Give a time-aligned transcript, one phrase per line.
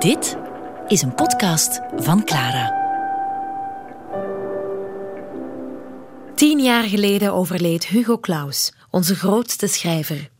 [0.00, 0.36] Dit
[0.86, 2.78] is een podcast van Clara.
[6.34, 10.30] Tien jaar geleden overleed Hugo Claus, onze grootste schrijver.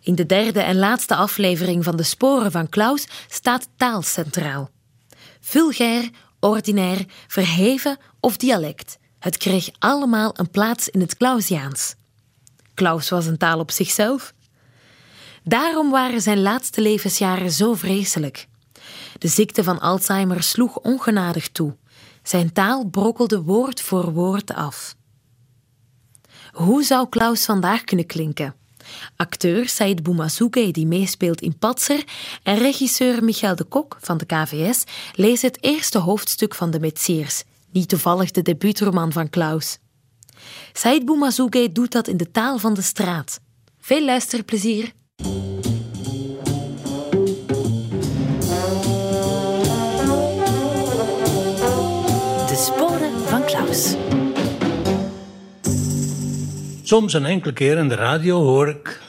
[0.00, 4.70] In de derde en laatste aflevering van De Sporen van Claus staat taal centraal.
[5.40, 6.10] Vulgair,
[6.40, 8.98] ordinair, verheven of dialect.
[9.18, 11.94] Het kreeg allemaal een plaats in het Clausiaans.
[12.74, 14.34] Klaus was een taal op zichzelf.
[15.44, 18.46] Daarom waren zijn laatste levensjaren zo vreselijk.
[19.18, 21.76] De ziekte van Alzheimer sloeg ongenadig toe.
[22.22, 24.96] Zijn taal brokkelde woord voor woord af.
[26.52, 28.54] Hoe zou Klaus vandaag kunnen klinken?
[29.16, 32.04] Acteur Said Boumazouge, die meespeelt in Patser,
[32.42, 37.44] en regisseur Michael de Kok van de KVS lezen het eerste hoofdstuk van De Metsiers,
[37.70, 39.78] niet toevallig de debuutroman van Klaus.
[40.72, 43.40] Said Boumazouge doet dat in de taal van de straat.
[43.78, 44.92] Veel luisterplezier!
[56.86, 59.00] Soms een enkele keer in de radio hoor ik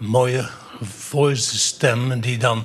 [0.00, 0.48] een mooie
[0.80, 2.64] voice stem die dan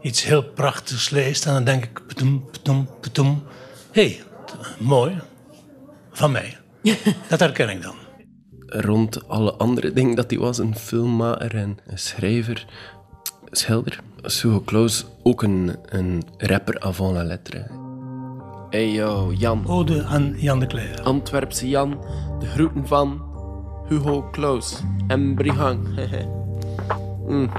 [0.00, 1.46] iets heel prachtigs leest.
[1.46, 3.42] En dan denk ik, petoem, petoem, petoem.
[3.92, 4.22] Hé, hey,
[4.78, 5.18] mooi.
[6.12, 6.58] Van mij.
[7.28, 7.94] Dat herken ik dan.
[8.66, 12.66] Rond alle andere dingen dat hij was, een filmmaker en een schrijver,
[13.50, 14.00] schilder.
[14.22, 17.66] Hugo Claus ook een, een rapper avant la lettre.
[18.70, 19.66] Hey yo, Jan.
[19.66, 21.02] Ode aan Jan de Cler.
[21.02, 22.04] Antwerpse Jan,
[22.38, 23.27] de groeten van
[23.88, 25.88] Hugo Claus en Brihang.
[27.28, 27.50] mm.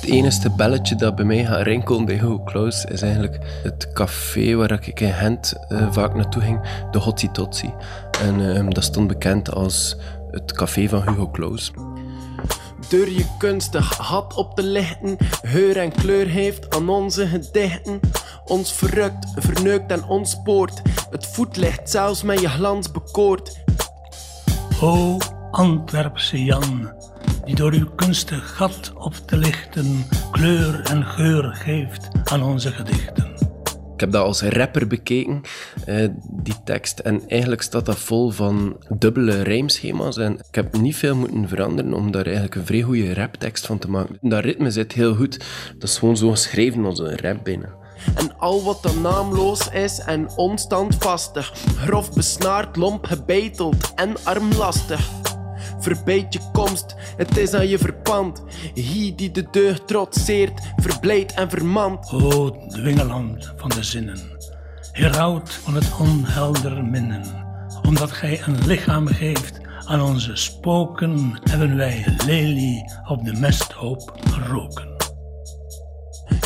[0.00, 4.54] Het enige belletje dat bij mij gaat rinkelen bij Hugo Claus is eigenlijk het café
[4.54, 7.72] waar ik in Gent uh, vaak naartoe ging, de Hotzi Totzi.
[8.22, 9.96] En uh, dat stond bekend als
[10.30, 11.72] het café van Hugo Claus.
[12.88, 18.00] Door je kunstig had op te lichten, geur en kleur heeft aan onze gedichten.
[18.44, 20.82] Ons verrukt, verneukt en ontspoort.
[21.10, 23.66] Het voetlicht zelfs met je glans bekoort.
[24.80, 25.16] O
[25.50, 26.92] Antwerpse Jan,
[27.44, 33.26] die door uw kunstig gat op te lichten kleur en geur geeft aan onze gedichten.
[33.94, 35.40] Ik heb dat als rapper bekeken,
[35.86, 36.98] eh, die tekst.
[36.98, 40.16] En eigenlijk staat dat vol van dubbele rijmschema's.
[40.16, 43.78] En ik heb niet veel moeten veranderen om daar eigenlijk een vrij goede raptekst van
[43.78, 44.18] te maken.
[44.20, 45.38] Dat ritme zit heel goed.
[45.78, 47.76] Dat is gewoon zo geschreven als een rap bijna.
[48.14, 55.10] En al wat dan naamloos is en onstandvastig, grof besnaard, lomp gebeiteld en armlastig.
[55.78, 58.42] Verbeet je komst, het is aan je verpand.
[58.74, 62.12] Hij die de deugd trotseert, verblijdt en vermant.
[62.12, 64.20] O dwingeland van de zinnen,
[64.92, 67.46] heraut van het onhelder minnen.
[67.82, 74.97] Omdat gij een lichaam geeft aan onze spoken, hebben wij lelie op de mesthoop geroken.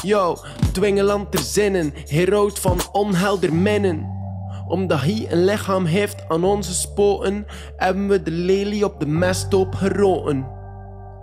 [0.02, 0.36] Yo,
[0.72, 4.20] dwingeland ter zinnen, heroot van onhelder minnen.
[4.68, 7.46] Omdat hij een lichaam heeft aan onze spoten,
[7.76, 10.46] hebben we de lelie op de mesthoop geroten.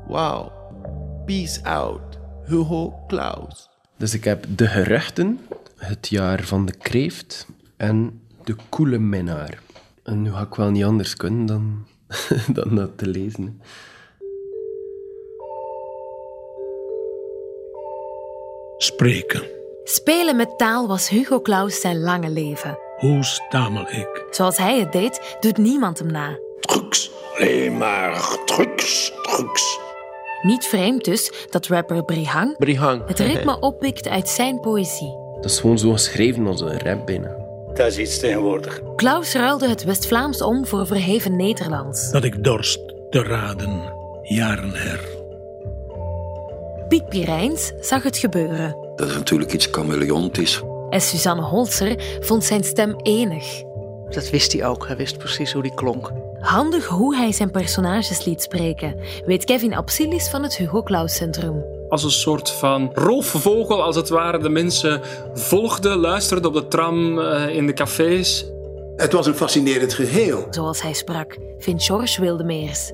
[0.07, 0.51] Wow.
[1.25, 3.69] Peace out, Hugo Claus.
[3.97, 5.39] Dus ik heb De Geruchten,
[5.75, 7.47] Het jaar van de kreeft
[7.77, 9.59] en De koele minnaar.
[10.03, 11.85] En nu ga ik wel niet anders kunnen dan,
[12.57, 13.61] dan dat te lezen.
[18.81, 19.43] Spreken.
[19.83, 22.77] Spelen met taal was Hugo Claus zijn lange leven.
[22.97, 24.25] Hoe stamel ik?
[24.31, 26.39] Zoals hij het deed, doet niemand hem na.
[26.59, 27.11] Drugs.
[27.37, 29.79] Alleen maar drugs, drugs.
[30.41, 33.07] Niet vreemd dus dat rapper Brihang Brihang.
[33.07, 35.17] het ritme oppikt uit zijn poëzie.
[35.41, 37.35] Dat is gewoon zo geschreven als een rap bijna.
[37.73, 38.81] Dat is iets tegenwoordig.
[38.95, 42.11] Klaus ruilde het West-Vlaams om voor verheven Nederlands.
[42.11, 42.79] Dat ik dorst
[43.09, 45.18] te raden, jaren her.
[46.89, 48.75] Piet Pirijns zag het gebeuren.
[48.95, 50.61] Dat is natuurlijk iets chameleontisch.
[50.89, 53.63] En Suzanne Holzer vond zijn stem enig.
[54.09, 54.87] Dat wist hij ook.
[54.87, 56.11] Hij wist precies hoe die klonk.
[56.39, 58.95] Handig hoe hij zijn personages liet spreken,
[59.25, 61.65] weet Kevin Absilis van het Hugo Claus Centrum.
[61.89, 65.01] Als een soort van roofvogel, als het ware, de mensen
[65.33, 68.45] volgde, luisterde op de tram, eh, in de cafés.
[68.95, 70.47] Het was een fascinerend geheel.
[70.49, 72.91] Zoals hij sprak, vindt George Wildemeers.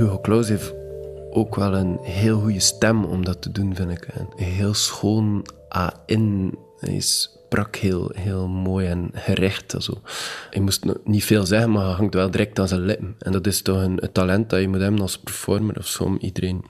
[0.00, 0.74] Hugo Claus heeft
[1.30, 4.08] ook wel een heel goede stem om dat te doen, vind ik.
[4.14, 6.58] Een heel schoon A-in.
[6.78, 9.76] Hij sprak heel, heel mooi en gerecht.
[10.50, 13.14] Hij moest niet veel zeggen, maar hij hangt wel direct aan zijn lippen.
[13.18, 16.16] En dat is toch een, talent dat je moet hebben als performer of zo, om
[16.20, 16.64] iedereen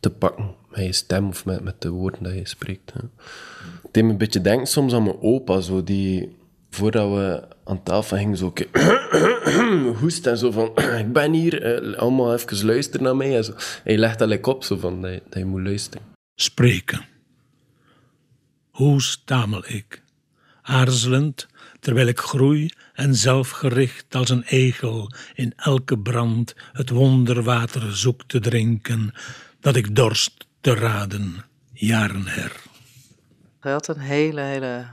[0.00, 2.92] te pakken met je stem of met, met de woorden dat je spreekt.
[2.92, 3.00] Hè.
[3.82, 6.36] Het een beetje denken soms aan mijn opa, zo, die
[6.70, 8.52] voordat we aan tafel ging zo
[10.00, 10.72] hoest en zo van,
[11.04, 13.36] ik ben hier, eh, allemaal even luisteren naar mij.
[13.36, 13.52] En zo.
[13.84, 16.06] Hij legt dat like op, zo van, dat je, dat je moet luisteren.
[16.34, 17.04] Spreken.
[18.70, 20.02] Hoe stamel ik?
[20.62, 21.46] Aarzelend,
[21.80, 28.40] terwijl ik groei en zelfgericht als een egel in elke brand het wonderwater zoek te
[28.40, 29.14] drinken,
[29.60, 32.52] dat ik dorst te raden, jaren her.
[33.60, 34.86] Hij had een hele, hele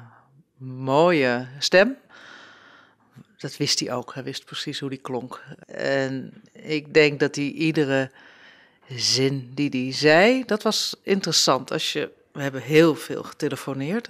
[0.58, 1.96] mooie stem.
[3.42, 4.14] Dat wist hij ook.
[4.14, 5.44] Hij wist precies hoe die klonk.
[5.68, 8.12] En ik denk dat hij iedere
[8.96, 11.72] zin die hij zei, dat was interessant.
[11.72, 14.10] Als je, we hebben heel veel getelefoneerd.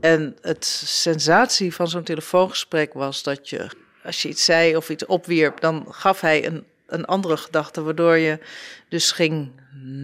[0.00, 3.70] En het sensatie van zo'n telefoongesprek was dat je,
[4.04, 8.16] als je iets zei of iets opwierp, dan gaf hij een, een andere gedachte, waardoor
[8.16, 8.38] je
[8.88, 9.50] dus ging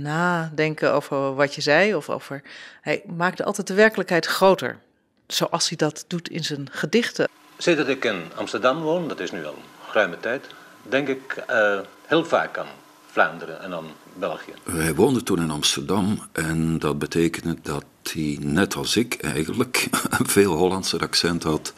[0.03, 2.43] nadenken over wat je zei of over.
[2.81, 4.79] Hij maakte altijd de werkelijkheid groter,
[5.27, 7.29] zoals hij dat doet in zijn gedichten.
[7.57, 9.59] Dat ik in Amsterdam woon, dat is nu al
[9.93, 10.47] ruime tijd,
[10.83, 12.67] denk ik uh, heel vaak aan
[13.07, 14.53] Vlaanderen en aan België.
[14.63, 20.29] Wij woonden toen in Amsterdam en dat betekende dat hij, net als ik eigenlijk, een
[20.37, 21.73] veel Hollandser accent had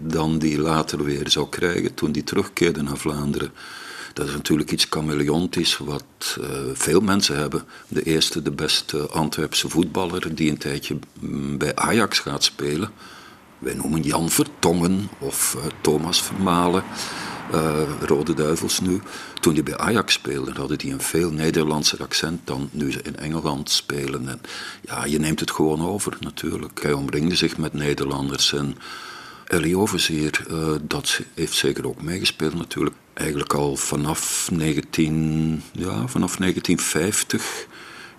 [0.00, 3.52] dan die later weer zou krijgen toen hij terugkeerde naar Vlaanderen.
[4.12, 7.64] Dat is natuurlijk iets chameleontisch wat uh, veel mensen hebben.
[7.88, 10.98] De eerste, de beste Antwerpse voetballer die een tijdje
[11.58, 12.90] bij Ajax gaat spelen.
[13.60, 16.82] Wij noemen Jan Vertongen of uh, Thomas Vermalen.
[17.54, 19.00] Uh, Rode Duivels nu.
[19.40, 23.16] Toen die bij Ajax speelde, hadden die een veel Nederlandser accent dan nu ze in
[23.16, 24.28] Engeland spelen.
[24.28, 24.40] En
[24.80, 26.82] ja, je neemt het gewoon over natuurlijk.
[26.82, 28.76] Hij omringde zich met Nederlanders en
[29.46, 32.96] Ellie Overzeer, uh, dat heeft zeker ook meegespeeld natuurlijk.
[33.12, 37.66] Eigenlijk al vanaf, 19, ja, vanaf 1950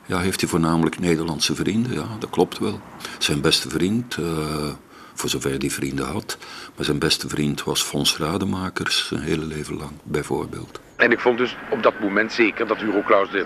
[0.05, 1.93] ja, heeft hij voornamelijk Nederlandse vrienden.
[1.93, 2.79] Ja, dat klopt wel.
[3.19, 4.17] Zijn beste vriend...
[5.21, 6.37] voor zover die vrienden had.
[6.75, 10.81] Maar zijn beste vriend was Fons Rademakers, zijn hele leven lang bijvoorbeeld.
[10.95, 13.45] En ik vond dus op dat moment zeker dat Hugo Claus de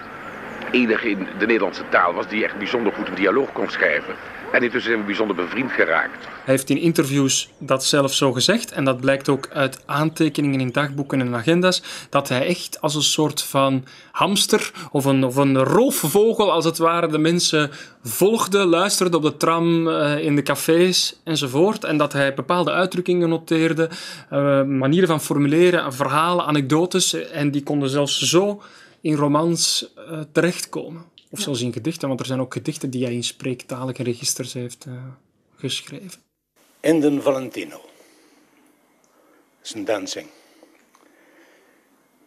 [0.72, 4.16] enige in de Nederlandse taal was die echt bijzonder goed een dialoog kon schrijven.
[4.56, 6.24] En intussen zijn we bijzonder bevriend geraakt.
[6.24, 8.72] Hij heeft in interviews dat zelf zo gezegd.
[8.72, 11.84] En dat blijkt ook uit aantekeningen in dagboeken en agenda's.
[12.10, 16.78] Dat hij echt als een soort van hamster of een, of een roofvogel, als het
[16.78, 17.72] ware, de mensen
[18.04, 21.84] volgde, luisterde op de tram, uh, in de cafés enzovoort.
[21.84, 23.90] En dat hij bepaalde uitdrukkingen noteerde,
[24.34, 27.14] uh, manieren van formuleren, verhalen, anekdotes.
[27.14, 28.62] En die konden zelfs zo
[29.02, 31.14] in romans uh, terechtkomen.
[31.36, 34.86] Of zelfs in gedichten, want er zijn ook gedichten die hij in spreektalige registers heeft
[34.88, 34.94] uh,
[35.56, 36.22] geschreven.
[36.80, 37.70] In den Valentino.
[37.70, 40.28] Dat is een dansing.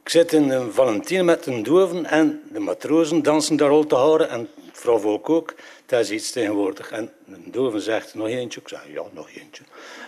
[0.03, 3.95] Ik zit in de Valentino met een doven en de matrozen dansen daar al te
[3.95, 5.55] houden en vrouw Volk ook.
[5.87, 6.91] Dat is iets tegenwoordig.
[6.91, 8.61] En de doven zegt, nog eentje?
[8.61, 9.63] Ik zeg, ja, nog eentje.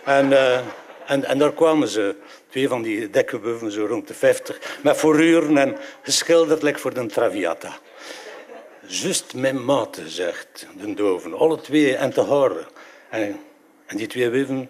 [0.05, 0.57] En, uh,
[1.05, 2.15] en, en daar kwamen ze,
[2.49, 7.05] twee van die dekkenbuffen, zo rond de 50, met vooruren en geschilderd like voor de
[7.05, 7.79] Traviata.
[8.91, 11.33] Just mijn mate, zegt de doven.
[11.33, 12.65] Alle twee en te horen.
[13.09, 13.39] En,
[13.85, 14.69] en die twee wuven,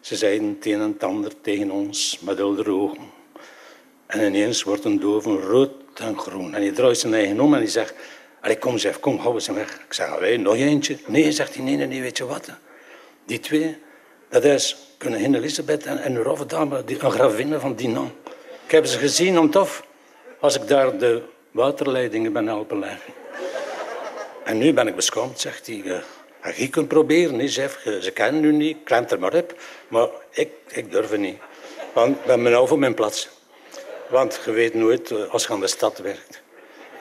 [0.00, 3.10] ze zeiden het een en ander tegen ons met heldere ogen.
[4.06, 6.54] En ineens wordt een doven rood en groen.
[6.54, 7.94] En hij draait zijn eigen om en hij zegt...
[8.40, 9.74] Allee, kom zeg, kom, hou ze weg.
[9.74, 10.98] Ik zeg, wij nog eentje?
[11.06, 12.50] Nee, zegt hij, nee, nee, nee, weet je wat?
[13.26, 13.76] Die twee,
[14.28, 18.12] dat is koningin Elisabeth en, en een dame, die, een gravinne van Dinan.
[18.64, 19.84] Ik heb ze gezien om tof,
[20.40, 23.12] als ik daar de waterleidingen ben helpen leggen.
[24.48, 25.82] En nu ben ik beschamd, zegt hij.
[25.84, 27.48] Uh, je kunt proberen.
[27.48, 29.60] Ze kennen u niet, klemt er maar op.
[29.88, 31.38] Maar ik, ik durf het niet.
[31.92, 33.28] Want ik ben nou voor mijn plaats.
[34.08, 36.42] Want je weet nooit uh, als je aan de stad werkt.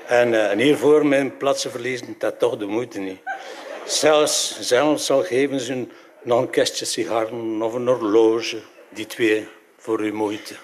[0.08, 3.20] En, uh, en hiervoor mijn plaatsen verliezen, dat toch de moeite niet.
[3.86, 5.92] Zelfs, zelfs al geven ze een,
[6.24, 8.62] een kistje sigaren of een horloge.
[8.90, 10.56] Die twee voor uw moeite.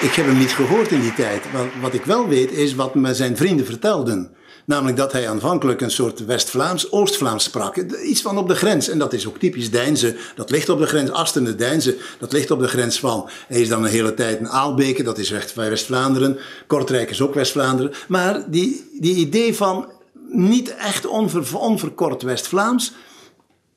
[0.00, 1.42] Ik heb hem niet gehoord in die tijd.
[1.80, 4.30] Wat ik wel weet is wat me zijn vrienden vertelden.
[4.64, 7.76] Namelijk dat hij aanvankelijk een soort West-Vlaams, Oost-Vlaams sprak.
[8.04, 8.88] Iets van op de grens.
[8.88, 10.16] En dat is ook typisch Deinze.
[10.34, 11.96] Dat ligt op de grens, Astende, Deinze.
[12.18, 13.28] Dat ligt op de grens van.
[13.48, 16.38] Hij is dan een hele tijd in Aalbeke, dat is recht bij West-Vlaanderen.
[16.66, 17.92] Kortrijk is ook West-Vlaanderen.
[18.08, 19.88] Maar die, die idee van
[20.28, 22.92] niet echt onver, onverkort West-Vlaams,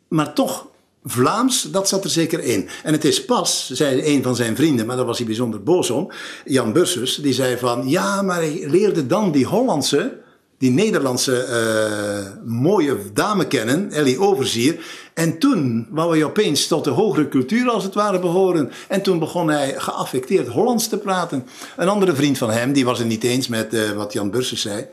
[0.07, 0.67] maar toch
[1.03, 2.69] Vlaams, dat zat er zeker in.
[2.83, 5.89] En het is pas, zei een van zijn vrienden, maar daar was hij bijzonder boos
[5.89, 6.11] om,
[6.45, 10.17] Jan Bursus, die zei van, ja, maar hij leerde dan die Hollandse
[10.59, 14.79] die Nederlandse uh, mooie dame kennen, Ellie Overzier.
[15.13, 18.71] En toen wou hij opeens tot de hogere cultuur als het ware behoren.
[18.87, 21.47] En toen begon hij geaffecteerd Hollands te praten.
[21.77, 24.61] Een andere vriend van hem, die was het niet eens met uh, wat Jan Bursers
[24.61, 24.85] zei.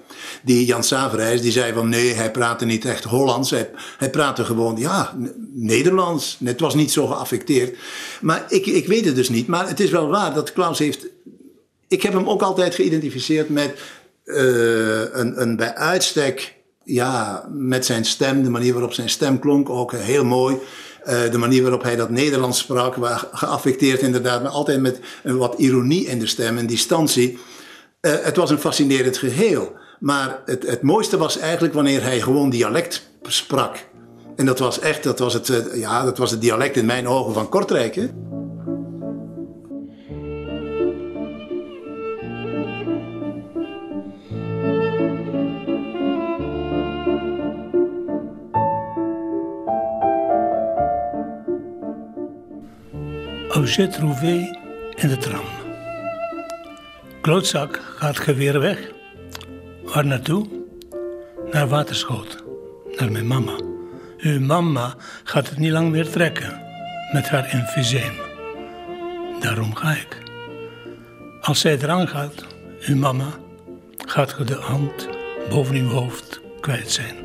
[0.43, 3.51] Die Jan Saverijs, die zei van nee, hij praatte niet echt Hollands.
[3.51, 5.17] Hij, praatte gewoon, ja,
[5.55, 6.39] Nederlands.
[6.45, 7.77] Het was niet zo geaffecteerd.
[8.21, 9.47] Maar ik, ik weet het dus niet.
[9.47, 11.07] Maar het is wel waar dat Klaus heeft...
[11.89, 13.79] Ik heb hem ook altijd geïdentificeerd met
[14.27, 16.55] een, een bij uitstek,
[16.85, 20.57] ja, met zijn stem, de manier waarop zijn stem klonk, ook heel mooi.
[21.07, 22.97] Uh, de manier waarop hij dat Nederlands sprak,
[23.33, 27.39] geaffecteerd inderdaad, maar altijd met een wat ironie in de stem en distantie.
[28.01, 29.73] Uh, het was een fascinerend geheel.
[30.01, 33.77] Maar het, het mooiste was eigenlijk wanneer hij gewoon dialect sprak.
[34.37, 37.35] En dat was echt, dat was het, ja, dat was het dialect in mijn ogen
[37.35, 37.95] van Kortrijk.
[37.95, 38.09] Hè?
[53.67, 54.51] Auget trouvé
[54.95, 55.45] in de tram.
[57.21, 58.79] Klootzak gaat geweer weg.
[59.83, 60.47] Waar naartoe?
[61.51, 62.45] Naar Waterschoot.
[62.97, 63.61] Naar mijn mama.
[64.19, 64.95] Uw mama
[65.25, 66.63] gaat het niet lang meer trekken.
[67.13, 68.13] Met haar emfyseem.
[69.41, 70.23] Daarom ga ik.
[71.41, 72.47] Als zij eraan gaat,
[72.87, 73.29] uw mama,
[73.97, 75.09] gaat ge de hand
[75.51, 77.17] boven uw hoofd kwijt zijn.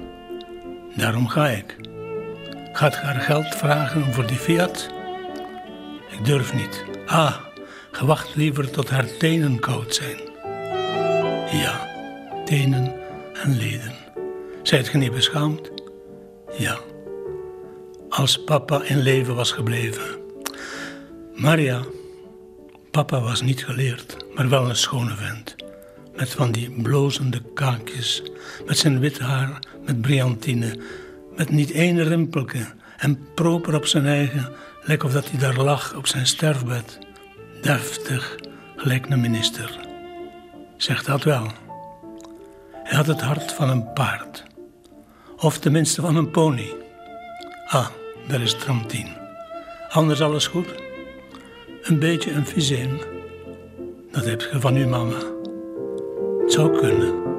[0.95, 1.75] Daarom ga ik.
[2.73, 4.99] Gaat ge haar geld vragen voor die Fiat?
[6.23, 6.85] Durf niet.
[7.05, 7.35] Ah,
[7.91, 10.19] gewacht liever tot haar tenen koud zijn.
[11.51, 11.87] Ja,
[12.45, 12.93] tenen
[13.33, 13.93] en leden.
[14.63, 15.71] Zijt ge niet beschaamd?
[16.57, 16.79] Ja.
[18.09, 20.19] Als papa in leven was gebleven.
[21.35, 21.81] Maria,
[22.91, 25.55] papa was niet geleerd, maar wel een schone vent.
[26.15, 28.23] Met van die blozende kaakjes,
[28.65, 30.79] met zijn wit haar, met briantine,
[31.35, 32.65] met niet één rimpelke
[32.97, 36.99] en proper op zijn eigen Leek of dat hij daar lag op zijn sterfbed.
[37.61, 38.35] Deftig,
[38.75, 39.79] gelijk een minister.
[40.77, 41.47] Zegt dat wel.
[42.83, 44.43] Hij had het hart van een paard.
[45.37, 46.73] Of tenminste van een pony.
[47.67, 47.87] Ah,
[48.27, 49.07] daar is tram 10.
[49.89, 50.67] Anders alles goed?
[51.81, 53.01] Een beetje een vizeem.
[54.11, 55.17] Dat heb je van uw mama.
[56.39, 57.30] Het zou kunnen.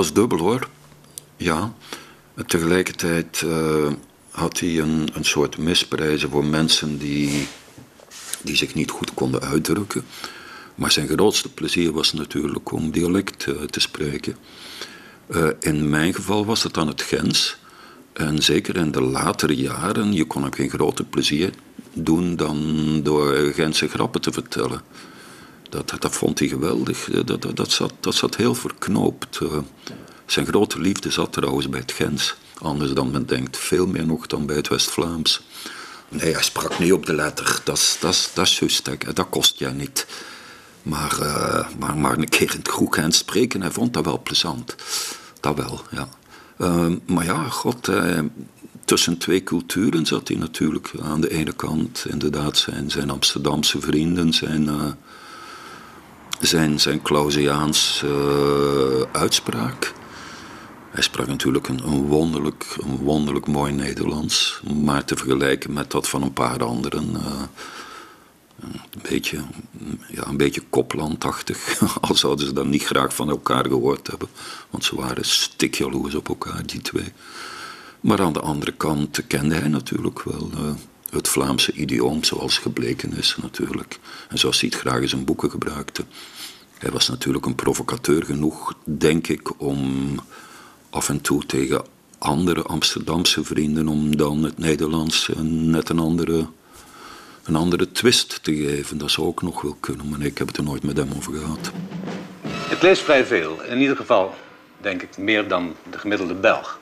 [0.00, 0.68] Was dubbel hoor.
[1.36, 1.74] Ja.
[2.46, 3.92] tegelijkertijd uh,
[4.30, 7.48] had hij een, een soort misprijzen voor mensen die,
[8.42, 10.04] die zich niet goed konden uitdrukken.
[10.74, 14.36] Maar zijn grootste plezier was natuurlijk om dialect uh, te spreken.
[15.28, 17.56] Uh, in mijn geval was het dan het Gens.
[18.12, 21.50] En zeker in de latere jaren, je kon hem geen groter plezier
[21.92, 22.58] doen dan
[23.02, 24.82] door Gentse grappen te vertellen.
[25.70, 27.08] Dat, dat, vond hij geweldig.
[27.24, 29.40] Dat, dat, dat, zat, dat zat heel verknoopt.
[29.42, 29.58] Uh,
[30.26, 32.34] zijn grote liefde zat trouwens bij het Gens.
[32.58, 33.56] Anders dan men denkt.
[33.56, 35.42] Veel meer nog dan bij het West-Vlaams.
[36.08, 37.60] Nee, hij sprak niet op de letter.
[37.64, 38.90] Dat, dat, dat is juist.
[39.14, 40.06] Dat kost ja niet.
[40.82, 44.74] Maar, uh, maar, maar een keer in het Groekens spreken, hij vond dat wel plezant.
[45.40, 46.08] Dat wel, ja.
[46.58, 47.90] Uh, maar ja, god,
[48.84, 50.90] tussen twee culturen zat hij natuurlijk.
[51.02, 54.68] Aan de ene kant inderdaad zijn, zijn Amsterdamse vrienden, zijn
[56.40, 59.92] zijn, zijn Clausiaans uh, uitspraak.
[60.90, 66.22] Hij sprak natuurlijk een, wonderlijk, een wonderlijk mooi Nederlands, maar te vergelijken met dat van
[66.22, 67.10] een paar anderen.
[67.10, 67.42] Uh,
[68.60, 69.38] Een beetje,
[70.08, 71.80] ja, een beetje koplandachtig.
[72.00, 74.28] Al zouden ze dan niet graag van elkaar gehoord hebben.
[74.70, 77.12] Want ze waren stikjaloers op elkaar, die twee.
[78.00, 80.70] Maar aan de andere kant kende hij natuurlijk wel uh,
[81.10, 83.98] het Vlaamse idioom, zoals gebleken is natuurlijk.
[84.28, 86.04] En zoals hij het graag in zijn boeken gebruikte.
[86.78, 90.14] Hij was natuurlijk een provocateur genoeg, denk ik, om
[90.90, 91.84] af en toe tegen
[92.18, 96.46] andere Amsterdamse vrienden, om dan het Nederlands net een andere,
[97.44, 98.98] een andere twist te geven.
[98.98, 101.34] Dat zou ook nog wel kunnen, maar ik heb het er nooit met hem over
[101.34, 101.70] gehad.
[102.70, 104.34] Ik lees vrij veel, in ieder geval
[104.80, 106.78] denk ik meer dan de gemiddelde Belg.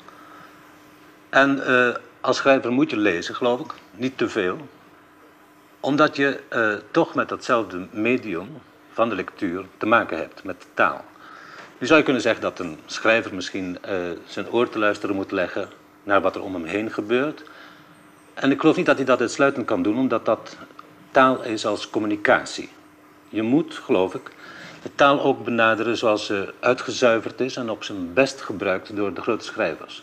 [1.29, 4.69] En uh, als schrijver moet je lezen, geloof ik, niet te veel.
[5.81, 8.49] Omdat je uh, toch met datzelfde medium
[8.93, 11.05] van de lectuur te maken hebt, met de taal.
[11.79, 13.95] Nu zou je kunnen zeggen dat een schrijver misschien uh,
[14.27, 15.69] zijn oor te luisteren moet leggen
[16.03, 17.43] naar wat er om hem heen gebeurt.
[18.35, 20.57] En ik geloof niet dat hij dat uitsluitend kan doen, omdat dat
[21.11, 22.69] taal is als communicatie.
[23.29, 24.31] Je moet, geloof ik,
[24.83, 29.21] de taal ook benaderen zoals ze uitgezuiverd is en op zijn best gebruikt door de
[29.21, 30.03] grote schrijvers.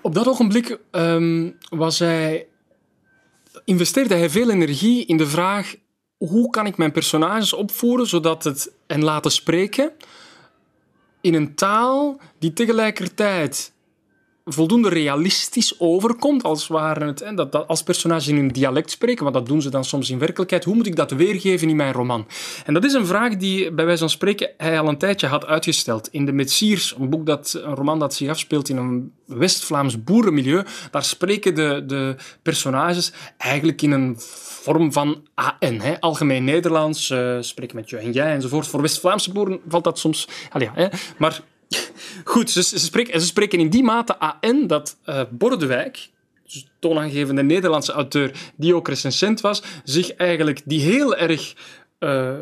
[0.00, 2.02] Op dat ogenblik um, was
[3.64, 5.74] investeerde hij veel energie in de vraag
[6.16, 9.92] hoe kan ik mijn personages opvoeren zodat het en laten spreken
[11.20, 13.72] in een taal die tegelijkertijd
[14.48, 19.22] voldoende realistisch overkomt, als, waren het, hè, dat, dat als personages in een dialect spreken,
[19.22, 20.64] want dat doen ze dan soms in werkelijkheid.
[20.64, 22.26] Hoe moet ik dat weergeven in mijn roman?
[22.64, 25.46] En dat is een vraag die, bij wijze van spreken, hij al een tijdje had
[25.46, 26.08] uitgesteld.
[26.10, 30.62] In de Metsiers, een, boek dat, een roman dat zich afspeelt in een West-Vlaams boerenmilieu,
[30.90, 37.36] daar spreken de, de personages eigenlijk in een vorm van AN, hè, algemeen Nederlands, uh,
[37.40, 38.66] spreken met je en jij enzovoort.
[38.66, 40.28] Voor West-Vlaamse boeren valt dat soms...
[40.58, 40.88] ja, hè,
[41.18, 41.40] maar
[42.24, 46.08] Goed, ze, spreken, ze in die mate AN dat uh, Bordewijk,
[46.44, 51.54] dus toonaangevende Nederlandse auteur die ook recensent was, zich eigenlijk, die heel erg
[51.98, 52.34] uh,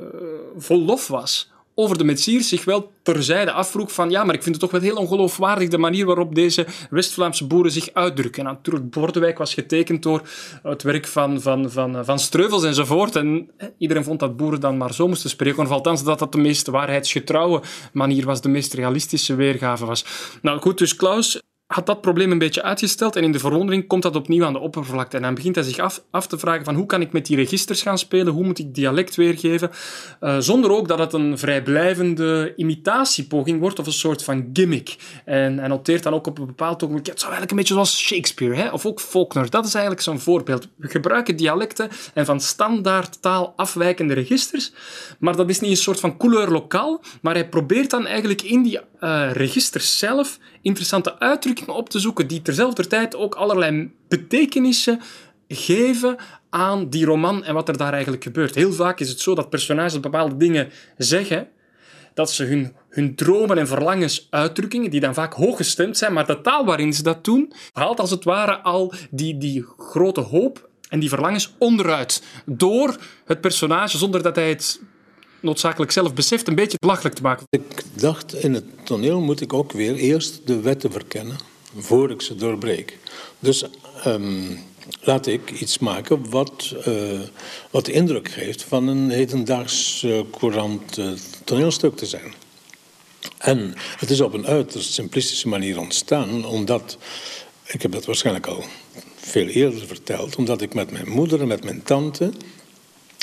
[0.57, 4.55] vol lof was over de Metsiers zich wel terzijde afvroeg van ja, maar ik vind
[4.55, 8.47] het toch wel heel ongeloofwaardig de manier waarop deze West-Vlaamse boeren zich uitdrukken.
[8.47, 10.23] En natuurlijk, Bordewijk was getekend door
[10.63, 13.17] het werk van, van, van, van Streuvels enzovoort.
[13.17, 15.63] En iedereen vond dat boeren dan maar zo moesten spreken.
[15.63, 20.05] Of althans, dat dat de meest waarheidsgetrouwe manier was, de meest realistische weergave was.
[20.43, 24.03] Nou goed, dus Klaus had dat probleem een beetje uitgesteld en in de verwondering komt
[24.03, 25.17] dat opnieuw aan de oppervlakte.
[25.17, 27.37] En dan begint hij zich af, af te vragen van hoe kan ik met die
[27.37, 29.71] registers gaan spelen, hoe moet ik dialect weergeven,
[30.21, 34.97] uh, zonder ook dat het een vrijblijvende imitatiepoging wordt of een soort van gimmick.
[35.25, 37.99] En hij noteert dan ook op een bepaald ogenblik, het zou eigenlijk een beetje zoals
[37.99, 38.69] Shakespeare, hè?
[38.69, 39.51] of ook Faulkner.
[39.51, 40.69] Dat is eigenlijk zo'n voorbeeld.
[40.77, 44.73] We gebruiken dialecten en van standaard taal afwijkende registers,
[45.19, 48.63] maar dat is niet een soort van couleur lokaal, maar hij probeert dan eigenlijk in
[48.63, 55.01] die uh, registers zelf interessante uitdrukkingen op te zoeken die terzelfde tijd ook allerlei betekenissen
[55.49, 56.17] geven
[56.51, 58.55] aan die roman en wat er daar eigenlijk gebeurt.
[58.55, 61.49] Heel vaak is het zo dat personages bepaalde dingen zeggen,
[62.15, 66.41] dat ze hun, hun dromen en verlangens uitdrukkingen, die dan vaak hooggestemd zijn, maar de
[66.41, 71.01] taal waarin ze dat doen, haalt als het ware al die, die grote hoop en
[71.01, 72.23] die verlangens onderuit.
[72.47, 74.81] Door het personage, zonder dat hij het
[75.47, 77.47] noodzakelijk zelf beseft, een beetje belachelijk te maken.
[77.51, 81.37] Ik dacht, in het toneel moet ik ook weer eerst de wetten verkennen,
[81.77, 82.99] voor ik ze doorbreek.
[83.39, 83.65] Dus
[84.07, 84.59] um,
[85.01, 87.21] laat ik iets maken wat, uh,
[87.71, 91.13] wat de indruk geeft van een hedendaags uh, courant uh,
[91.45, 92.35] toneelstuk te zijn.
[93.39, 96.99] En het is op een uiterst simplistische manier ontstaan, omdat,
[97.67, 98.65] ik heb dat waarschijnlijk al
[99.17, 102.33] veel eerder verteld, omdat ik met mijn moeder en met mijn tante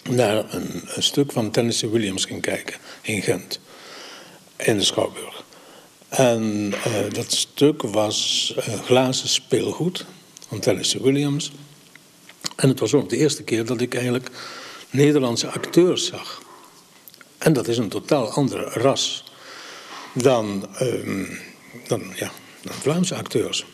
[0.10, 3.60] naar een, stuk van Tennessee Williams ging kijken in Gent,
[4.58, 5.44] in de Schouwburg.
[6.10, 10.06] En uh, dat stuk was uh, glazen speelgoed
[10.48, 11.52] van Tennessee Williams.
[12.56, 14.30] En het was ook de eerste keer dat ik eigenlijk
[14.90, 16.42] Nederlandse acteurs zag.
[17.38, 19.24] En dat is een totaal andere ras
[20.14, 21.30] dan, uh,
[21.88, 23.66] dan, ja, dan Vlaamse acteurs.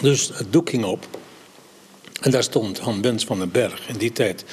[0.00, 1.06] Dus het doek ging op.
[2.26, 4.44] En daar stond Han Bens van den Berg, in die tijd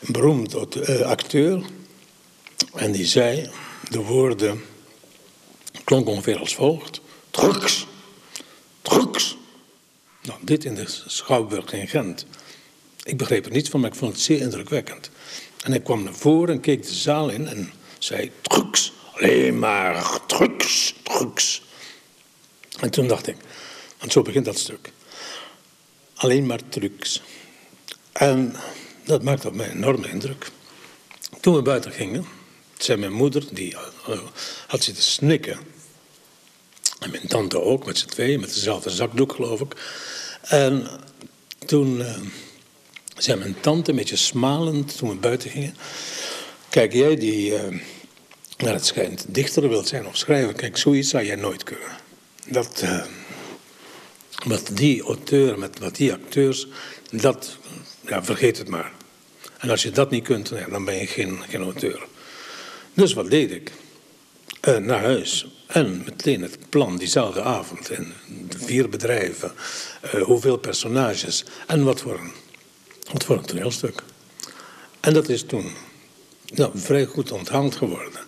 [0.00, 1.62] een beroemd uh, acteur.
[2.74, 3.50] En die zei
[3.90, 4.64] de woorden,
[5.84, 7.00] klonk ongeveer als volgt.
[7.30, 7.86] Drugs,
[8.82, 9.36] drugs.
[10.22, 12.26] Nou, dit in de Schouwburg in Gent.
[13.02, 15.10] Ik begreep er niets van, maar ik vond het zeer indrukwekkend.
[15.64, 20.20] En hij kwam naar voren en keek de zaal in en zei: Drugs, alleen maar
[20.26, 21.62] drugs, drugs.
[22.80, 23.36] En toen dacht ik,
[23.98, 24.94] want zo begint dat stuk
[26.16, 27.22] alleen maar trucs.
[28.12, 28.54] En
[29.04, 30.50] dat maakte op mij een enorme indruk.
[31.40, 32.26] Toen we buiten gingen,
[32.78, 33.74] zei mijn moeder, die
[34.08, 34.18] uh,
[34.66, 35.58] had zitten snikken.
[36.98, 39.76] En mijn tante ook, met z'n tweeën, met dezelfde zakdoek geloof ik.
[40.42, 40.88] En
[41.66, 42.18] toen uh,
[43.16, 45.76] zei mijn tante, een beetje smalend toen we buiten gingen.
[46.68, 47.80] Kijk, jij die, uh,
[48.56, 51.96] naar het schijnt, dichter wilt zijn of schrijver, kijk, zoiets zou jij nooit kunnen.
[52.46, 52.84] Dat,
[54.46, 56.66] wat die auteur, met wat die acteurs,
[57.10, 57.56] dat,
[58.06, 58.92] ja, vergeet het maar.
[59.58, 62.06] En als je dat niet kunt, dan ben je geen, geen auteur.
[62.94, 63.72] Dus wat deed ik?
[64.68, 65.46] Uh, naar huis.
[65.66, 67.86] En meteen het plan diezelfde avond.
[68.48, 69.52] De vier bedrijven.
[70.14, 71.44] Uh, hoeveel personages.
[71.66, 72.32] En wat voor, een,
[73.12, 74.02] wat voor een toneelstuk.
[75.00, 75.70] En dat is toen
[76.54, 78.20] nou, vrij goed onthaald geworden.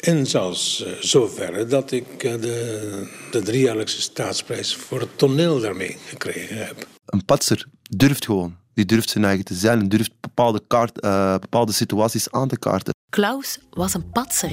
[0.00, 6.56] En zelfs uh, zover dat ik de, de driejaarlijkse staatsprijs voor het toneel daarmee gekregen
[6.56, 6.86] heb.
[7.06, 8.56] Een patser durft gewoon.
[8.74, 12.58] Die durft zijn eigen te zijn en durft bepaalde, kaart, uh, bepaalde situaties aan te
[12.58, 12.94] kaarten.
[13.10, 14.50] Klaus was een patser.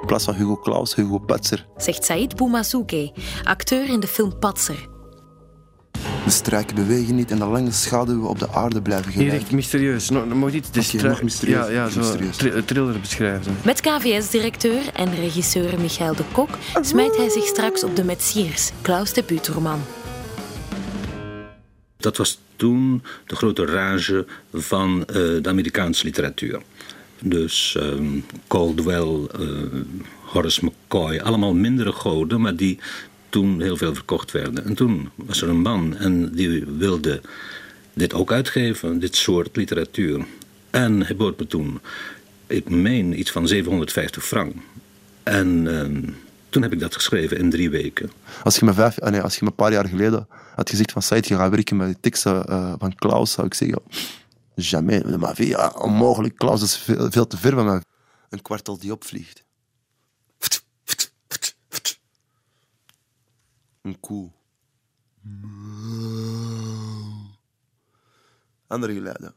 [0.00, 1.66] In plaats van Hugo Klaus, Hugo Patser.
[1.76, 3.12] Zegt Said Boumazouke,
[3.44, 4.88] acteur in de film Patser.
[6.24, 9.30] De struiken bewegen niet en de lange schaduwen op de aarde blijven gelijk.
[9.30, 10.08] Hier echt mysterieus.
[10.08, 11.66] No, mag iets de okay, nog mysterieus.
[11.66, 12.64] Ja, ja zo mysterieus.
[12.64, 13.56] Thriller beschrijven.
[13.64, 16.48] Met KVS-directeur en regisseur Michael de Kok
[16.80, 19.80] smijt hij zich straks op de Metsiers, Klaus' debuutroman.
[21.96, 26.60] Dat was toen de grote rage van uh, de Amerikaanse literatuur.
[27.20, 29.48] Dus um, Caldwell, uh,
[30.24, 32.78] Horace McCoy, allemaal mindere goden, maar die
[33.28, 34.64] toen heel veel verkocht werden.
[34.64, 37.20] En toen was er een man en die wilde
[37.92, 40.26] dit ook uitgeven, dit soort literatuur.
[40.70, 41.80] En hij bood me toen,
[42.46, 44.54] ik meen, iets van 750 frank.
[45.22, 46.10] En uh,
[46.48, 48.10] toen heb ik dat geschreven in drie weken.
[48.42, 51.02] Als je me, vijf, nee, als je me een paar jaar geleden had gezegd van
[51.02, 53.82] Said, je gaat werken met de teksten uh, van Klaus, zou ik zeggen,
[54.54, 56.36] jamais de ma vie, ja, onmogelijk.
[56.36, 57.82] Klaus is veel, veel te ver van mij.
[58.28, 59.44] Een kwartel die opvliegt.
[63.88, 64.30] Een koe.
[68.66, 69.34] Andere geluiden.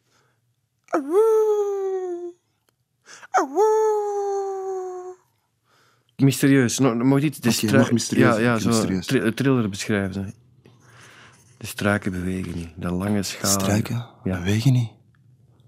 [6.16, 6.80] Mysterieus.
[6.80, 8.36] No, mag dit de okay, nog mysterieus.
[8.36, 9.36] Ja, ja zo mysterieus.
[9.36, 10.34] thriller beschrijven.
[11.58, 12.70] De struiken bewegen niet.
[12.76, 13.62] De lange schaduwen.
[13.62, 14.38] Struiken Ja.
[14.38, 14.92] bewegen niet.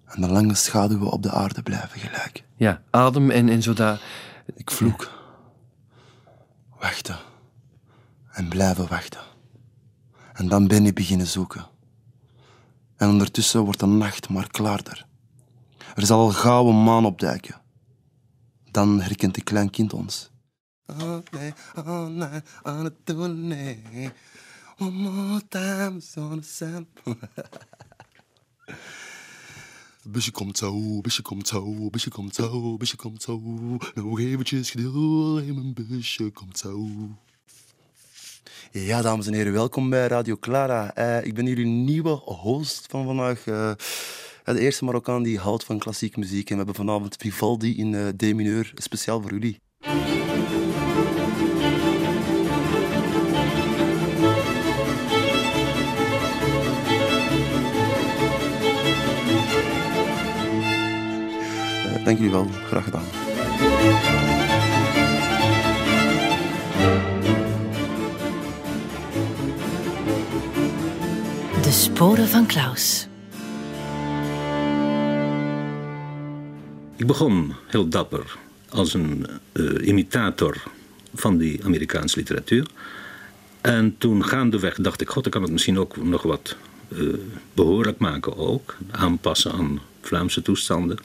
[0.06, 2.44] En de lange schaduwen op de aarde blijven gelijk.
[2.56, 4.02] Ja, adem en, en zo dat...
[4.56, 5.12] Ik vloek.
[6.80, 7.18] Wachten.
[8.34, 9.22] En blijven wachten.
[10.34, 11.68] En dan ben ik beginnen zoeken.
[12.96, 15.06] En ondertussen wordt de nacht maar klaarder.
[15.96, 17.62] Er zal al gauw een maan opduiken.
[18.72, 20.32] Dan herkent een klein kind ons.
[20.86, 24.12] Oh nee, oh nee, on het doen, nee.
[24.78, 26.02] One more time.
[30.04, 33.40] Busje komt zo, busje komt zo, busje komt zo, busje komt zo.
[33.94, 36.90] Nog eventjes geduld, mijn busje komt zo.
[38.76, 40.98] Ja, dames en heren, welkom bij Radio Clara.
[40.98, 43.46] Uh, ik ben uw nieuwe host van vandaag.
[43.46, 43.72] Uh,
[44.44, 46.50] de eerste Marokkaan die houdt van klassieke muziek.
[46.50, 49.60] En we hebben vanavond Vivaldi in uh, D-mineur, speciaal voor jullie.
[62.04, 64.13] Dank jullie wel, graag gedaan.
[71.74, 73.08] Sporen van Klaus.
[76.96, 78.38] Ik begon heel dapper
[78.70, 80.64] als een uh, imitator
[81.16, 82.68] van die Amerikaanse literatuur.
[83.62, 86.56] En toen gaandeweg dacht ik, god, ik kan het misschien ook nog wat
[86.88, 87.14] uh,
[87.54, 88.78] behoorlijk maken ook.
[88.92, 90.98] Aanpassen aan Vlaamse toestanden.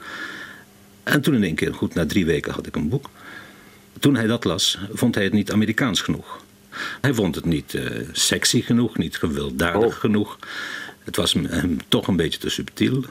[1.02, 3.10] En toen in één keer, goed, na drie weken had ik een boek.
[4.00, 6.46] Toen hij dat las, vond hij het niet Amerikaans genoeg.
[7.00, 10.00] Hij vond het niet uh, sexy genoeg, niet gewelddadig oh.
[10.00, 10.38] genoeg.
[11.04, 13.04] Het was hem toch een beetje te subtiel.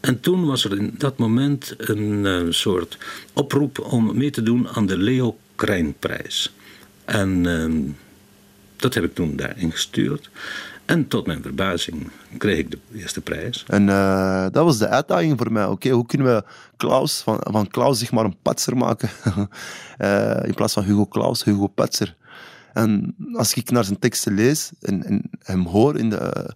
[0.00, 2.98] En toen was er in dat moment een uh, soort
[3.32, 6.54] oproep om mee te doen aan de Leo Krijnprijs.
[7.04, 7.92] En uh,
[8.76, 10.30] dat heb ik toen daarin gestuurd.
[10.84, 13.64] En tot mijn verbazing kreeg ik de eerste prijs.
[13.66, 15.64] En uh, dat was de uitdaging voor mij.
[15.64, 16.44] Oké, okay, hoe kunnen we
[16.76, 19.10] Klaus, van, van Klaus zeg maar een patser maken?
[19.98, 22.14] uh, in plaats van Hugo Klaus, Hugo Patser.
[22.74, 26.54] En als ik naar zijn teksten lees en, en hem hoor in de...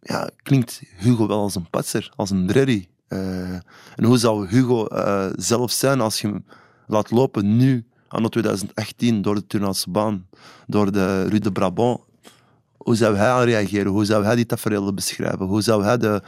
[0.00, 2.86] ja, klinkt Hugo wel als een patser, als een dreddy.
[3.08, 3.52] Uh,
[3.96, 4.86] en hoe zou Hugo
[5.36, 6.44] zelf zijn als je hem
[6.86, 10.26] laat lopen nu, anno 2018, door de Turnhoutse baan,
[10.66, 12.00] door de Rue de Brabant
[12.82, 13.92] hoe zou hij reageren?
[13.92, 15.46] Hoe zou hij die tafereelen beschrijven?
[15.46, 16.22] Hoe zou hij de,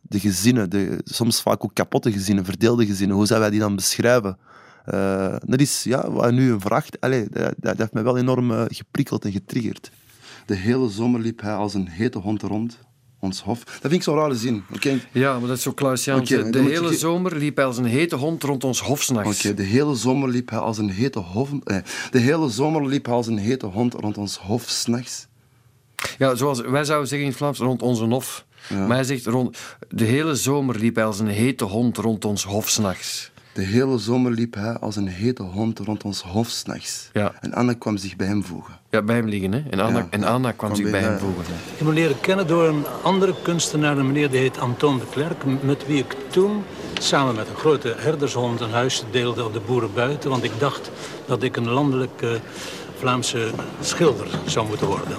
[0.00, 3.76] de gezinnen, de, soms vaak ook kapotte gezinnen, verdeelde gezinnen, hoe zou hij die dan
[3.76, 4.38] beschrijven?
[4.94, 7.00] Uh, dat is ja, wat nu vraagt.
[7.00, 9.90] Allee, dat, dat heeft mij wel enorm uh, geprikkeld en getriggerd.
[10.46, 12.78] De hele zomer liep hij als een hete hond rond.
[13.20, 13.64] ons hof.
[13.64, 14.62] Dat vind ik zo raar zin.
[14.74, 16.32] Oké, Ja, maar dat is zo Clausiaans.
[16.32, 19.44] Oké, de hele je- zomer liep hij als een hete hond rond ons hof s'nachts.
[19.44, 21.50] Oké, de hele zomer liep hij als een hete hof.
[21.64, 21.76] eh,
[22.10, 25.26] de hele zomer liep hij als een hete hond rond ons hof s'nachts.
[26.18, 28.44] Ja, zoals wij zouden zeggen in het Vlaams, rond onze hof.
[28.70, 32.44] Maar hij zegt, rond, de hele zomer liep hij als een hete hond rond ons
[32.44, 33.30] hof s'nachts.
[33.52, 37.08] De hele zomer liep hij als een hete hond rond ons hof s'nachts.
[37.12, 37.32] Ja.
[37.40, 38.78] En Anna kwam zich bij hem voegen.
[38.90, 39.62] Ja, bij hem liggen, hè.
[39.70, 40.06] En Anna, Ja.
[40.10, 41.42] en Anna kwam zich bij hem voegen.
[41.72, 45.44] Ik heb leren kennen door een andere kunstenaar, een meneer die heet Anton de Klerk,
[45.62, 46.64] met wie ik toen
[47.00, 50.90] samen met een grote herdershond een huis deelde op de boeren buiten, want ik dacht
[51.26, 52.40] dat ik een landelijke
[52.98, 55.16] Vlaamse schilder zou moeten worden.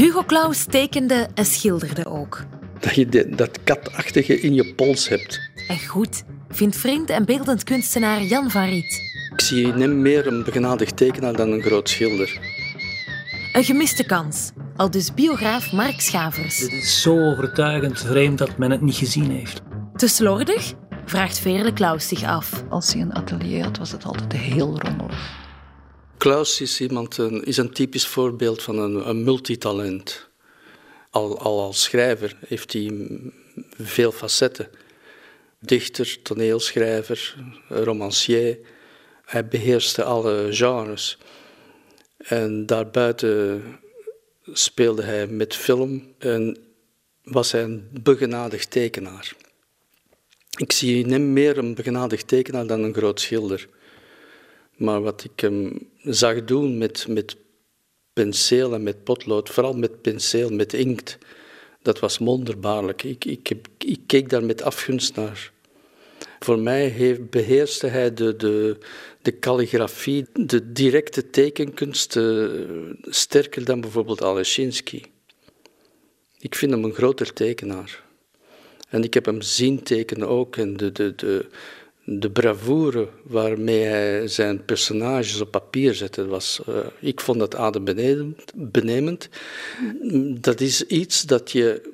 [0.00, 2.44] Hugo Claus tekende en schilderde ook.
[2.78, 5.40] Dat je de- dat katachtige in je pols hebt.
[5.68, 9.00] En goed, vindt vriend en beeldend kunstenaar Jan van Riet.
[9.32, 12.38] Ik zie hem meer een begenadigd tekenaar dan een groot schilder.
[13.52, 14.50] Een gemiste kans.
[14.76, 16.58] Al dus biograaf Mark Schavers.
[16.60, 19.60] Het is zo overtuigend vreemd dat men het niet gezien heeft.
[19.96, 20.72] Te slordig?
[21.04, 22.64] Vraagt Veerle Klaus zich af.
[22.68, 25.38] Als hij een atelier had, was het altijd heel rommelig.
[26.20, 30.28] Klaus is, iemand, een, is een typisch voorbeeld van een, een multitalent.
[31.10, 33.08] Al, al als schrijver heeft hij
[33.76, 34.68] veel facetten.
[35.58, 37.36] Dichter, toneelschrijver,
[37.68, 38.58] romancier.
[39.24, 41.18] Hij beheerste alle genres.
[42.16, 43.62] En daarbuiten
[44.52, 46.58] speelde hij met film en
[47.22, 49.32] was hij een begenadigd tekenaar.
[50.58, 53.68] Ik zie hem meer een begenadigd tekenaar dan een groot schilder.
[54.76, 57.36] Maar wat ik hem zag doen met, met
[58.12, 61.18] penseel en met potlood, vooral met penseel, met inkt,
[61.82, 63.02] dat was wonderbaarlijk.
[63.02, 65.52] Ik, ik, ik keek daar met afgunst naar.
[66.38, 68.78] Voor mij heeft, beheerste hij de, de,
[69.22, 72.48] de kalligrafie, de directe tekenkunst, eh,
[73.02, 75.02] sterker dan bijvoorbeeld Alesinski.
[76.38, 78.02] Ik vind hem een groter tekenaar.
[78.88, 80.56] En ik heb hem zien tekenen ook.
[80.56, 81.46] En de, de, de,
[82.18, 88.52] de bravoure waarmee hij zijn personages op papier zette, was, eh, ik vond dat adembenemend.
[88.54, 89.28] benemend.
[90.40, 91.90] Dat is iets dat je.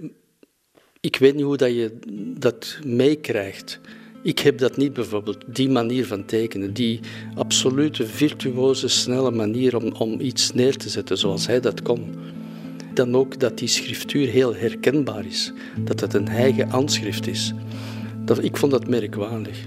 [1.01, 1.99] Ik weet niet hoe dat je
[2.39, 3.81] dat meekrijgt.
[4.23, 7.01] Ik heb dat niet bijvoorbeeld, die manier van tekenen, die
[7.35, 12.15] absolute virtuoze, snelle manier om, om iets neer te zetten zoals hij dat kon.
[12.95, 17.53] Dan ook dat die schriftuur heel herkenbaar is, dat het een eigen handschrift is.
[18.25, 19.59] Dat, ik vond dat merkwaardig.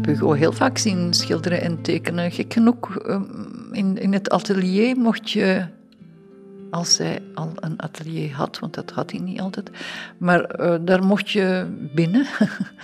[0.00, 2.30] Heb Hugo heel vaak zien schilderen en tekenen.
[2.30, 3.24] Gek genoeg, ehm,
[3.72, 5.66] in, in het atelier mocht je,
[6.70, 9.70] als hij al een atelier had, want dat had hij niet altijd,
[10.18, 12.26] maar eh, daar mocht je binnen.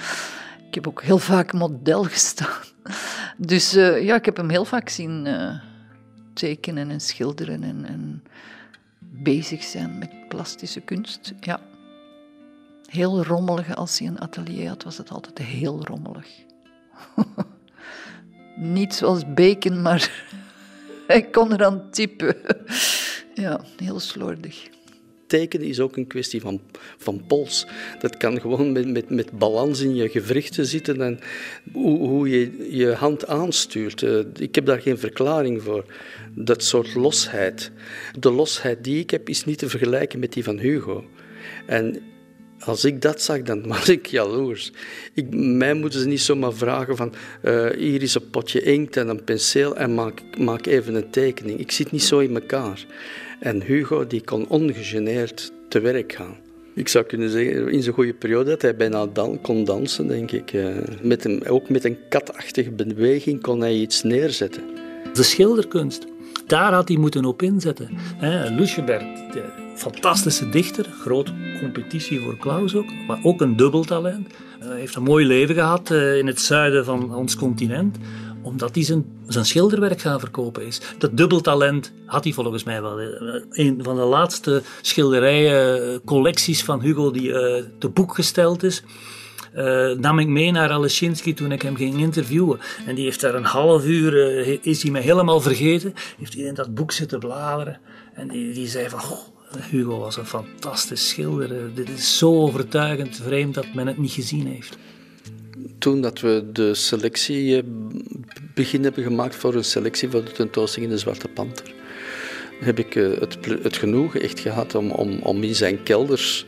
[0.68, 2.62] ik heb ook heel vaak model gestaan.
[3.36, 5.54] Dus eh, ja, ik heb hem heel vaak zien eh,
[6.32, 8.22] tekenen en schilderen en, en
[8.98, 11.34] bezig zijn met plastische kunst.
[11.40, 11.60] Ja.
[12.86, 13.76] Heel rommelig.
[13.76, 16.45] Als hij een atelier had, was het altijd heel rommelig.
[18.76, 20.24] Niet zoals Bacon, maar
[21.06, 22.36] hij kon eraan typen.
[23.34, 24.68] Ja, heel slordig.
[25.26, 26.60] Tekenen is ook een kwestie van,
[26.98, 27.66] van pols.
[27.98, 31.18] Dat kan gewoon met, met, met balans in je gewrichten zitten en
[31.72, 34.02] hoe, hoe je je hand aanstuurt.
[34.02, 35.84] Eh, Ik heb daar geen verklaring voor.
[36.34, 37.70] Dat soort losheid.
[38.18, 41.04] De losheid die ik heb is niet te vergelijken met die van Hugo.
[41.66, 42.02] En
[42.66, 44.72] als ik dat zag, dan was ik jaloers.
[45.14, 49.08] Ik, mij moeten ze niet zomaar vragen van eh, hier is een potje inkt en
[49.08, 51.58] een penseel en maak, maak even een tekening.
[51.58, 52.86] Ik zit niet zo in elkaar.
[53.40, 56.36] En Hugo die kon ongegeneerd te werk gaan.
[56.74, 60.30] Ik zou kunnen zeggen, in zo'n goede periode dat hij bijna dan, kon dansen, denk
[60.30, 60.52] ik.
[60.52, 60.66] Eh,
[61.02, 64.62] Met ook met een katachtige beweging kon hij iets neerzetten.
[65.14, 66.06] De schilderkunst,
[66.46, 67.88] daar had hij moeten op inzetten.
[68.16, 68.50] Hè,
[69.76, 74.26] fantastische dichter, grote competitie voor Klaus ook, maar ook een dubbeltalent.
[74.58, 77.96] Hij heeft een mooi leven gehad eh, in het zuiden van ons continent,
[78.42, 80.80] omdat hij zijn, zijn schilderwerk gaan verkopen is.
[80.98, 83.00] Dat dubbeltalent had hij volgens mij wel.
[83.00, 83.06] Eh,
[83.50, 88.82] Een van de laatste schilderijencollecties van Hugo die eh, te boek gesteld is.
[89.52, 92.58] eh, nam ik mee naar Alesinski toen ik hem ging interviewen.
[92.86, 95.92] En die heeft daar een half uur, eh, is hij me helemaal vergeten.
[96.18, 97.80] Heeft hij in dat boek zitten bladeren.
[98.14, 99.18] En die, die zei van, "Goh,
[99.70, 101.56] Hugo was een fantastisch schilder.
[101.56, 104.76] Eh, Dit is zo overtuigend vreemd dat men het niet gezien heeft.
[105.78, 107.62] Toen dat we de selectie eh,
[108.54, 111.74] begin hebben gemaakt voor een selectie voor de tentoonstelling in de Zwarte Panter.
[112.60, 116.46] heb ik eh, het, het genoegen echt gehad om, om, om in zijn kelders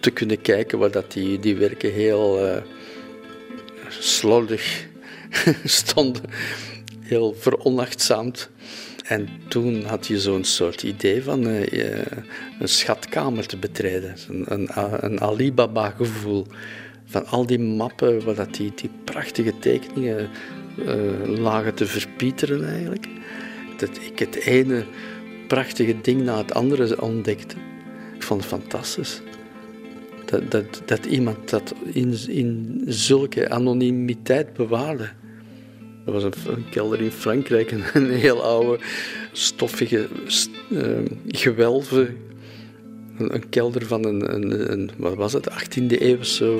[0.00, 2.62] te kunnen kijken waar dat die, die werken heel
[3.88, 4.86] slordig
[5.64, 6.22] stonden.
[7.00, 8.50] Heel veronachtzaamd.
[9.06, 11.62] En toen had je zo'n soort idee van uh,
[12.60, 14.14] een schatkamer te betreden.
[14.28, 14.68] Een, een,
[15.04, 16.46] een Alibaba-gevoel.
[17.04, 20.28] Van al die mappen waar dat die, die prachtige tekeningen
[20.78, 23.08] uh, lagen te verpieteren eigenlijk.
[23.76, 24.84] Dat ik het ene
[25.48, 27.56] prachtige ding na het andere ontdekte.
[28.14, 29.20] Ik vond het fantastisch.
[30.24, 35.08] Dat, dat, dat iemand dat in, in zulke anonimiteit bewaarde.
[36.06, 36.32] Er was een,
[36.70, 38.78] kelder in Frankrijk, een, een heel oude,
[39.32, 40.06] stoffige
[40.70, 42.16] uh, gewelven.
[43.18, 46.58] Een, kelder van een, een, een, wat was het, 18e eeuwse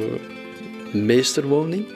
[0.92, 1.86] meesterwoning.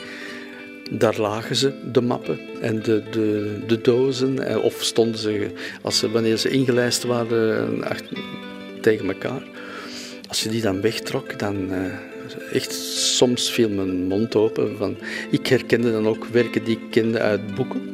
[0.90, 4.62] Daar lagen ze, de mappen en de, de, de dozen.
[4.62, 5.50] Of stonden ze,
[5.82, 7.84] als ze, wanneer ze ingelijst waren,
[8.80, 9.42] tegen elkaar.
[10.28, 11.72] Als je die dan wegtrok, dan...
[11.72, 12.10] Uh,
[12.53, 14.77] echt, soms viel mijn mond open.
[14.77, 14.97] Van,
[15.31, 17.88] ik herkende dan ook werken die ik kende uit boeken.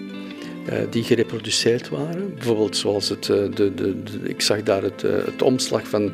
[0.70, 2.34] Uh, die gereproduceerd waren.
[2.34, 6.12] Bijvoorbeeld zoals het, uh, de, de, ik zag daar het, het omslag van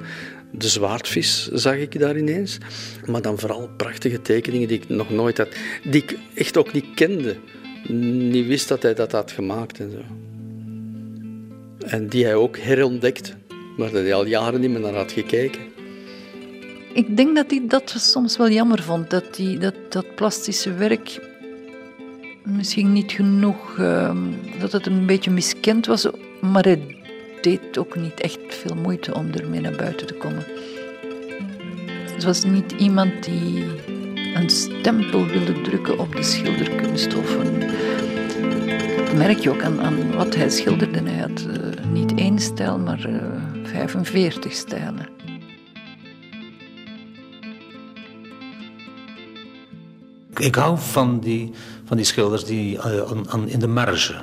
[0.53, 2.59] de zwaardvis zag ik daar ineens.
[3.07, 5.49] Maar dan vooral prachtige tekeningen die ik nog nooit had,
[5.83, 7.37] die ik echt ook niet kende.
[7.89, 10.01] Niet wist dat hij dat had gemaakt en zo.
[11.87, 13.37] En die hij ook herontdekt,
[13.77, 15.61] maar dat hij al jaren niet meer naar had gekeken.
[16.95, 21.21] Ik denk dat hij dat soms wel jammer vond, dat die, dat, dat plastische werk
[22.45, 24.17] misschien niet genoeg, uh,
[24.61, 26.07] dat het een beetje miskend was,
[26.41, 26.97] maar hij
[27.41, 30.45] deed ook niet echt veel moeite om ermee naar buiten te komen.
[32.13, 33.65] Het was niet iemand die
[34.35, 37.15] een stempel wilde drukken op de schilderkunst.
[37.15, 37.61] Of een,
[38.97, 41.01] dat merk je ook aan, aan wat hij schilderde.
[41.03, 43.23] Hij had uh, niet één stijl, maar uh, eh,
[43.63, 45.22] 45 stijlen.
[50.39, 51.53] Ik hou van die,
[51.85, 54.15] van die schilders die aan, in de marge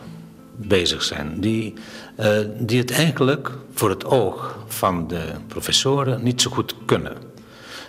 [0.56, 1.40] bezig zijn.
[1.40, 1.74] Die,
[2.20, 7.14] uh, die het eigenlijk voor het oog van de professoren niet zo goed kunnen.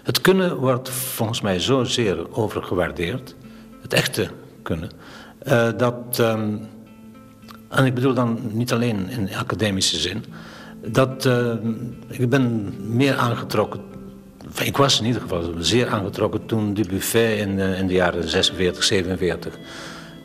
[0.02, 3.34] Het kunnen wordt volgens mij zozeer overgewaardeerd,
[3.82, 4.30] het echte
[4.62, 4.90] kunnen,
[5.48, 6.68] uh, dat, um,
[7.68, 10.24] en ik bedoel dan niet alleen in academische zin,
[10.86, 11.52] dat uh,
[12.08, 13.80] ik ben meer aangetrokken
[14.62, 19.58] ik was in ieder geval zeer aangetrokken toen Dubuffet in, in de jaren 46, 47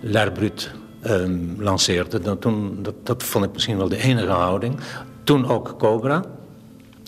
[0.01, 0.71] L'Art Brut
[1.05, 2.19] um, lanceerde.
[2.19, 4.79] Dat, toen, dat, dat vond ik misschien wel de enige houding.
[5.23, 6.23] Toen ook Cobra.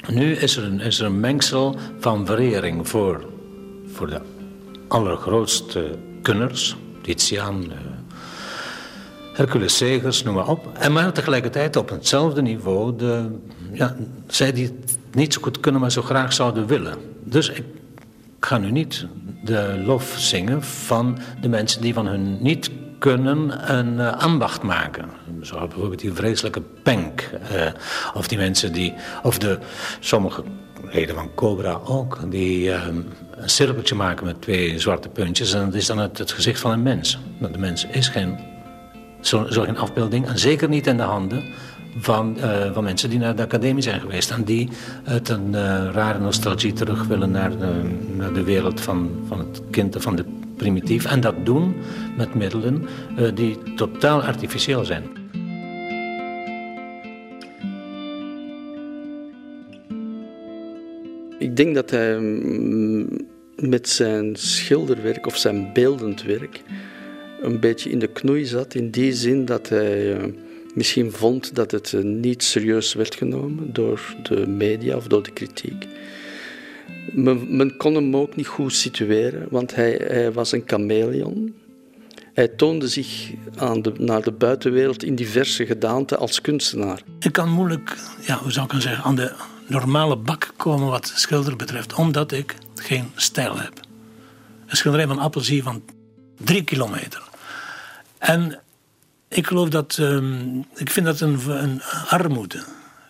[0.08, 3.26] Nu is er een, is er een mengsel van verering voor,
[3.94, 4.22] voor de
[4.88, 6.76] allergrootste kunners.
[7.02, 7.74] Titiaan, uh,
[9.34, 10.68] Hercules Segers, noem maar op.
[10.74, 13.30] En maar tegelijkertijd op hetzelfde niveau de,
[13.72, 13.96] ja,
[14.28, 14.80] zij die
[15.12, 16.98] niet zo goed kunnen, maar zo graag zouden willen.
[17.24, 17.64] Dus ik
[18.40, 19.06] ga nu niet
[19.44, 25.10] de lof zingen van de mensen die van hun niet kunnen een uh, ambacht maken.
[25.42, 27.30] Zo bijvoorbeeld die vreselijke Penk.
[27.52, 27.66] Uh,
[28.14, 28.94] of die mensen die,
[29.24, 29.60] of de
[30.00, 30.44] sommige
[30.92, 33.06] leden van Cobra ook, die uh, een
[33.50, 35.54] cirkeltje maken met twee zwarte puntjes.
[35.54, 37.20] En dat is dan het, het gezicht van een mens.
[37.38, 38.40] Nou, de mens is geen,
[39.22, 40.28] zo, zo geen afbeelding.
[40.28, 41.44] En zeker niet in de handen
[42.00, 44.32] van, uh, van mensen die naar de academie zijn geweest.
[44.32, 44.70] En die
[45.04, 47.82] uit een uh, rare nostalgie terug willen naar de,
[48.16, 51.06] naar de wereld van, van het kind, van de primitief.
[51.06, 51.76] En dat doen
[52.18, 52.86] met middelen
[53.20, 55.04] uh, die totaal artificieel zijn.
[61.40, 63.08] Ik denk dat hij mm,
[63.56, 66.62] met zijn schilderwerk of zijn beeldend werk
[67.42, 68.76] een beetje in de knoei zat.
[68.76, 70.18] In die zin dat hij
[70.78, 75.32] misschien vond dat het eh, niet serieus werd genomen door de media of door de
[75.32, 75.88] kritiek.
[77.12, 81.56] Men, men kon hem ook niet goed situeren, want hij, hij was een chameleon.
[82.34, 87.02] Hij toonde zich aan naar de buitenwereld in diverse gedaanten als kunstenaar.
[87.20, 89.34] Ik kan moeilijk, ja, hoe zou ik zeggen, aan de
[89.68, 93.74] normale bak komen wat schilder betreft, omdat ik geen stijl heb.
[94.68, 95.84] Een schilderij van Appelsie van
[96.38, 97.24] drie kilometer.
[98.18, 98.60] En
[99.28, 99.98] ik geloof dat.
[99.98, 102.58] Um, ik vind dat een, een armoede.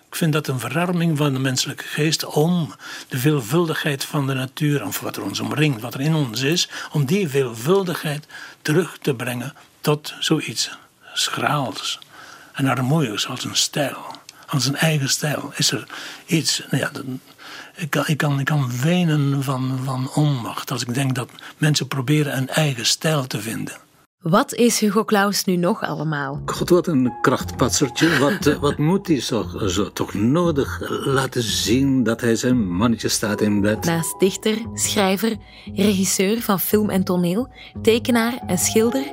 [0.10, 2.74] Ik vind dat een verarming van de menselijke geest om
[3.08, 6.70] de veelvuldigheid van de natuur, of wat er ons omringt, wat er in ons is,
[6.92, 8.26] om die veelvuldigheid
[8.62, 10.70] terug te brengen tot zoiets
[11.14, 12.00] schraals
[12.54, 13.98] en armoeigs als een stijl.
[14.48, 15.88] Als een eigen stijl is er
[16.26, 16.62] iets.
[16.70, 16.92] Nou ja,
[17.76, 21.88] ik, kan, ik, kan, ik kan wenen van, van onmacht als ik denk dat mensen
[21.88, 23.78] proberen een eigen stijl te vinden.
[24.18, 26.42] Wat is Hugo Claus nu nog allemaal?
[26.46, 28.20] God, wat een krachtpatsertje.
[28.20, 33.08] Wat, eh, wat moet hij zo, zo toch nodig laten zien dat hij zijn mannetje
[33.08, 33.86] staat in bed?
[33.86, 35.38] Naast dichter, schrijver,
[35.74, 39.04] regisseur van film en toneel, tekenaar en schilder.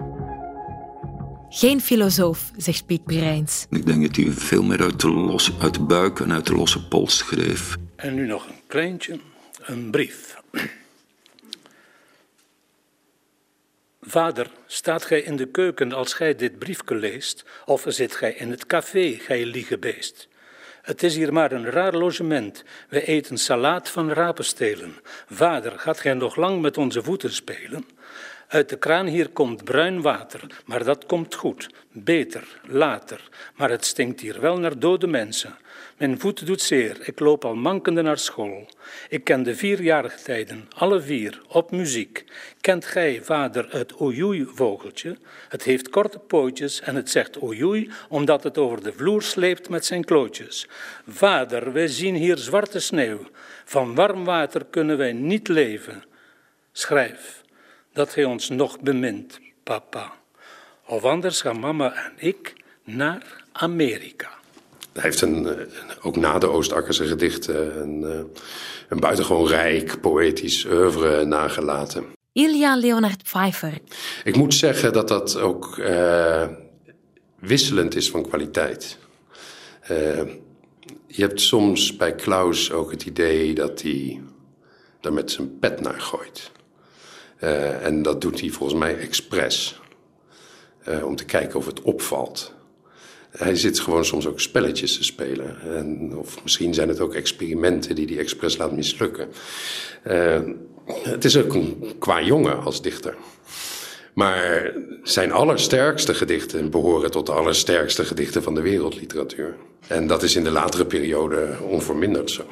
[1.49, 3.67] Geen filosoof, zegt Piet Pirijns.
[3.71, 6.55] Ik denk dat hij veel meer uit de, los, uit de buik en uit de
[6.55, 7.77] losse pols schreef.
[7.97, 9.19] En nu nog een kleintje,
[9.67, 10.43] een brief.
[14.07, 18.51] Vader, staat gij in de keuken als gij dit briefke leest, of zit gij in
[18.51, 20.29] het café, gij liegebeest?
[20.83, 22.65] Het is hier maar een raar logement.
[22.89, 24.95] Wij eten salaat van rapenstelen.
[25.31, 27.87] Vader, gaat gij nog lang met onze voeten spelen?
[28.49, 31.69] Uit de kraan hier komt bruin water, maar dat komt goed.
[31.93, 33.29] Beter, later.
[33.55, 35.57] Maar het stinkt hier wel naar dode mensen.
[35.99, 38.69] Mijn voet doet zeer, ik loop al mankende naar school.
[39.09, 42.25] Ik ken de vierjarige tijden, alle vier, op muziek.
[42.61, 45.17] Kent gij, vader, het ojoei-vogeltje?
[45.49, 49.85] Het heeft korte pootjes en het zegt ojoei, omdat het over de vloer sleept met
[49.85, 50.69] zijn klootjes.
[51.09, 53.29] Vader, wij zien hier zwarte sneeuw.
[53.65, 56.05] Van warm water kunnen wij niet leven.
[56.73, 57.43] Schrijf
[57.93, 60.13] dat gij ons nog bemint, papa.
[60.87, 62.53] Of anders gaan mama en ik
[62.85, 64.43] naar Amerika.
[64.95, 65.67] Hij heeft een, eh,
[66.03, 68.43] ook na de Oostakkerse gedichten een, eh,
[68.89, 72.05] een buitengewoon rijk poëtisch oeuvre nagelaten.
[72.33, 73.79] Ilja Leonard Pfeiffer.
[74.25, 76.49] Ik moet zeggen dat dat ook uh,
[77.39, 78.99] wisselend is van kwaliteit.
[79.83, 80.21] Uh,
[81.07, 84.21] je hebt soms bij Klaus ook het idee dat hij
[85.01, 86.51] daar met zijn pet naar gooit.
[87.41, 89.81] Uh, en dat doet hij volgens mij expres.
[91.05, 92.55] om te kijken of het opvalt
[93.39, 95.61] hij zit gewoon soms ook spelletjes te spelen.
[95.61, 99.29] En, of misschien zijn het ook experimenten die hij expres laat mislukken.
[100.07, 100.41] Uh,
[101.03, 103.15] het is ook een qua jongen als dichter.
[104.15, 104.73] Maar
[105.03, 109.55] zijn allersterkste gedichten behoren tot de allersterkste gedichten van de wereldliteratuur.
[109.87, 112.43] En dat is in de latere periode onverminderd zo.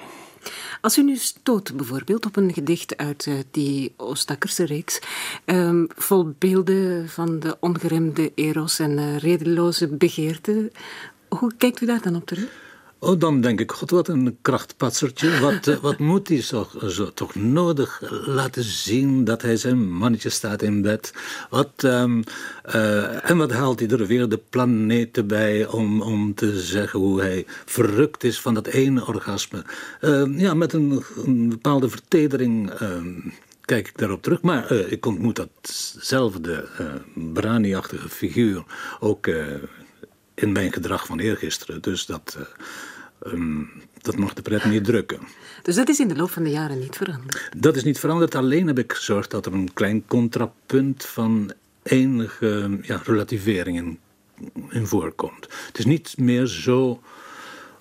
[0.82, 5.00] Als u nu stoot bijvoorbeeld op een gedicht uit uh, die Oostakkerse reeks,
[5.44, 10.72] um, vol beelden van de ongeremde eros en uh, redeloze begeerte,
[11.28, 12.61] hoe kijkt u daar dan op terug?
[13.04, 15.40] Oh, dan denk ik, god, wat een krachtpatsertje.
[15.40, 20.30] Wat, uh, wat moet hij zo, zo, toch nodig laten zien dat hij zijn mannetje
[20.30, 21.14] staat in bed?
[21.50, 22.22] Wat, um,
[22.74, 27.20] uh, en wat haalt hij er weer de planeten bij om, om te zeggen hoe
[27.20, 29.64] hij verrukt is van dat ene orgasme?
[30.00, 32.72] Uh, ja, met een, een bepaalde vertedering
[33.60, 34.42] kijk ik daarop terug.
[34.42, 36.68] Maar uh, ik ontmoet datzelfde
[37.14, 38.64] brani-achtige figuur
[39.00, 39.26] ook
[40.34, 41.82] in mijn gedrag van eergisteren.
[41.82, 42.36] Dus dat,
[43.26, 43.70] um,
[44.00, 45.18] dat mag de pret niet drukken.
[45.62, 47.48] Dus dat is in de loop van de jaren niet veranderd?
[47.56, 48.34] Dat is niet veranderd.
[48.34, 51.52] Alleen heb ik gezorgd dat er een klein contrapunt van
[51.82, 53.98] enige ja, relativering in,
[54.70, 55.48] in voorkomt.
[55.66, 57.00] Het is niet meer zo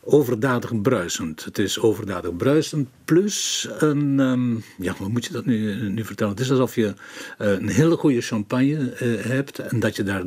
[0.03, 1.43] overdadig bruisend.
[1.43, 4.19] Het is overdadig bruisend plus een...
[4.19, 6.33] Um, ja, hoe moet je dat nu, nu vertellen?
[6.33, 6.93] Het is alsof je
[7.39, 9.59] uh, een hele goede champagne uh, hebt...
[9.59, 10.23] en dat je daar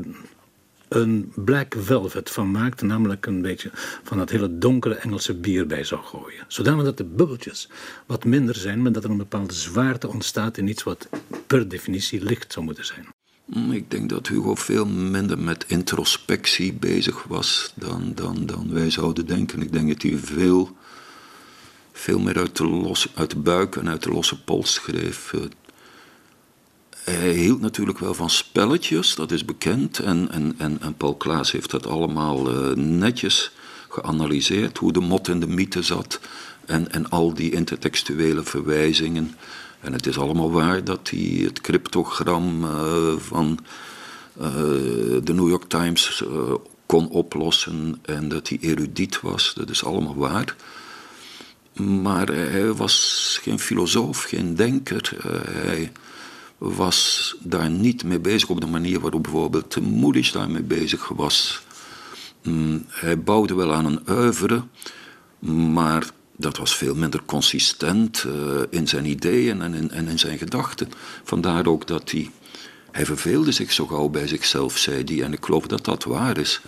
[0.95, 2.83] een black velvet van maakt.
[2.83, 3.71] Namelijk een beetje
[4.03, 6.45] van dat hele donkere Engelse bier bij zou gooien.
[6.49, 7.69] Zodanig dat de bubbeltjes
[8.07, 8.83] wat minder zijn...
[8.83, 11.09] maar dat er een bepaalde zwaarte ontstaat in iets wat
[11.47, 13.07] per definitie licht zou moeten zijn.
[13.71, 19.27] Ik denk dat Hugo veel minder met introspectie bezig was dan, dan, dan wij zouden
[19.27, 19.63] denken.
[19.63, 20.77] Ik denk dat hij veel,
[21.93, 25.33] veel meer uit de, los, uit de buik en uit de losse pols schreef.
[27.05, 29.99] Hij hield natuurlijk wel van spelletjes, dat is bekend.
[29.99, 33.51] En, en, en, Paul Klaas heeft dat allemaal uh, netjes
[33.89, 36.21] geanalyseerd, hoe de mot in de mythe zat.
[36.67, 39.37] En, en al die intertextuele verwijzingen.
[39.81, 43.59] En het is allemaal waar dat hij het cryptogram uh, van
[44.41, 44.45] uh,
[45.23, 46.25] de New York Times
[46.87, 49.55] kon oplossen en dat hij erudiet was.
[49.55, 50.57] Dat is allemaal waar.
[51.73, 55.17] Maar hij was geen filosoof, geen denker.
[55.47, 55.93] hij
[56.73, 61.63] was daar niet mee bezig op de manier waarop bijvoorbeeld Moedisch daarmee bezig was.
[62.43, 64.65] Mm, hij bouwde wel aan een oeuvre,
[65.73, 70.39] maar dat was veel minder consistent uh, in zijn ideeën en in, en in zijn
[70.39, 70.89] gedachten.
[71.25, 72.31] Vandaar ook dat hij.
[72.91, 75.23] Hij verveelde zich zo gauw bij zichzelf, zei hij.
[75.23, 76.61] En ik geloof dat dat waar is.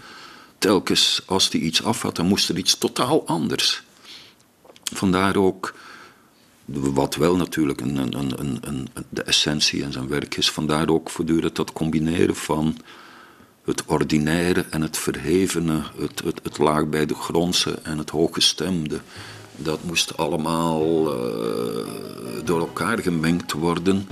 [0.59, 3.83] Telkens als hij iets af had, dan moest er iets totaal anders.
[4.93, 5.75] Vandaar ook.
[6.67, 10.51] Wat wel natuurlijk een, een, een, een, de essentie in zijn werk is.
[10.51, 12.77] Vandaar ook voortdurend dat combineren van
[13.65, 19.01] het ordinaire en het verhevene, het, het, het laag bij de grondse en het hooggestemde.
[19.57, 21.87] Dat moest allemaal uh,
[22.45, 24.09] door elkaar gemengd worden.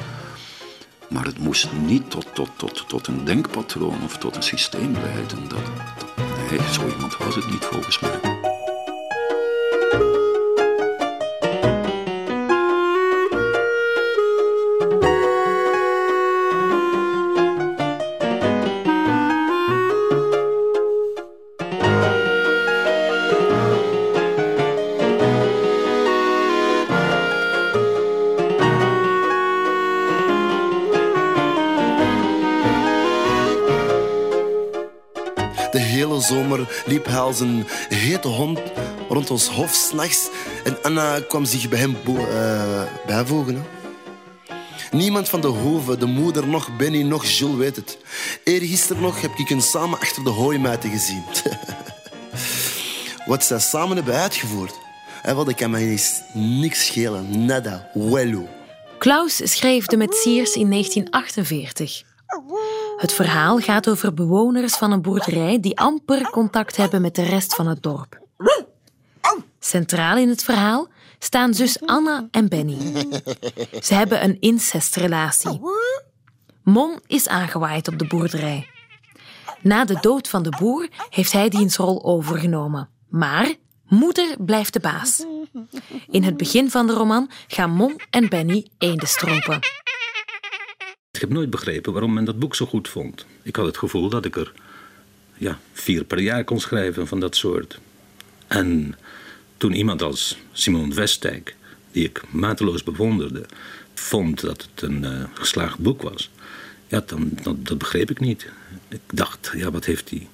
[1.08, 5.48] Maar het moest niet tot, tot, tot, tot een denkpatroon of tot een systeem leiden.
[5.48, 5.62] Dat,
[6.50, 8.33] nee, zo iemand was het niet volgens mij.
[36.84, 38.60] Liep hij als een hete hond
[39.08, 40.28] rond ons hof s'nachts.
[40.64, 43.64] En Anna kwam zich bij hem eh, bijvoegen.
[44.90, 47.98] Niemand van de hoeve, de moeder, nog Benny, nog Jules weet het.
[48.44, 51.24] Eergisteren nog heb ik hen samen achter de hooimuiten gezien.
[53.26, 54.74] Wat zij samen hebben uitgevoerd.
[55.22, 57.44] En wat ik kan mij eens niks schelen.
[57.44, 57.90] Nada.
[57.94, 58.48] Wello.
[58.98, 62.13] Klaus schreef De Metsiers in 1948.
[63.04, 67.54] Het verhaal gaat over bewoners van een boerderij die amper contact hebben met de rest
[67.54, 68.20] van het dorp.
[69.58, 70.88] Centraal in het verhaal
[71.18, 72.76] staan zus Anna en Benny.
[73.82, 75.60] Ze hebben een incestrelatie.
[76.62, 78.68] Mon is aangewaaid op de boerderij.
[79.60, 82.88] Na de dood van de boer heeft hij diens rol overgenomen.
[83.08, 83.54] Maar
[83.86, 85.24] moeder blijft de baas.
[86.10, 89.58] In het begin van de roman gaan Mon en Benny eenden stropen.
[91.14, 93.26] Ik heb nooit begrepen waarom men dat boek zo goed vond.
[93.42, 94.52] Ik had het gevoel dat ik er
[95.36, 97.78] ja, vier per jaar kon schrijven van dat soort.
[98.46, 98.94] En
[99.56, 101.56] toen iemand als Simon Westijk,
[101.92, 103.46] die ik mateloos bewonderde,
[103.94, 106.30] vond dat het een eh, geslaagd boek was,
[106.86, 108.46] ja, dan, dat begreep ik niet.
[108.88, 110.28] Ik dacht, ja, wat heeft die,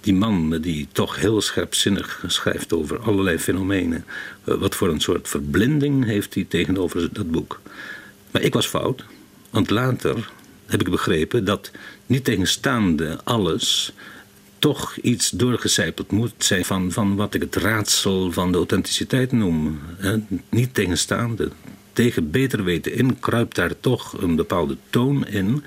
[0.00, 4.04] die man die toch heel scherpzinnig schrijft over allerlei fenomenen,
[4.44, 7.60] eh, wat voor een soort verblinding heeft hij tegenover dat boek?
[8.30, 9.04] Maar ik was fout,
[9.52, 10.30] want later
[10.66, 11.70] heb ik begrepen dat
[12.06, 13.92] niet tegenstaande alles
[14.58, 19.80] toch iets doorgecijpeld moet zijn van, van wat ik het raadsel van de authenticiteit noem.
[19.96, 20.16] Hè.
[20.48, 21.50] Niet tegenstaande.
[21.92, 25.64] Tegen beter weten in kruipt daar toch een bepaalde toon in.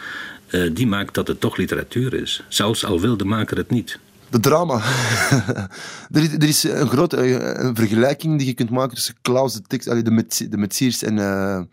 [0.47, 2.43] eh, die maakt dat het toch literatuur is.
[2.47, 3.99] Zelfs al wil de maker het niet.
[4.35, 4.81] De drama.
[6.15, 9.53] er, is, er is een grote eh, een vergelijking die je kunt maken tussen Klaus,
[9.53, 11.67] de allee, de, de Metsiers en, eh, en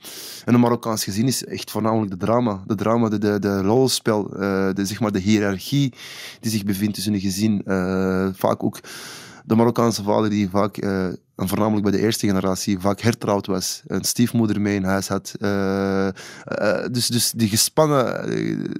[0.44, 2.62] een Marokkaans gezin is echt voornamelijk de drama.
[2.66, 5.94] De drama, de, de, de rolspel, eh, de, zeg maar de hiërarchie
[6.40, 7.62] die zich bevindt tussen een gezin.
[8.36, 8.80] Vaak ook
[9.44, 13.82] de Marokkaanse vader die vaak, en voornamelijk bij de eerste generatie, vaak hertrouwd was.
[13.86, 15.34] Een stiefmoeder mee in huis had.
[16.92, 18.28] Dus, dus die gespannen,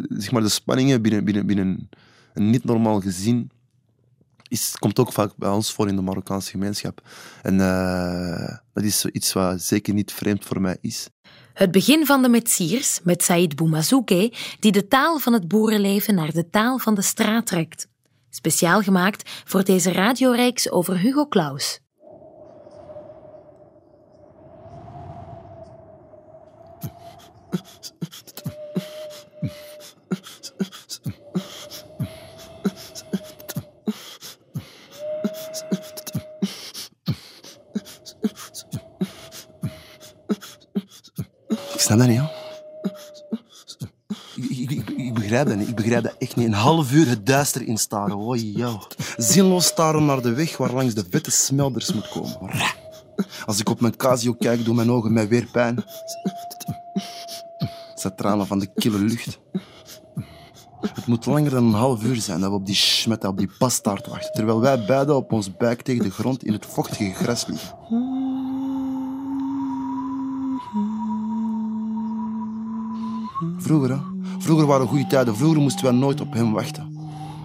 [0.09, 1.89] zeg maar de spanningen binnen, binnen, binnen
[2.35, 3.51] een niet normaal gezin
[4.53, 7.01] is, komt ook vaak bij ons voor in de Marokkaanse gemeenschap.
[7.43, 11.09] En eh, dat is iets wat zeker niet vreemd voor mij is.
[11.53, 16.33] Het begin van de Metsiers, met Said Boumazouke, die de taal van het boerenleven naar
[16.33, 17.87] de taal van de straat trekt.
[18.31, 21.81] Speciaal gemaakt voor deze radioreeks over Hugo Claus.
[41.93, 42.41] Snap dat niet.
[44.51, 45.69] Ik, ik, ik, begrijp dat niet.
[45.69, 46.47] Ik begrijp dat echt niet.
[46.47, 48.39] Een half uur het duister instaren.
[48.39, 48.79] Jou.
[49.17, 52.61] Zinloos staren naar de weg waar langs de vette smelders moet komen.
[53.47, 55.85] Als ik op mijn Casio kijk, doen mijn ogen mij weer pijn.
[57.89, 59.39] Het zijn tranen van de kille lucht.
[60.81, 63.51] Het moet langer dan een half uur zijn dat we op die schmetta, op die
[63.59, 64.33] pastaart wachten.
[64.33, 68.22] Terwijl wij beiden op ons buik tegen de grond in het vochtige gras liggen.
[73.59, 73.99] Vroeger, hè?
[74.39, 75.37] Vroeger waren goede tijden.
[75.37, 76.93] Vroeger moesten wij nooit op hem wachten.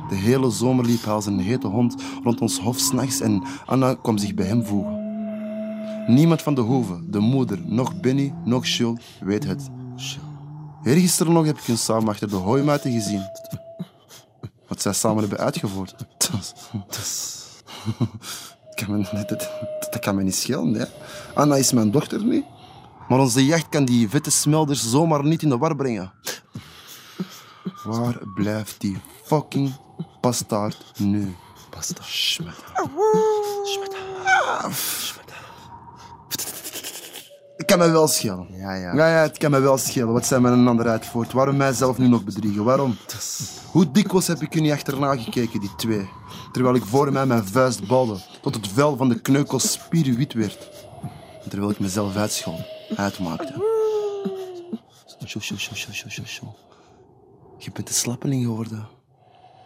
[0.10, 3.94] De hele zomer liep hij als een hete hond rond ons hof s'nachts en Anna
[3.94, 5.06] kwam zich bij hem voegen.
[6.08, 9.70] Niemand van de hoeve, de moeder, nog Benny, nog Jules weet het.
[10.84, 13.22] Eergisteren nog heb ik hen samen achter de hooimuiten gezien.
[14.68, 15.96] Wat zij samen hebben uitgevoerd.
[16.18, 16.54] Dat,
[18.76, 20.74] kan me, dat, dat, dat kan me niet schelen.
[20.74, 20.86] Hè.
[21.34, 22.44] Anna is mijn dochter nu.
[23.08, 26.12] Maar onze jacht kan die vette smelders zomaar niet in de war brengen.
[27.84, 29.76] Waar blijft die fucking
[30.22, 31.36] pastaard nu?
[31.70, 32.08] Pastaard.
[32.08, 32.56] Schmet.
[37.58, 38.48] Het kan mij wel schelen.
[38.52, 38.94] Ja, ja.
[38.94, 40.14] Ja, ja, het kan mij wel schelen.
[40.14, 41.32] Wat zijn met een ander uitvoert?
[41.32, 42.64] Waarom mijzelf nu nog bedriegen?
[42.64, 42.96] Waarom?
[43.72, 46.10] Hoe dikwijls heb ik u niet achterna gekeken, die twee?
[46.52, 50.70] Terwijl ik voor mij mijn vuist balde, tot het vel van de kneukels spierwit werd.
[51.50, 53.54] Terwijl ik mezelf uitscholde, uitmaakte.
[55.26, 56.56] Zo, zo, zo, zo, zo, zo, zo.
[57.58, 58.88] Je bent een slappeling geworden.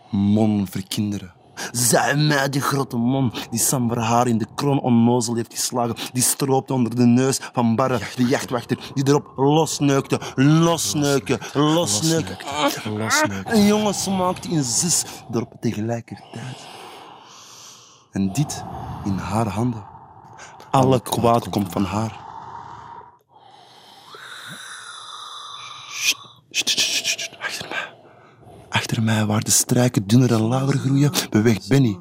[0.10, 1.34] Mon verkinderen.
[1.72, 6.24] Zij mij, die grote mon, die Sam haar in de kroon onnozel heeft geslagen, die
[6.24, 12.38] stroopte onder de neus van Barre, de jachtwachter, die erop losneukte, losneuken, losneuken.
[12.98, 13.56] Losneuken.
[13.56, 16.68] Een jongen smaakte in zes erop tegelijkertijd.
[18.12, 18.64] En dit
[19.06, 19.86] in haar handen.
[20.72, 22.31] Alle kwaad komt van haar.
[26.52, 27.94] Achter mij.
[28.70, 32.00] Achter mij, waar de strijken dunner en lager groeien, beweegt Benny.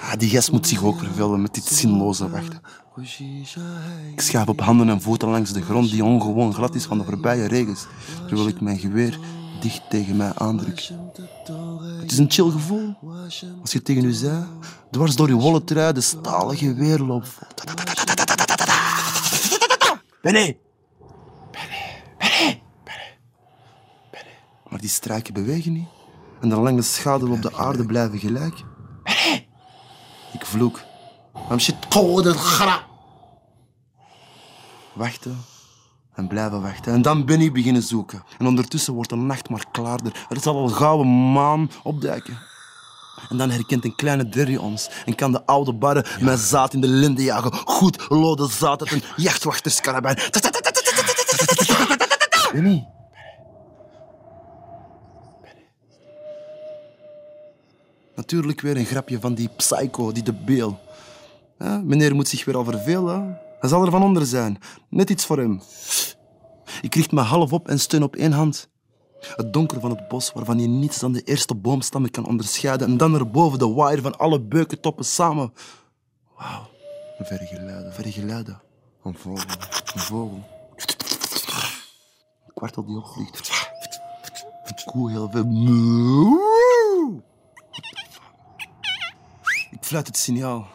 [0.00, 2.60] Ah, die gast moet zich ook vervelen met dit zinloze wachten.
[4.12, 7.04] Ik schaaf op handen en voeten langs de grond die ongewoon glad is van de
[7.04, 7.86] voorbije regens,
[8.26, 9.18] terwijl ik mijn geweer
[9.60, 10.90] dicht tegen mij aandruk.
[12.00, 12.94] Het is een chill gevoel.
[13.60, 14.44] Als je tegen u zei,
[14.90, 17.28] dwars door je wollen trui de stalen geweer loopt.
[20.22, 20.58] Benny!
[24.78, 25.88] Maar die struiken bewegen niet.
[26.40, 28.54] En de lange schaduwen op de aarde blijven gelijk.
[30.32, 30.80] Ik vloek.
[31.50, 32.86] I'm shit gra.
[34.92, 35.44] Wachten.
[36.14, 36.92] En blijven wachten.
[36.92, 38.22] En dan ben ik beginnen zoeken.
[38.38, 40.26] En ondertussen wordt de nacht maar klaarder.
[40.28, 42.38] Er zal al gauw een maan opduiken.
[43.28, 46.80] En dan herkent een kleine derry ons en kan de oude barre met zaad in
[46.80, 47.52] de linde jagen.
[47.52, 50.18] Goed lode zaad uit een jachtwachterskarabijn.
[52.52, 52.96] Benny.
[58.28, 60.78] Natuurlijk weer een grapje van die psycho, die debeel.
[61.58, 63.38] Ja, meneer moet zich weer al vervelen.
[63.60, 64.58] Hij zal er van onder zijn.
[64.88, 65.60] Net iets voor hem.
[66.80, 68.68] Ik richt me half op en steun op één hand.
[69.36, 72.88] Het donker van het bos, waarvan je niets dan de eerste boomstammen kan onderscheiden.
[72.88, 75.52] En dan erboven de waaier van alle beukentoppen samen.
[76.36, 76.66] Wauw.
[77.18, 78.60] Verre geluiden.
[79.02, 79.50] Een vogel,
[79.94, 80.42] een vogel.
[82.46, 83.50] Een kwartel die opvliegt.
[84.64, 85.46] Een koe heel veel.
[89.88, 90.66] Fluit het signaal.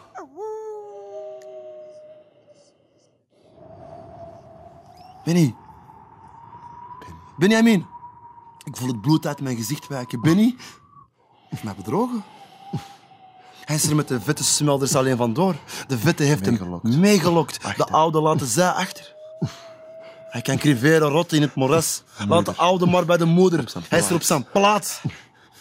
[5.24, 5.54] Benny.
[7.36, 7.86] Benjamin.
[8.64, 10.20] Ik voel het bloed uit mijn gezicht wijken.
[10.20, 10.56] Benny
[11.48, 12.24] heeft mij bedrogen.
[13.64, 15.56] Hij is er met de vette smelders alleen vandoor.
[15.86, 17.76] De vette heeft hem meegelokt.
[17.76, 19.14] De oude laten zij achter.
[20.30, 22.02] Hij kan criveren rotten in het moras.
[22.28, 23.72] Laat de oude maar bij de moeder.
[23.88, 25.00] Hij is er op zijn plaats.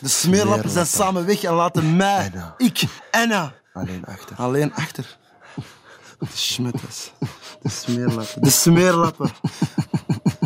[0.04, 4.36] De smeerlappen zijn samen weg en laten mij, ik, Anna, Alleen achter.
[4.38, 5.18] alleen achter.
[6.20, 7.12] De schmetters.
[7.62, 8.42] De smeerlappen.
[8.42, 9.32] De smeerlappen.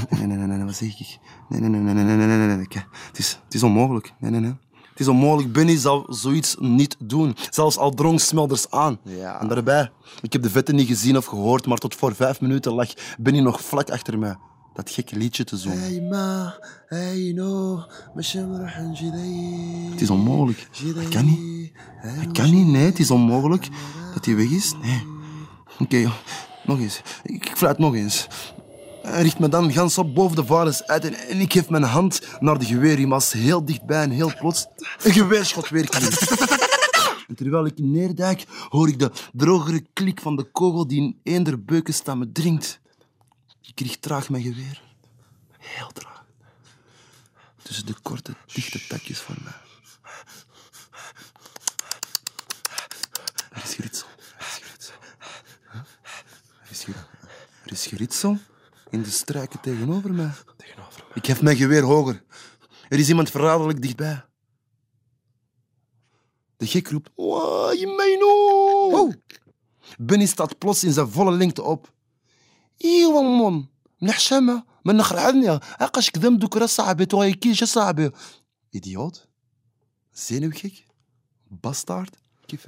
[0.10, 1.18] Nee, nee, nee, nee, wat zeg ik?
[1.50, 2.68] Nee, nee, nee, nee, nee, nee, nee, nee, nee.
[3.08, 4.14] Het is, het is onmogelijk.
[4.20, 4.56] Nee, nee, nee.
[4.90, 5.54] Het is onmogelijk.
[5.54, 7.36] Benny zou zoiets niet doen.
[7.50, 9.00] Zelfs al drong smelders aan.
[9.40, 9.92] En daarbij,
[10.22, 12.88] ik heb de vette niet gezien of gehoord, maar tot voor vijf minuten lag
[13.20, 14.36] Benny nog vlak achter mij
[14.78, 15.84] dat gekke liedje te zongen.
[19.92, 20.68] Het is onmogelijk.
[20.96, 21.72] Dat kan niet.
[22.26, 22.68] Dat kan niet.
[22.68, 23.68] Nee, het is onmogelijk
[24.14, 24.74] dat hij weg is.
[24.82, 25.04] Nee.
[25.80, 26.12] Oké,
[26.66, 27.02] nog eens.
[27.24, 28.28] Ik fluit nog eens.
[29.02, 32.22] Hij richt me dan gans op boven de valis uit en, ik geef mijn hand
[32.40, 34.66] naar de was heel dichtbij en heel plots
[35.04, 35.90] een geweerschot weer
[37.28, 41.64] En terwijl ik neerdijk, hoor ik de drogere klik van de kogel die in eender
[41.64, 42.80] beukenstammen dringt.
[43.68, 44.82] Ik richt traag mijn geweer.
[45.58, 46.26] Heel traag.
[47.62, 49.54] Tussen de korte, dichte takjes voor mij.
[53.52, 54.08] Er is geritsel.
[54.38, 54.96] Er is geritsel.
[56.64, 57.08] Er is, ger-
[57.66, 58.38] er is geritsel
[58.90, 60.32] in de struiken tegenover mij.
[60.58, 61.12] Tegenover mij.
[61.18, 62.24] Ik hef mijn geweer hoger.
[62.90, 64.26] Er is iemand verraderlijk dichtbij.
[66.58, 67.10] De gek roept...
[67.16, 69.12] "Wai, Meino!"
[69.98, 71.96] Benny staat plots in zijn volle lengte op.
[72.85, 73.67] ايوا مون
[74.01, 78.11] من حشامه ما نخر عندنا عقاش كذا دوك راه صاحبي تو كيش صاحبي
[78.73, 79.29] idioot
[80.25, 80.87] zenuwgek
[81.61, 82.17] bastaard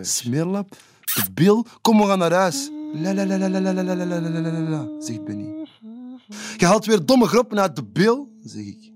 [0.00, 0.76] smeerlap
[1.14, 4.04] debiel kom we gaan naar huis la la la la la la la la la
[4.04, 5.48] la la la la la zegt Benny
[6.56, 8.92] je haalt weer domme grappen uit de bil zeg ik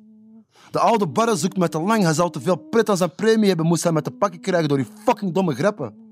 [0.70, 3.48] de oude barre zoekt mij te lang hij zou te veel pret aan zijn premie
[3.48, 6.06] hebben moest hij mij te pakken krijgen door die fucking domme grappen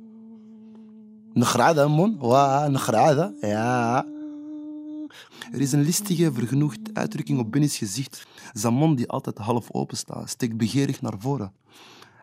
[1.37, 4.05] نخرعها مون واه نخرعها ja
[5.52, 8.28] er is een listige, vergenoegd uitdrukking op Benny's gezicht.
[8.54, 11.54] Zijn mond, die altijd half open staat, steekt begeerig naar voren.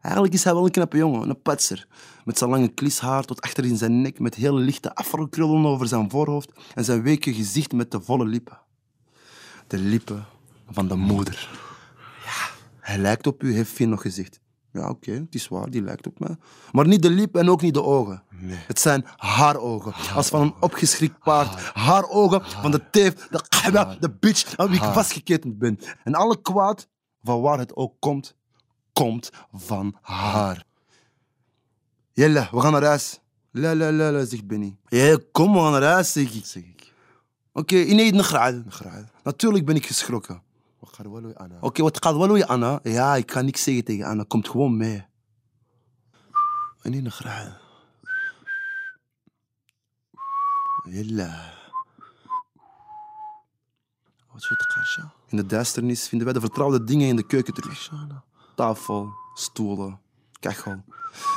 [0.00, 1.86] Eigenlijk is hij wel een knappe jongen, een patser.
[2.24, 6.10] Met zijn lange klishaar tot achter in zijn nek, met hele lichte afrokrullen over zijn
[6.10, 8.58] voorhoofd en zijn weke gezicht met de volle lippen.
[9.66, 10.26] De lippen
[10.70, 11.48] van de moeder.
[12.24, 12.50] Ja,
[12.80, 14.40] hij lijkt op u, heeft Finn nog gezegd.
[14.72, 16.36] Ja, oké, okay, het is waar, die lijkt op mij.
[16.72, 18.22] Maar niet de lippen en ook niet de ogen.
[18.40, 18.58] Nee.
[18.66, 19.94] Het zijn haar ogen.
[20.14, 21.60] Als van een opgeschrikt paard.
[21.74, 25.78] Haar, ogen van de teef, de khaba, de bitch aan wie ik vastgeketend ben.
[26.04, 26.88] En alle kwaad,
[27.22, 28.34] van waar het ook komt,
[28.92, 30.64] komt van haar.
[32.12, 33.20] Jelle, we gaan naar huis.
[33.50, 34.76] La la la la, zegt Benny.
[34.88, 36.92] Ja, kom, we gaan naar huis, zeg ik.
[37.52, 39.10] Oké, okay, ineens een graden.
[39.22, 40.42] Natuurlijk ben ik geschrokken.
[41.60, 42.80] Oké, wat gaat wel Anna?
[42.82, 44.24] Ja, ik ga niks zeggen tegen Anna.
[44.28, 45.06] Komt gewoon mee.
[46.82, 47.52] En in de graal.
[50.84, 51.54] Jella.
[54.32, 55.12] Wat soort kasha?
[55.26, 57.92] In de duisternis vinden wij de vertrouwde dingen in de keuken terug.
[58.54, 60.00] Tafel, stoelen,
[60.40, 60.84] kachel.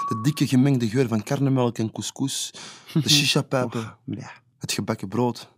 [0.08, 2.54] De dikke gemengde geur van karnemelk en couscous.
[2.94, 3.98] De shisha-pijpen.
[4.58, 5.50] Het gebakken brood.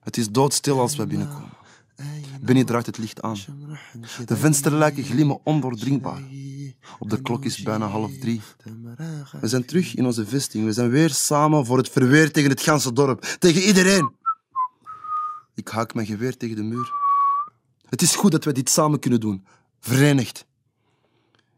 [0.00, 1.58] Het is doodstil als we binnenkomen.
[2.40, 3.36] Benny draait het licht aan.
[4.26, 6.22] De vensterluiken glimmen ondoordringbaar.
[6.98, 8.40] Op de klok is bijna half drie.
[9.40, 10.64] We zijn terug in onze vesting.
[10.64, 13.36] We zijn weer samen voor het verweer tegen het ganse dorp.
[13.38, 14.12] Tegen iedereen.
[15.54, 16.92] Ik haak mijn geweer tegen de muur.
[17.88, 19.46] Het is goed dat we dit samen kunnen doen.
[19.80, 20.46] Verenigd.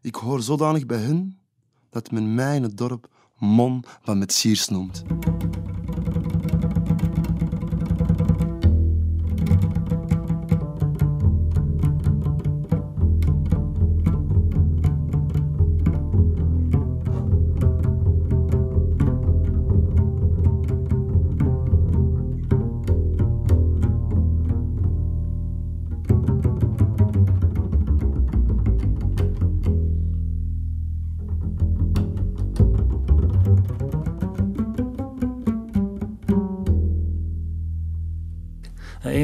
[0.01, 1.39] Ik hoor zodanig bij hen
[1.89, 3.07] dat men mij in het dorp
[3.37, 5.03] Mon van Metsiers noemt.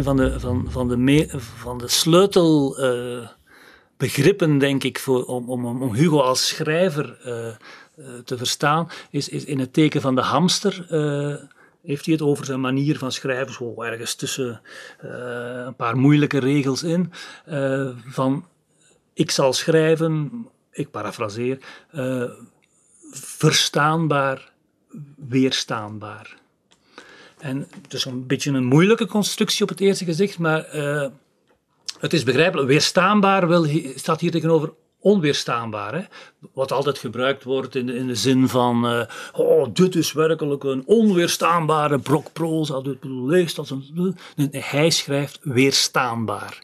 [0.10, 5.94] Van de, van, van de, van de sleutelbegrippen, uh, denk ik, voor, om, om, om
[5.94, 7.56] Hugo als schrijver uh, uh,
[8.26, 10.74] te verstaan, is, is in het teken van de hamster.
[11.82, 14.62] heeft hij het over zijn manier van schrijven, zo ergens tussen
[15.66, 17.12] een paar moeilijke regels in.
[18.06, 18.46] van
[19.14, 20.32] ik zal schrijven,
[20.72, 21.58] ik parafraseer,
[23.12, 24.52] verstaanbaar,
[25.16, 26.38] weerstaanbaar.
[27.40, 31.06] En het is een beetje een moeilijke constructie op het eerste gezicht, maar uh,
[32.00, 32.68] het is begrijpelijk.
[32.68, 35.94] Weerstaanbaar wil, staat hier tegenover onweerstaanbaar.
[35.94, 36.02] Hè?
[36.54, 39.02] Wat altijd gebruikt wordt in de, in de zin van: uh,
[39.34, 42.82] oh, dit is werkelijk een onweerstaanbare brok proza.
[42.82, 44.18] Dit leest als een.
[44.52, 46.64] Hij schrijft weerstaanbaar,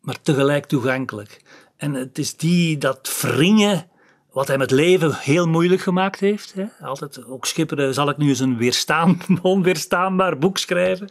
[0.00, 1.42] maar tegelijk toegankelijk.
[1.76, 3.90] En het is die, dat wringen
[4.32, 6.52] wat hem het leven heel moeilijk gemaakt heeft.
[6.54, 6.64] Hè.
[6.80, 11.08] Altijd ook schipperen, zal ik nu eens een weerstaan, onweerstaanbaar boek schrijven?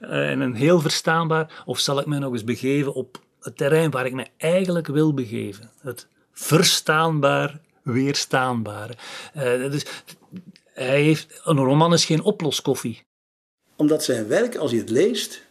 [0.00, 3.90] Uh, en een heel verstaanbaar, of zal ik mij nog eens begeven op het terrein
[3.90, 5.70] waar ik me eigenlijk wil begeven?
[5.80, 8.94] Het verstaanbaar, weerstaanbare.
[9.36, 9.86] Uh, dus
[10.72, 13.02] hij heeft, een roman is geen oploskoffie.
[13.76, 15.42] Omdat zijn werk, als je het leest,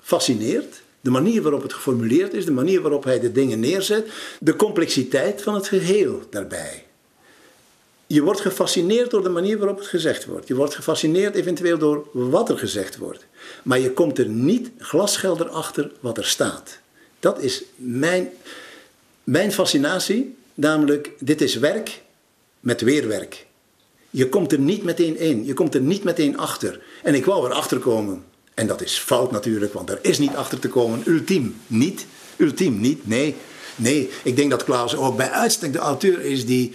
[0.00, 0.82] fascineert.
[1.00, 4.08] De manier waarop het geformuleerd is, de manier waarop hij de dingen neerzet,
[4.40, 6.86] de complexiteit van het geheel daarbij.
[8.06, 10.48] Je wordt gefascineerd door de manier waarop het gezegd wordt.
[10.48, 13.26] Je wordt gefascineerd eventueel door wat er gezegd wordt.
[13.62, 16.78] Maar je komt er niet glashelder achter wat er staat.
[17.20, 18.30] Dat is mijn,
[19.24, 22.02] mijn fascinatie, namelijk dit is werk
[22.60, 23.46] met weerwerk.
[24.10, 26.80] Je komt er niet meteen in, je komt er niet meteen achter.
[27.02, 28.24] En ik wou erachter komen
[28.58, 31.02] en dat is fout natuurlijk, want er is niet achter te komen.
[31.04, 32.06] Ultiem niet.
[32.36, 33.06] Ultiem niet.
[33.06, 33.36] Nee.
[33.76, 36.74] Nee, ik denk dat Klaus ook bij uitstek de auteur is die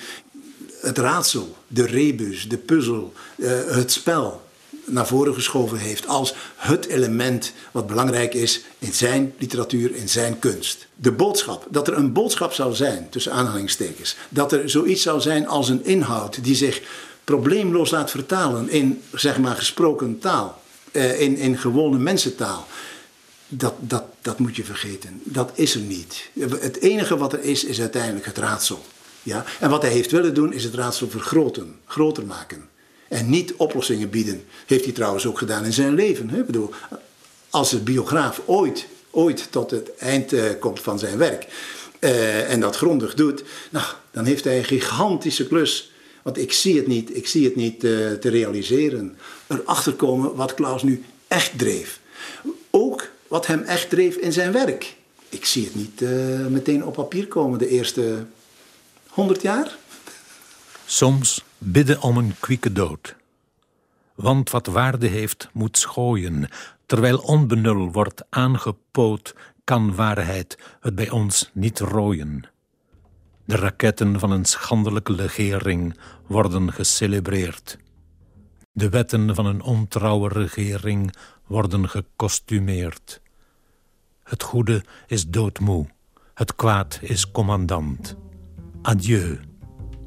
[0.82, 4.42] het raadsel, de rebus, de puzzel, uh, het spel
[4.86, 10.40] naar voren geschoven heeft als het element wat belangrijk is in zijn literatuur, in zijn
[10.40, 10.88] kunst.
[10.96, 15.48] De boodschap, dat er een boodschap zou zijn, tussen aanhalingstekens, dat er zoiets zou zijn
[15.48, 16.82] als een inhoud die zich
[17.24, 20.62] probleemloos laat vertalen in, zeg maar, gesproken taal
[20.94, 22.68] uh, in, in gewone mensentaal.
[23.48, 25.22] Dat, dat, dat moet je vergeten.
[25.24, 26.30] Dat is er niet.
[26.60, 28.86] Het enige wat er is, is uiteindelijk het raadsel.
[29.24, 29.46] Ja?
[29.60, 32.70] En wat hij heeft willen doen, is het raadsel vergroten, groter maken.
[33.08, 34.44] En niet oplossingen bieden.
[34.66, 36.30] Heeft hij trouwens ook gedaan in zijn leven.
[36.30, 36.44] Hè?
[36.44, 36.72] Bedoel,
[37.50, 41.48] als de biograaf ooit, ooit tot het eind uh, komt van zijn werk.
[42.00, 45.92] Uh, en dat grondig doet, nou, dan heeft hij een gigantische klus
[46.24, 49.18] want ik zie het niet, ik zie het niet te realiseren.
[49.54, 52.00] Erachter komen wat Klaus nu echt dreef.
[52.70, 54.96] Ook wat hem echt dreef in zijn werk.
[55.30, 56.10] Ik zie het niet uh,
[56.48, 58.26] meteen op papier komen de eerste
[59.10, 59.78] honderd jaar.
[60.86, 63.16] Soms bidden om een kwieke dood.
[64.16, 66.50] Want wat waarde heeft, moet schooien.
[66.86, 72.44] Terwijl onbenul wordt aangepoot, kan waarheid het bij ons niet rooien.
[73.46, 75.98] De raketten van een schandelijke legering
[76.28, 77.78] worden gecelebreerd.
[78.76, 81.16] De wetten van een ontrouwe regering
[81.48, 83.22] worden gekostumeerd.
[84.24, 85.88] Het goede is doodmoe,
[86.34, 88.16] het kwaad is commandant.
[88.82, 89.40] Adieu,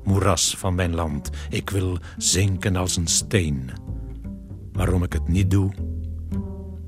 [0.05, 3.71] moeras van mijn land, ik wil zinken als een steen.
[4.73, 5.73] Waarom ik het niet doe?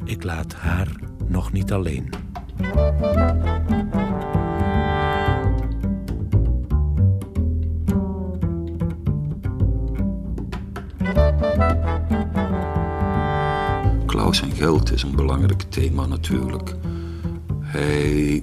[0.05, 2.11] Ik laat haar nog niet alleen.
[14.29, 16.75] En geld is een belangrijk thema natuurlijk.
[17.61, 18.43] Hij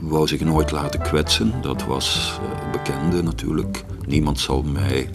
[0.00, 3.84] wou zich nooit laten kwetsen, dat was uh, bekende natuurlijk.
[4.06, 5.10] Niemand zal mij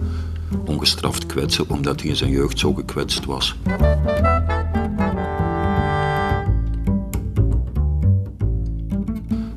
[0.66, 3.56] ongestraft kwetsen omdat hij in zijn jeugd zo gekwetst was.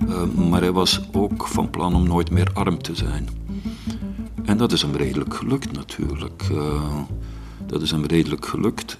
[0.09, 3.28] Uh, maar hij was ook van plan om nooit meer arm te zijn.
[4.44, 6.48] En dat is hem redelijk gelukt natuurlijk.
[6.53, 6.82] Uh,
[7.66, 8.98] dat is hem redelijk gelukt.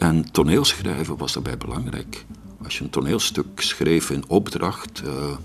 [0.00, 2.24] En toneelschrijven was daarbij belangrijk.
[2.64, 5.36] Als je een toneelstuk schreef in opdracht, uh,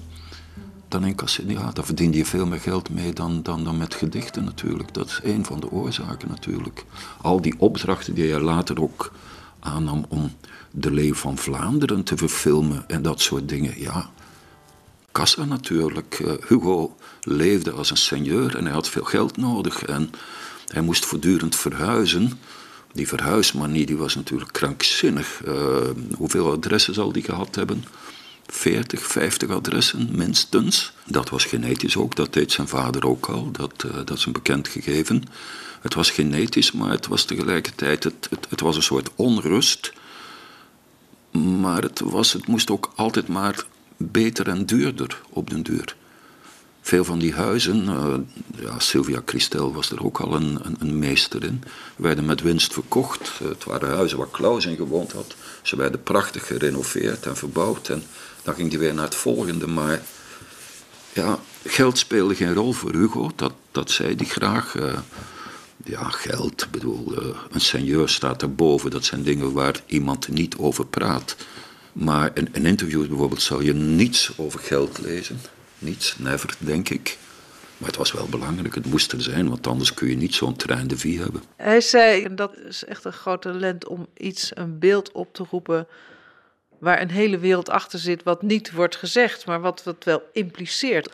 [0.88, 1.16] dan,
[1.48, 4.94] ja, dan verdiende je veel meer geld mee dan, dan, dan met gedichten natuurlijk.
[4.94, 6.86] Dat is een van de oorzaken natuurlijk.
[7.22, 9.12] Al die opdrachten die je later ook
[9.60, 10.32] aannam om
[10.72, 14.10] de Leeuw van Vlaanderen te verfilmen en dat soort dingen, ja.
[15.12, 16.20] Kassa natuurlijk.
[16.20, 20.10] Uh, Hugo leefde als een seigneur en hij had veel geld nodig en
[20.68, 22.32] hij moest voortdurend verhuizen.
[22.96, 25.42] Die verhuismanie die was natuurlijk krankzinnig.
[25.48, 25.78] Uh,
[26.18, 27.86] hoeveel adressen zal die gehad hebben?
[28.48, 30.94] 40, 50 adressen minstens.
[31.06, 33.52] Dat was genetisch ook, dat deed zijn vader ook al.
[33.52, 35.24] Dat, uh, dat is een bekend gegeven.
[35.82, 39.94] Het was genetisch, maar het was tegelijkertijd het, het, het was een soort onrust.
[41.32, 43.66] Maar het, was, het moest ook altijd maar
[43.98, 45.96] beter en duurder op den duur.
[46.86, 48.16] Veel van die huizen, uh,
[48.56, 51.64] ja, Sylvia Christel was er ook al een, een, een, meester in,
[51.96, 53.32] werden met winst verkocht.
[53.44, 55.36] Het waren huizen waar Klaus in gewoond had.
[55.62, 57.90] Ze werden prachtig gerenoveerd en verbouwd.
[57.90, 58.04] En
[58.44, 59.68] dan ging hij weer naar het volgende.
[59.68, 60.02] Maar
[61.14, 64.76] ja, geld speelde geen rol voor Hugo, dat, dat zei hij graag.
[64.76, 64.94] Uh,
[65.86, 68.92] ja, geld, bedoel, uh, een seigneur staat erboven.
[68.92, 71.36] Dat zijn dingen waar iemand niet over praat.
[71.94, 75.40] Maar in, in interviews bijvoorbeeld zou je niets over geld lezen.
[75.80, 77.18] Niets, never, denk ik.
[77.78, 80.56] Maar het was wel belangrijk, het moest er zijn, want anders kun je niet zo'n
[80.56, 81.44] trein de vie hebben.
[81.56, 85.46] Hij zei, en dat is echt een groot talent, om iets, een beeld op te
[85.50, 85.88] roepen
[86.80, 91.14] waar een hele wereld achter zit, wat niet wordt gezegd, maar wat, wat wel impliceert.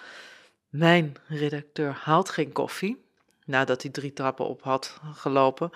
[0.70, 3.02] Mijn redacteur haalt geen koffie,
[3.46, 5.72] nadat hij drie trappen op had gelopen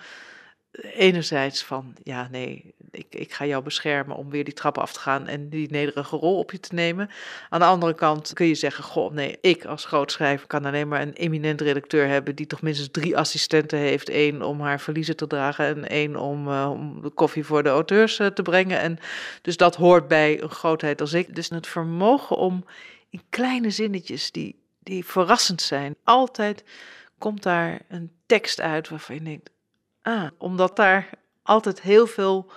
[0.82, 5.00] enerzijds van, ja nee, ik, ik ga jou beschermen om weer die trappen af te
[5.00, 7.10] gaan en die nederige rol op je te nemen.
[7.50, 11.02] Aan de andere kant kun je zeggen, goh nee, ik als grootschrijver kan alleen maar
[11.02, 14.10] een eminent redacteur hebben die toch minstens drie assistenten heeft.
[14.10, 17.70] één om haar verliezen te dragen en één om, uh, om de koffie voor de
[17.70, 18.80] auteurs uh, te brengen.
[18.80, 18.98] En
[19.42, 21.36] dus dat hoort bij een grootheid als ik.
[21.36, 22.66] Dus het vermogen om
[23.10, 26.64] in kleine zinnetjes die, die verrassend zijn, altijd
[27.18, 29.54] komt daar een tekst uit waarvan je denkt,
[30.06, 31.10] Ah, omdat daar
[31.44, 32.52] altijd heel veel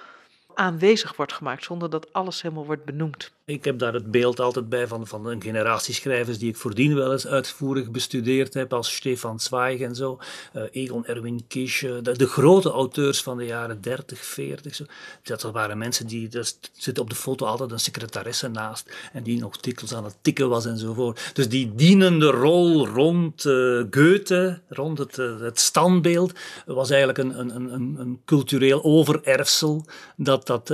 [0.58, 3.32] aanwezig wordt gemaakt, zonder dat alles helemaal wordt benoemd.
[3.48, 6.94] Ik heb daar het beeld altijd bij van, van een generatie schrijvers die ik voordien
[6.94, 10.18] wel eens uitvoerig bestudeerd heb, als Stefan Zweig en zo,
[10.52, 14.74] uh, Egon Erwin Kisch, uh, de, grote auteurs van de jaren 30, 40.
[14.74, 14.84] Zo.
[15.22, 19.38] Dat waren mensen die, er zit op de foto altijd een secretaresse naast en die
[19.38, 21.30] nog titels aan het tikken was enzovoort.
[21.32, 26.32] Dus die dienende rol rond uh, Goethe, rond het, het standbeeld,
[26.66, 29.84] was eigenlijk een, een, een, een cultureel overerfsel
[30.16, 30.70] dat dat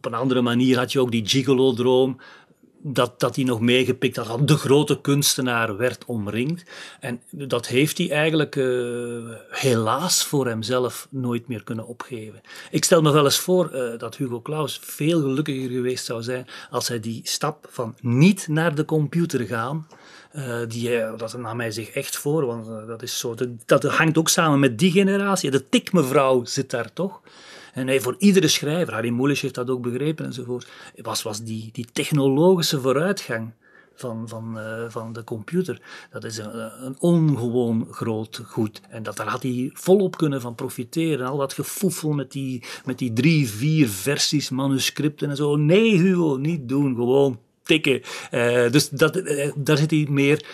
[0.00, 2.20] op een andere manier had je ook die gigolo-droom,
[2.82, 6.62] dat, dat hij nog meegepikt had, de grote kunstenaar werd omringd.
[7.00, 12.40] En dat heeft hij eigenlijk uh, helaas voor hemzelf nooit meer kunnen opgeven.
[12.70, 16.46] Ik stel me wel eens voor uh, dat Hugo Claus veel gelukkiger geweest zou zijn
[16.70, 19.86] als hij die stap van niet naar de computer gaan,
[20.36, 24.18] uh, die, dat nam hij zich echt voor, want dat, is zo, dat, dat hangt
[24.18, 25.50] ook samen met die generatie.
[25.50, 27.20] De tikmevrouw zit daar toch.
[27.72, 31.68] En hij, voor iedere schrijver, Harry Mulisch heeft dat ook begrepen enzovoort, was, was die,
[31.72, 33.52] die technologische vooruitgang
[34.00, 35.80] van, van, uh, van de computer.
[36.10, 38.80] Dat is een, een, ongewoon groot goed.
[38.88, 41.26] En dat, daar had hij volop kunnen van profiteren.
[41.26, 45.56] Al dat gefoefel met die, met die drie, vier versies, manuscripten en zo.
[45.56, 46.94] Nee, Hugo, niet doen.
[46.94, 48.02] Gewoon tikken.
[48.30, 50.44] Uh, dus dat, uh, daar zit hij meer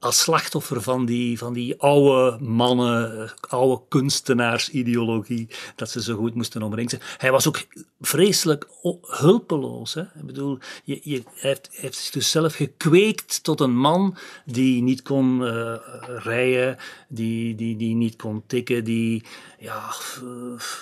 [0.00, 6.62] als slachtoffer van die, van die oude mannen, oude kunstenaarsideologie, dat ze zo goed moesten
[6.62, 7.00] omringen.
[7.16, 7.66] Hij was ook
[8.00, 8.68] vreselijk
[9.02, 9.94] hulpeloos.
[9.94, 10.00] Hè?
[10.00, 14.82] Ik bedoel, je, je, hij, heeft, heeft zich dus zelf gekweekt tot een man die
[14.82, 15.74] niet kon uh,
[16.04, 16.76] rijden,
[17.08, 19.22] die, die, die niet kon tikken, die
[19.58, 19.92] ja,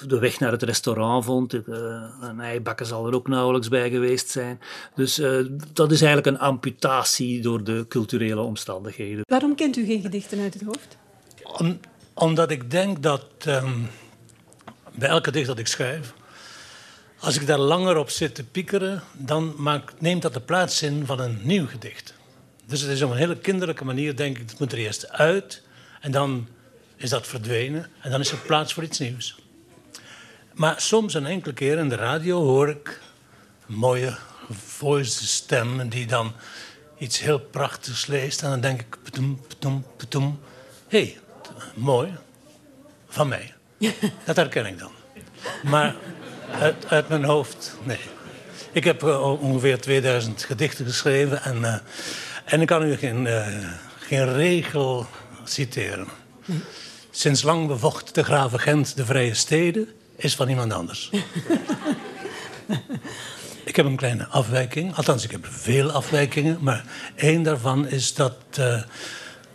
[0.06, 1.52] de weg naar het restaurant vond.
[1.52, 4.60] Een eibakken zal er ook nauwelijks bij geweest zijn.
[4.94, 9.24] Dus uh, dat is eigenlijk een amputatie door de culturele omstandigheden.
[9.28, 10.96] Waarom kent u geen gedichten uit het hoofd?
[11.42, 11.80] Om,
[12.14, 13.88] omdat ik denk dat um,
[14.94, 16.14] bij elke gedicht dat ik schrijf,
[17.20, 21.06] als ik daar langer op zit te piekeren, dan maakt, neemt dat de plaats in
[21.06, 22.14] van een nieuw gedicht.
[22.66, 25.62] Dus het is op een hele kinderlijke manier, denk ik, het moet er eerst uit
[26.00, 26.48] en dan
[26.97, 29.38] is dat verdwenen en dan is er plaats voor iets nieuws.
[30.53, 33.01] Maar soms een enkele keer in de radio hoor ik
[33.68, 34.16] een mooie
[34.51, 36.32] voice stem die dan
[36.99, 38.42] iets heel prachtigs leest.
[38.42, 40.40] En dan denk ik, petoem, petoem, petoem.
[40.88, 41.18] Hé, hey,
[41.74, 42.12] mooi.
[43.09, 43.55] Van mij.
[44.24, 44.90] Dat herken ik dan.
[45.62, 45.94] Maar
[46.53, 48.01] uit, uit mijn hoofd, nee.
[48.72, 51.42] Ik heb uh, ongeveer 2000 gedichten geschreven.
[51.42, 51.74] En, uh,
[52.44, 53.47] en ik kan u geen, uh,
[53.99, 55.07] geen regel
[55.44, 56.09] citeren.
[57.16, 59.88] Sinds lang bevocht de graven Gent de vrije steden...
[60.16, 61.10] is van iemand anders.
[63.64, 64.96] Ik heb een kleine afwijking.
[64.96, 66.58] Althans, ik heb veel afwijkingen.
[66.60, 68.82] Maar één daarvan is dat uh,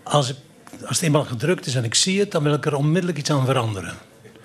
[0.04, 0.36] als, ik,
[0.82, 2.32] als het eenmaal gedrukt is en ik zie het...
[2.32, 3.94] dan wil ik er onmiddellijk iets aan veranderen.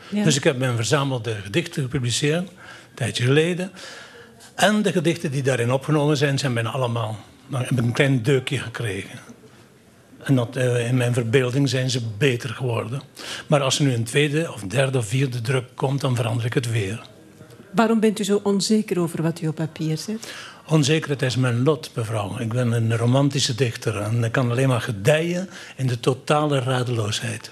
[0.09, 0.25] Ja.
[0.25, 3.73] Dus ik heb mijn verzamelde gedichten gepubliceerd, een tijdje geleden.
[4.55, 7.19] En de gedichten die daarin opgenomen zijn, zijn bijna allemaal...
[7.49, 9.19] Dan heb ik een klein deukje gekregen.
[10.27, 13.03] En dat, uh, in mijn verbeelding zijn ze beter geworden.
[13.47, 16.55] Maar als er nu een tweede of derde of vierde druk komt, dan verander ik
[16.55, 17.07] het weer.
[17.71, 20.33] Waarom bent u zo onzeker over wat u op papier zet?
[20.69, 22.39] Onzekerheid is mijn lot, mevrouw.
[22.39, 27.51] Ik ben een romantische dichter en ik kan alleen maar gedijen in de totale radeloosheid.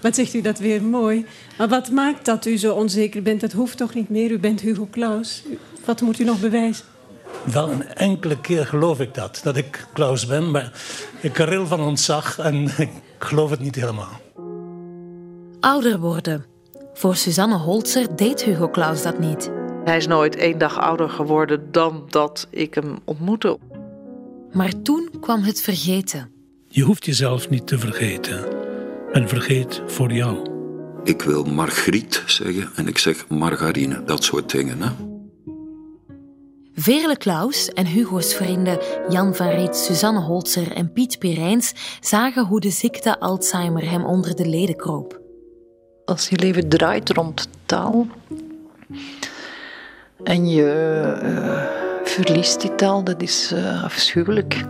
[0.00, 1.26] Wat zegt u dat weer mooi.
[1.58, 3.40] Maar wat maakt dat u zo onzeker bent?
[3.40, 4.30] Dat hoeft toch niet meer?
[4.30, 5.42] U bent Hugo Claus.
[5.84, 6.84] Wat moet u nog bewijzen?
[7.44, 10.50] Wel een enkele keer geloof ik dat, dat ik Klaus ben.
[10.50, 10.72] Maar
[11.20, 14.20] ik ril van ontzag en ik geloof het niet helemaal.
[15.60, 16.44] Ouder worden.
[16.94, 19.50] Voor Suzanne Holzer deed Hugo Claus dat niet.
[19.84, 23.58] Hij is nooit één dag ouder geworden dan dat ik hem ontmoette.
[24.52, 26.30] Maar toen kwam het vergeten.
[26.68, 28.44] Je hoeft jezelf niet te vergeten.
[29.12, 30.52] Men vergeet voor jou.
[31.04, 34.82] Ik wil Margriet zeggen en ik zeg margarine, dat soort dingen.
[34.82, 35.13] Hè?
[36.74, 42.60] Veerle Klaus en Hugo's vrienden Jan van Riet, Suzanne Holzer en Piet Pirijns zagen hoe
[42.60, 45.22] de ziekte Alzheimer hem onder de leden kroop
[46.04, 48.06] als je leven draait rond taal
[50.22, 54.64] en je uh, verliest die taal, dat is uh, afschuwelijk.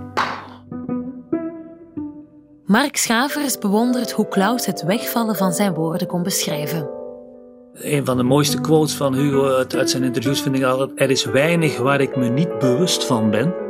[2.64, 6.93] Mark Schavers bewondert hoe Klaus het wegvallen van zijn woorden kon beschrijven.
[7.74, 11.24] Een van de mooiste quotes van Hugo uit zijn interviews vind ik altijd: Er is
[11.24, 13.64] weinig waar ik me niet bewust van ben.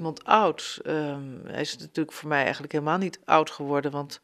[0.00, 0.80] iemand oud?
[0.86, 4.20] Um, hij is natuurlijk voor mij eigenlijk helemaal niet oud geworden, want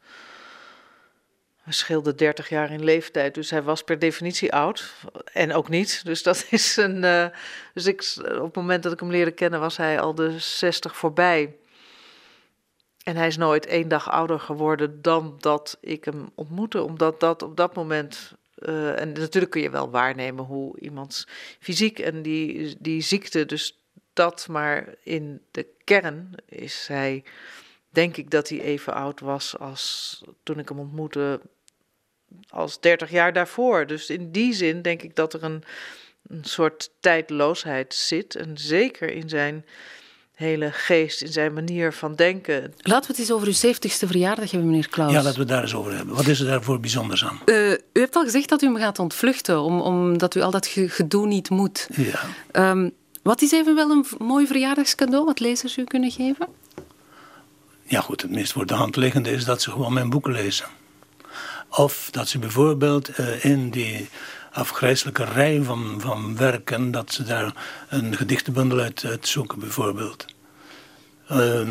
[1.67, 3.33] hij scheelde 30 jaar in leeftijd.
[3.33, 4.93] Dus hij was per definitie oud.
[5.33, 6.05] En ook niet.
[6.05, 7.03] Dus dat is een.
[7.03, 7.25] Uh,
[7.73, 10.97] dus ik, op het moment dat ik hem leerde kennen, was hij al de 60
[10.97, 11.55] voorbij.
[13.03, 16.83] En hij is nooit één dag ouder geworden dan dat ik hem ontmoette.
[16.83, 18.33] Omdat dat op dat moment.
[18.55, 21.27] Uh, en natuurlijk kun je wel waarnemen hoe iemands
[21.59, 23.79] fysiek en die, die ziekte dus
[24.13, 27.23] dat, maar in de kern is hij,
[27.89, 31.41] denk ik dat hij even oud was als toen ik hem ontmoette,
[32.49, 33.87] als 30 jaar daarvoor.
[33.87, 35.63] Dus in die zin denk ik dat er een,
[36.27, 38.35] een soort tijdloosheid zit.
[38.35, 39.65] En zeker in zijn
[40.37, 42.73] hele geest, in zijn manier van denken.
[42.77, 45.11] Laten we het eens over uw 70ste verjaardag hebben, meneer Klaus.
[45.11, 46.15] Ja, laten we het daar eens over hebben.
[46.15, 47.39] Wat is er daarvoor bijzonders aan?
[47.45, 50.67] Uh, u hebt al gezegd dat u hem gaat ontvluchten, om, omdat u al dat
[50.67, 51.87] gedoe niet moet.
[52.51, 52.71] Ja.
[52.71, 52.91] Um,
[53.23, 56.47] wat is even wel een mooi verjaardagscadeau wat lezers u kunnen geven?
[57.83, 60.65] Ja goed, het meest voor de hand liggende is dat ze gewoon mijn boeken lezen.
[61.77, 64.09] Of dat ze bijvoorbeeld uh, in die
[64.51, 67.53] afgrijzelijke rij van, van werken, dat ze daar
[67.89, 70.25] een gedichtenbundel uit, zoeken bijvoorbeeld.
[71.31, 71.69] Uh,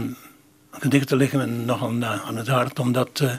[0.70, 3.32] gedichten liggen me nogal aan het hart, omdat uh,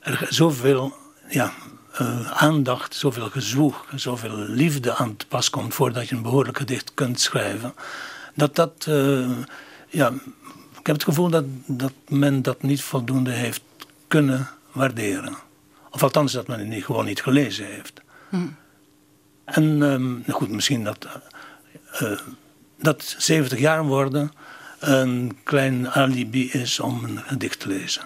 [0.00, 0.94] er zoveel
[1.28, 1.52] ja,
[2.00, 6.94] uh, aandacht, zoveel gezwoeg, zoveel liefde aan te pas komt voordat je een behoorlijk gedicht
[6.94, 7.74] kunt schrijven.
[8.34, 8.88] Dat dat,
[9.88, 10.12] ja,
[10.78, 13.62] ik heb het gevoel dat, dat men dat niet voldoende heeft
[14.08, 15.48] kunnen waarderen.
[15.90, 18.00] Of althans dat men het niet, gewoon niet gelezen heeft.
[18.28, 18.48] Hm.
[19.44, 22.20] En ehm, nou goed, misschien dat, eh, eh,
[22.78, 24.32] dat 70 jaar worden
[24.78, 28.02] een klein alibi is om een gedicht te lezen.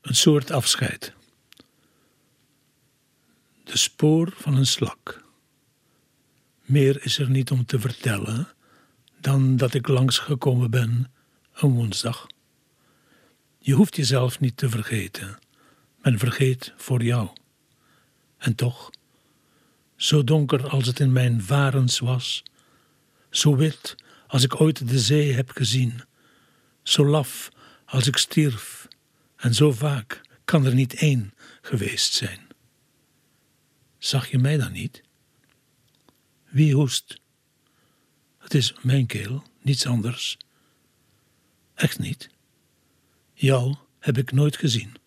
[0.00, 1.12] Een soort afscheid.
[3.64, 5.24] De spoor van een slak.
[6.62, 8.48] Meer is er niet om te vertellen
[9.20, 11.12] dan dat ik langsgekomen ben
[11.54, 12.26] een woensdag.
[13.58, 15.38] Je hoeft jezelf niet te vergeten.
[16.02, 17.28] Men vergeet voor jou.
[18.38, 18.90] En toch,
[19.96, 22.42] zo donker als het in mijn varens was,
[23.30, 23.94] zo wit
[24.26, 26.02] als ik ooit de zee heb gezien,
[26.82, 27.48] zo laf
[27.84, 28.88] als ik stierf,
[29.36, 32.46] en zo vaak kan er niet één geweest zijn.
[33.98, 35.02] Zag je mij dan niet?
[36.48, 37.20] Wie hoest?
[38.38, 40.36] Het is mijn keel, niets anders.
[41.74, 42.30] Echt niet.
[43.34, 45.00] Jou heb ik nooit gezien.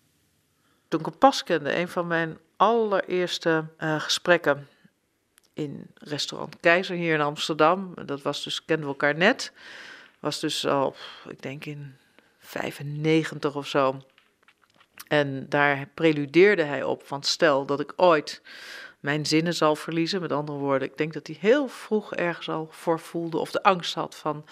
[0.98, 4.68] Toen ik kende, een van mijn allereerste uh, gesprekken
[5.52, 7.94] in restaurant Keizer hier in Amsterdam.
[8.04, 9.52] Dat was dus, kenden we elkaar net.
[10.20, 10.94] Was dus al,
[11.28, 11.96] ik denk in
[12.38, 14.02] 95 of zo.
[15.08, 18.42] En daar preludeerde hij op van stel dat ik ooit
[19.00, 20.20] mijn zinnen zal verliezen.
[20.20, 23.62] Met andere woorden, ik denk dat hij heel vroeg ergens al voor voelde of de
[23.62, 24.44] angst had van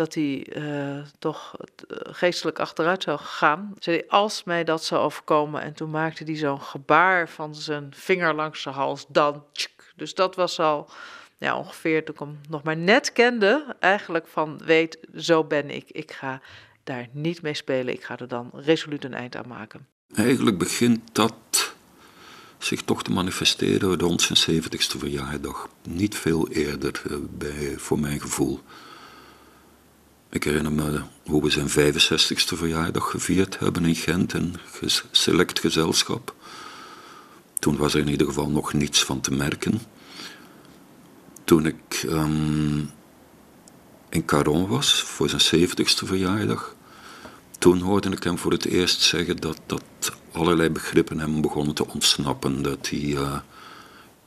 [0.00, 3.74] dat hij uh, toch uh, geestelijk achteruit zou gaan.
[3.78, 5.62] Zei als mij dat zou overkomen.
[5.62, 9.06] En toen maakte hij zo'n gebaar van zijn vinger langs zijn hals.
[9.08, 9.44] Dan.
[9.96, 10.90] Dus dat was al
[11.38, 13.76] ja, ongeveer toen ik hem nog maar net kende.
[13.78, 15.90] Eigenlijk van weet, zo ben ik.
[15.90, 16.40] Ik ga
[16.84, 17.94] daar niet mee spelen.
[17.94, 19.86] Ik ga er dan resoluut een eind aan maken.
[20.14, 21.74] Eigenlijk begint dat
[22.58, 25.68] zich toch te manifesteren rond zijn 70ste verjaardag.
[25.88, 28.60] Niet veel eerder, uh, bij, voor mijn gevoel.
[30.30, 34.54] Ik herinner me hoe we zijn 65ste verjaardag gevierd hebben in Gent, een
[35.10, 36.34] select gezelschap.
[37.58, 39.80] Toen was er in ieder geval nog niets van te merken.
[41.44, 42.90] Toen ik um,
[44.08, 46.74] in Caron was voor zijn 70ste verjaardag,
[47.58, 49.82] toen hoorde ik hem voor het eerst zeggen dat, dat
[50.32, 52.62] allerlei begrippen hem begonnen te ontsnappen.
[52.62, 53.38] Dat hij, uh,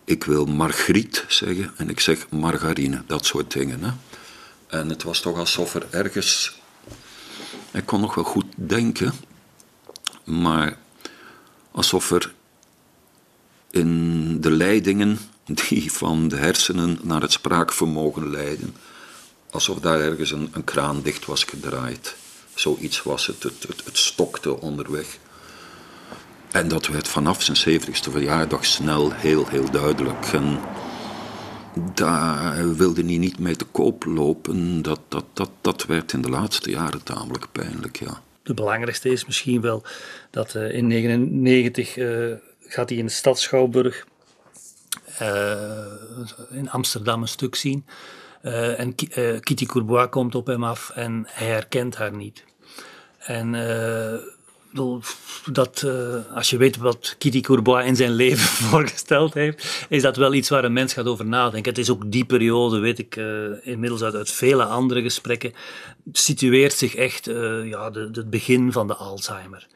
[0.06, 3.84] ik wil Margriet zeggen en ik zeg margarine, dat soort dingen.
[3.84, 3.92] Hè.
[4.74, 6.60] En het was toch alsof er ergens.
[7.72, 9.14] Ik kon nog wel goed denken,
[10.24, 10.78] maar
[11.72, 12.34] alsof er
[13.70, 18.76] in de leidingen die van de hersenen naar het spraakvermogen leiden,
[19.50, 22.16] alsof daar ergens een, kraan dicht was gedraaid.
[22.54, 25.18] Zoiets was het, het, het, stokte onderweg.
[26.52, 30.26] En dat werd vanaf zijn 70ste verjaardag snel heel, heel duidelijk.
[31.94, 34.82] Daar wilde hij niet mee te koop lopen.
[34.82, 38.22] Dat, dat, dat, dat werd in de laatste jaren tamelijk pijnlijk, ja.
[38.44, 39.84] De belangrijkste is misschien wel
[40.30, 42.34] dat uh, in 1999 uh,
[42.68, 44.06] gaat hij in de stad Schouwburg
[45.22, 45.84] uh,
[46.52, 47.86] in Amsterdam een stuk zien.
[48.78, 48.96] En
[49.40, 52.44] Kitty Courbois komt op hem af en hij herkent haar niet.
[53.18, 53.54] En
[55.52, 60.18] dat, uh, als je weet wat Kitty Courbois in zijn leven voorgesteld heeft, is dat
[60.18, 61.72] wel iets waar een mens gaat over nadenken.
[61.72, 63.26] Het is ook die periode, weet ik uh,
[63.62, 65.54] inmiddels uit, uit, vele andere gesprekken,
[66.12, 69.68] situeert zich echt uh, ja, het begin van de Alzheimer.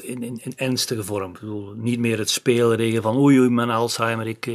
[0.00, 1.32] in, in, in, ernstige vorm.
[1.32, 4.46] Ik bedoel, niet meer het speelregen van oei oei, mijn Alzheimer, ik,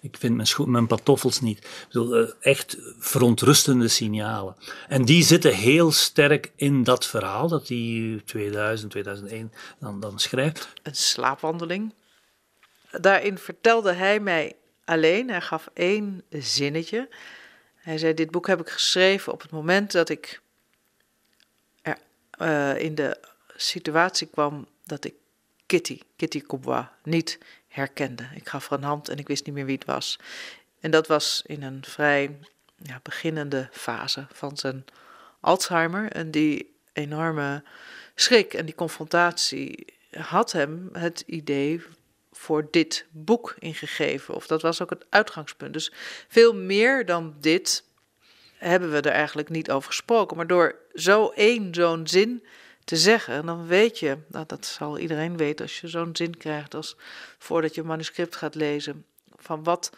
[0.00, 1.58] ik vind mijn, mijn pantoffels niet.
[1.58, 4.56] Ik bedoel, echt verontrustende signalen.
[4.88, 10.68] En die zitten heel sterk in dat verhaal dat die 2000, 2001 dan, dan schrijft.
[10.82, 11.94] Een slaapwandeling.
[13.00, 17.08] Daarin vertelde hij mij alleen, hij gaf één zinnetje.
[17.74, 20.41] Hij zei: Dit boek heb ik geschreven op het moment dat ik
[22.42, 23.18] uh, in de
[23.56, 25.14] situatie kwam dat ik
[25.66, 27.38] Kitty, Kitty Coubois, niet
[27.68, 28.28] herkende.
[28.34, 30.18] Ik gaf haar een hand en ik wist niet meer wie het was.
[30.80, 32.38] En dat was in een vrij
[32.76, 34.84] ja, beginnende fase van zijn
[35.40, 36.12] Alzheimer.
[36.12, 37.62] En die enorme
[38.14, 41.82] schrik en die confrontatie had hem het idee
[42.32, 44.34] voor dit boek ingegeven.
[44.34, 45.72] Of dat was ook het uitgangspunt.
[45.72, 45.92] Dus
[46.28, 47.84] veel meer dan dit
[48.62, 50.36] hebben we er eigenlijk niet over gesproken.
[50.36, 52.44] Maar door zo één zo'n zin
[52.84, 56.74] te zeggen, dan weet je, nou, dat zal iedereen weten als je zo'n zin krijgt
[56.74, 56.96] als
[57.38, 59.04] voordat je een manuscript gaat lezen,
[59.36, 59.90] van wat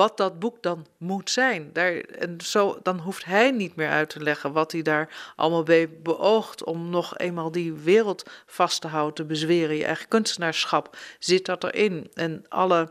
[0.00, 1.70] wat dat boek dan moet zijn.
[1.72, 5.62] Daar, en zo, dan hoeft hij niet meer uit te leggen wat hij daar allemaal
[5.62, 9.76] bij beoogt om nog eenmaal die wereld vast te houden, te bezweren.
[9.76, 12.10] Je eigen kunstenaarschap zit dat erin.
[12.14, 12.90] En alle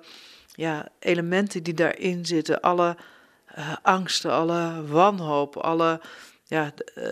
[0.55, 2.97] ja, elementen die daarin zitten, alle
[3.59, 6.01] uh, angsten, alle wanhoop, alle
[6.45, 7.03] ja, eh,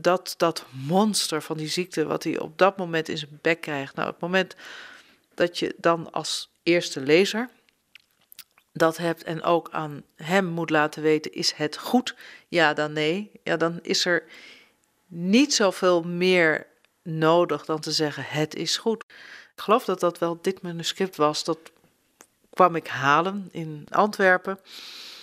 [0.00, 3.94] dat, dat monster van die ziekte, wat hij op dat moment in zijn bek krijgt.
[3.94, 4.54] Nou, het moment
[5.34, 7.48] dat je dan als eerste lezer
[8.72, 12.14] dat hebt en ook aan hem moet laten weten, is het goed?
[12.48, 13.30] Ja, dan nee.
[13.42, 14.24] Ja, dan is er
[15.06, 16.66] niet zoveel meer
[17.02, 19.04] nodig dan te zeggen, het is goed.
[19.54, 21.44] Ik geloof dat dat wel dit manuscript was.
[21.44, 21.58] Dat
[22.50, 24.58] kwam ik halen in Antwerpen.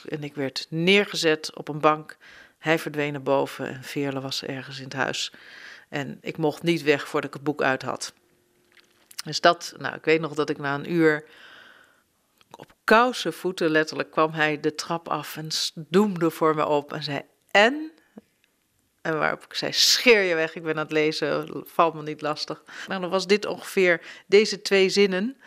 [0.07, 2.17] En ik werd neergezet op een bank.
[2.57, 5.33] Hij verdween naar boven en Veerle was ergens in het huis.
[5.89, 8.13] En ik mocht niet weg voordat ik het boek uit had.
[9.25, 11.25] Dus dat, nou, ik weet nog dat ik na een uur
[12.55, 17.03] op kousen voeten letterlijk kwam hij de trap af en doemde voor me op en
[17.03, 17.21] zei:
[17.51, 17.91] En?
[19.01, 22.21] En waarop ik zei: Scheer je weg, ik ben aan het lezen, valt me niet
[22.21, 22.63] lastig.
[22.87, 25.37] Nou, dan was dit ongeveer, deze twee zinnen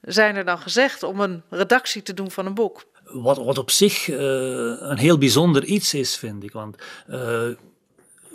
[0.00, 2.84] zijn er dan gezegd om een redactie te doen van een boek.
[3.12, 4.18] Wat, wat op zich uh,
[4.78, 6.52] een heel bijzonder iets is, vind ik.
[6.52, 6.76] Want
[7.10, 7.16] uh,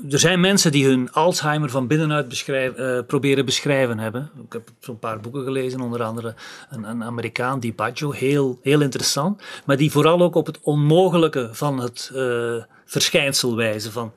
[0.09, 4.31] er zijn mensen die hun Alzheimer van binnenuit uh, proberen beschrijven hebben.
[4.45, 6.35] Ik heb zo'n paar boeken gelezen, onder andere
[6.69, 9.41] een, een Amerikaan, Di Baggio, heel, heel interessant.
[9.65, 12.11] Maar die vooral ook op het onmogelijke van het
[12.85, 13.91] verschijnsel wijzen.
[13.91, 14.13] Van,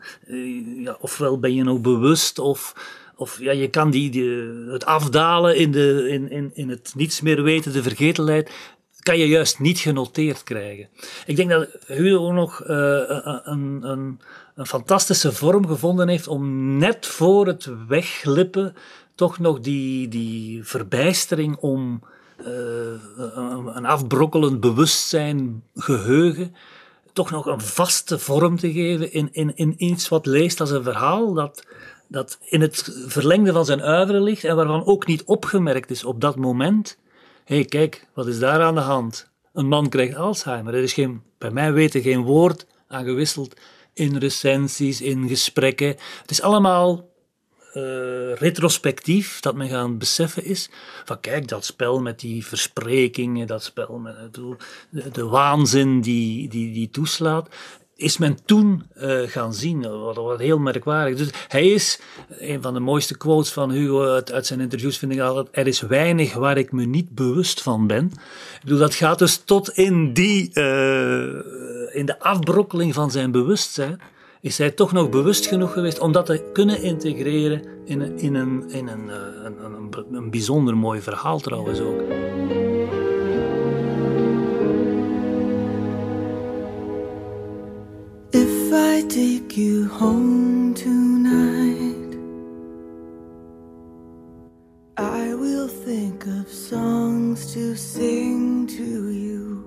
[0.76, 2.74] ja, ofwel ben je nou bewust of,
[3.16, 4.30] of ja, je kan die, die,
[4.70, 8.50] het afdalen in, de, in, in, in het niets meer weten, de vergetelheid
[9.08, 10.88] kan je juist niet genoteerd krijgen.
[11.26, 12.68] Ik denk dat Hugo nog uh,
[13.42, 14.20] een, een,
[14.54, 18.74] een fantastische vorm gevonden heeft om net voor het wegglippen
[19.14, 22.02] toch nog die, die verbijstering om
[22.40, 22.46] uh,
[23.74, 26.54] een afbrokkelend bewustzijn, geheugen,
[27.12, 30.82] toch nog een vaste vorm te geven in, in, in iets wat leest als een
[30.82, 31.66] verhaal dat,
[32.08, 36.20] dat in het verlengde van zijn uiveren ligt en waarvan ook niet opgemerkt is op
[36.20, 36.98] dat moment.
[37.48, 39.30] Hé, hey, kijk, wat is daar aan de hand?
[39.52, 40.74] Een man krijgt Alzheimer.
[40.74, 43.60] Er is geen, bij mij weten geen woord aan gewisseld
[43.92, 45.88] in recensies, in gesprekken.
[46.20, 47.10] Het is allemaal
[47.74, 50.70] uh, retrospectief dat men gaan beseffen is
[51.04, 54.56] van kijk, dat spel met die versprekingen, dat spel met de,
[55.12, 57.48] de waanzin die, die, die toeslaat,
[57.98, 60.02] is men toen uh, gaan zien.
[60.14, 61.18] Wat, heel merkwaardig.
[61.18, 65.20] Dus hij is, een van de mooiste quotes van Hugo uit, zijn interviews vind ik
[65.20, 68.12] altijd, er is weinig waar ik me niet bewust van ben.
[68.64, 70.64] Ik dat gaat dus tot in die, uh,
[71.96, 74.00] in de afbrokkeling van zijn bewustzijn,
[74.40, 78.34] is hij toch nog bewust genoeg geweest om dat te kunnen integreren in, een, in,
[78.34, 79.08] een, in een,
[79.44, 82.00] een, een, een bijzonder mooi verhaal trouwens ook.
[88.68, 92.12] If I take you home tonight,
[94.98, 99.64] I will think of songs to sing to you.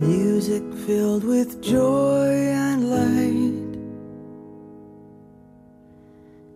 [0.00, 2.34] Music filled with joy
[2.66, 3.78] and light.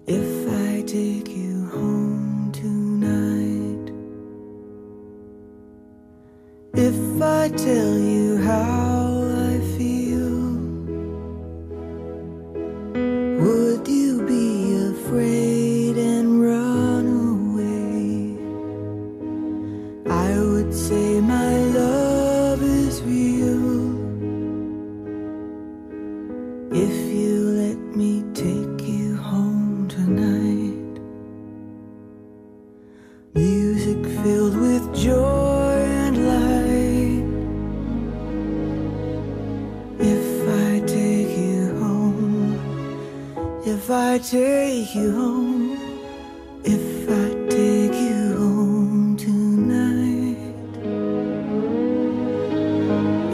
[0.09, 3.93] If I take you home tonight,
[6.74, 8.91] if I tell you how
[43.93, 45.77] I take you home,
[46.64, 50.39] if I take you home tonight,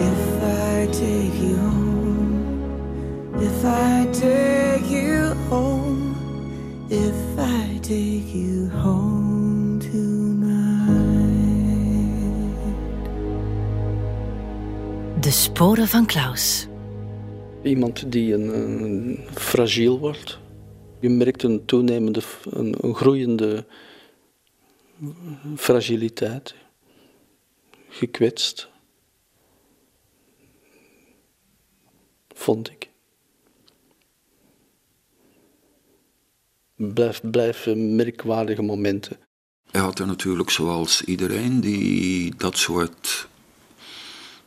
[0.01, 6.17] if I take you home, if I take you home,
[6.91, 10.09] if I take you home tonight.
[15.21, 16.67] De sporen van Klaus.
[17.63, 20.39] Iemand die een, een fragiel wordt.
[21.01, 23.67] Je merkt een toenemende, een, groeiende
[25.57, 26.55] fragiliteit.
[27.89, 28.69] Gekwetst.
[32.35, 32.91] Vond ik.
[36.75, 39.17] Blijf, blijven merkwaardige momenten.
[39.71, 43.29] Hij had er natuurlijk zoals iedereen die dat soort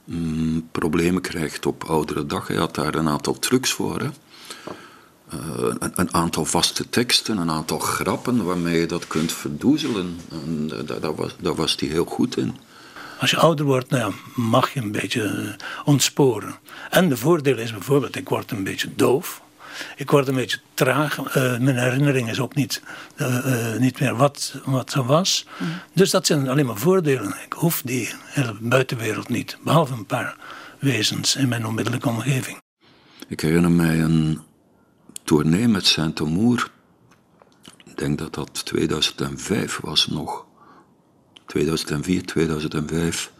[0.03, 2.47] mm, problemen krijgt op oudere dag.
[2.47, 3.99] Hij had daar een aantal trucs voor.
[3.99, 4.09] Hè?
[5.33, 10.17] Uh, een, een, aantal vaste teksten, een aantal grappen waarmee je dat kunt verdoezelen.
[10.31, 12.55] En daar, daar, was, daar was hij heel goed in.
[13.19, 16.55] Als je ouder wordt, nou ja, mag je een beetje eh, ontsporen.
[16.89, 19.41] En de voordeel is bijvoorbeeld, ik word een beetje doof.
[19.95, 21.17] Ik word een beetje traag.
[21.17, 22.81] Uh, mijn herinnering is ook niet,
[23.17, 25.45] uh, niet meer wat, wat ze was.
[25.57, 25.67] Mm.
[25.93, 27.35] Dus dat zijn alleen maar voordelen.
[27.45, 29.57] Ik hoef die hele buitenwereld niet.
[29.63, 30.35] Behalve een paar
[30.79, 32.61] wezens in mijn onmiddellijke omgeving.
[33.27, 34.41] Ik herinner mij een
[35.23, 36.71] tournee met Saint-Amour.
[37.85, 40.45] Ik denk dat dat 2005 was nog.
[41.45, 43.31] 2004, 2005.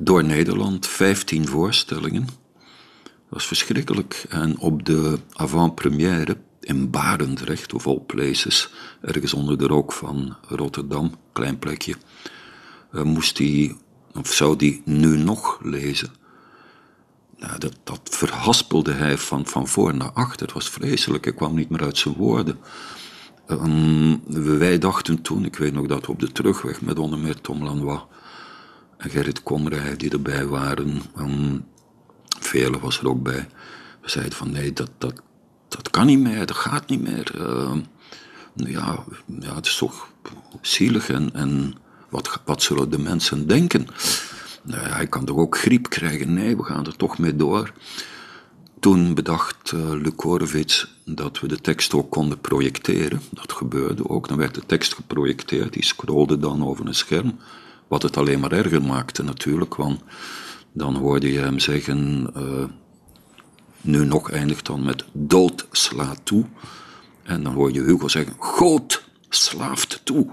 [0.00, 2.24] Door Nederland, 15 voorstellingen.
[2.24, 4.24] Dat was verschrikkelijk.
[4.28, 8.70] En op de avant-première in Barendrecht, of all places,
[9.00, 11.94] ergens onder de rook van Rotterdam, klein plekje,
[12.92, 13.76] eh, moest hij,
[14.14, 16.19] of zou hij nu nog lezen.
[17.40, 20.46] Nou, dat, dat verhaspelde hij van, van voor naar achter.
[20.46, 22.58] Het was vreselijk, hij kwam niet meer uit zijn woorden.
[23.50, 24.22] Um,
[24.58, 27.64] wij dachten toen, ik weet nog dat we op de terugweg met onder meer Tom
[27.64, 28.00] Lanois
[28.96, 31.64] en Gerrit Komrij die erbij waren, um,
[32.80, 33.48] was er ook bij,
[34.00, 35.22] we zeiden van nee, dat, dat,
[35.68, 37.32] dat kan niet meer, dat gaat niet meer.
[37.38, 37.72] Uh,
[38.54, 39.04] ja,
[39.40, 40.08] ja, het is toch
[40.60, 41.74] zielig en, en
[42.08, 43.86] wat, wat zullen de mensen denken?
[44.68, 46.32] Hij kan toch ook griep krijgen?
[46.32, 47.72] Nee, we gaan er toch mee door.
[48.80, 50.04] Toen bedacht uh,
[51.04, 53.20] dat we de tekst ook konden projecteren.
[53.30, 54.28] Dat gebeurde ook.
[54.28, 57.38] Dan werd de tekst geprojecteerd, die scrolde dan over een scherm.
[57.88, 60.00] Wat het alleen maar erger maakte natuurlijk, want
[60.72, 62.30] dan hoorde je hem zeggen...
[62.36, 62.64] Uh,
[63.80, 66.44] nu nog eindigt dan met dood slaat toe.
[67.22, 70.26] En dan hoor je Hugo zeggen, God slaaft toe.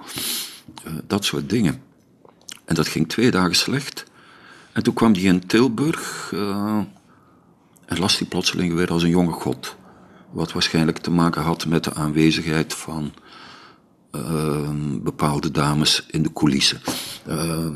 [0.88, 1.82] Uh, dat soort dingen.
[2.66, 4.06] En dat ging twee dagen slecht.
[4.78, 6.80] En toen kwam hij in Tilburg uh,
[7.86, 9.76] en las hij plotseling weer als een jonge god.
[10.32, 13.14] Wat waarschijnlijk te maken had met de aanwezigheid van
[14.16, 14.70] uh,
[15.02, 16.82] bepaalde dames in de coulissen.
[17.28, 17.70] Uh,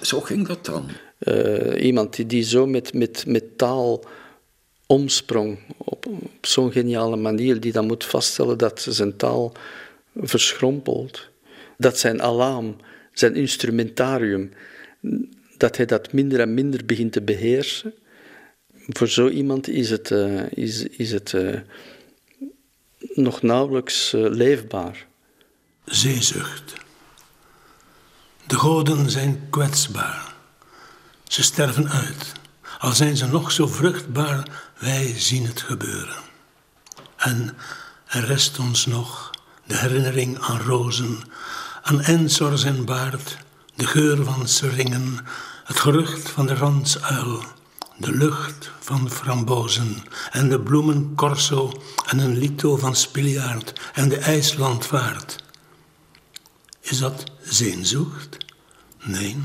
[0.00, 0.88] zo ging dat dan.
[1.78, 4.04] iemand die, die zo met, met, met taal
[4.86, 9.52] omsprong op, op zo'n geniale manier, die dan moet vaststellen dat zijn taal
[10.16, 11.28] verschrompelt.
[11.78, 12.76] Dat zijn alarm,
[13.12, 14.50] zijn instrumentarium,
[15.62, 17.94] dat hij dat minder en minder begint te beheersen.
[18.88, 21.60] Voor zo iemand is het, uh, is, is het uh,
[22.98, 25.06] nog nauwelijks uh, leefbaar.
[25.84, 26.72] Zeezucht.
[28.46, 30.34] De goden zijn kwetsbaar.
[31.24, 32.32] Ze sterven uit.
[32.78, 34.48] Al zijn ze nog zo vruchtbaar,
[34.78, 36.22] wij zien het gebeuren.
[37.16, 37.56] En
[38.06, 39.30] er rest ons nog
[39.66, 41.18] de herinnering aan rozen,
[41.82, 43.38] aan Ensor en baard,
[43.74, 45.20] de geur van seringen,
[45.72, 47.42] het gerucht van de ransuil,
[47.96, 51.72] de lucht van frambozen en de bloemen corso
[52.06, 55.36] en een lito van spiljaard en de ijslandvaart.
[56.80, 58.36] Is dat zeenzocht?
[59.04, 59.36] Nee,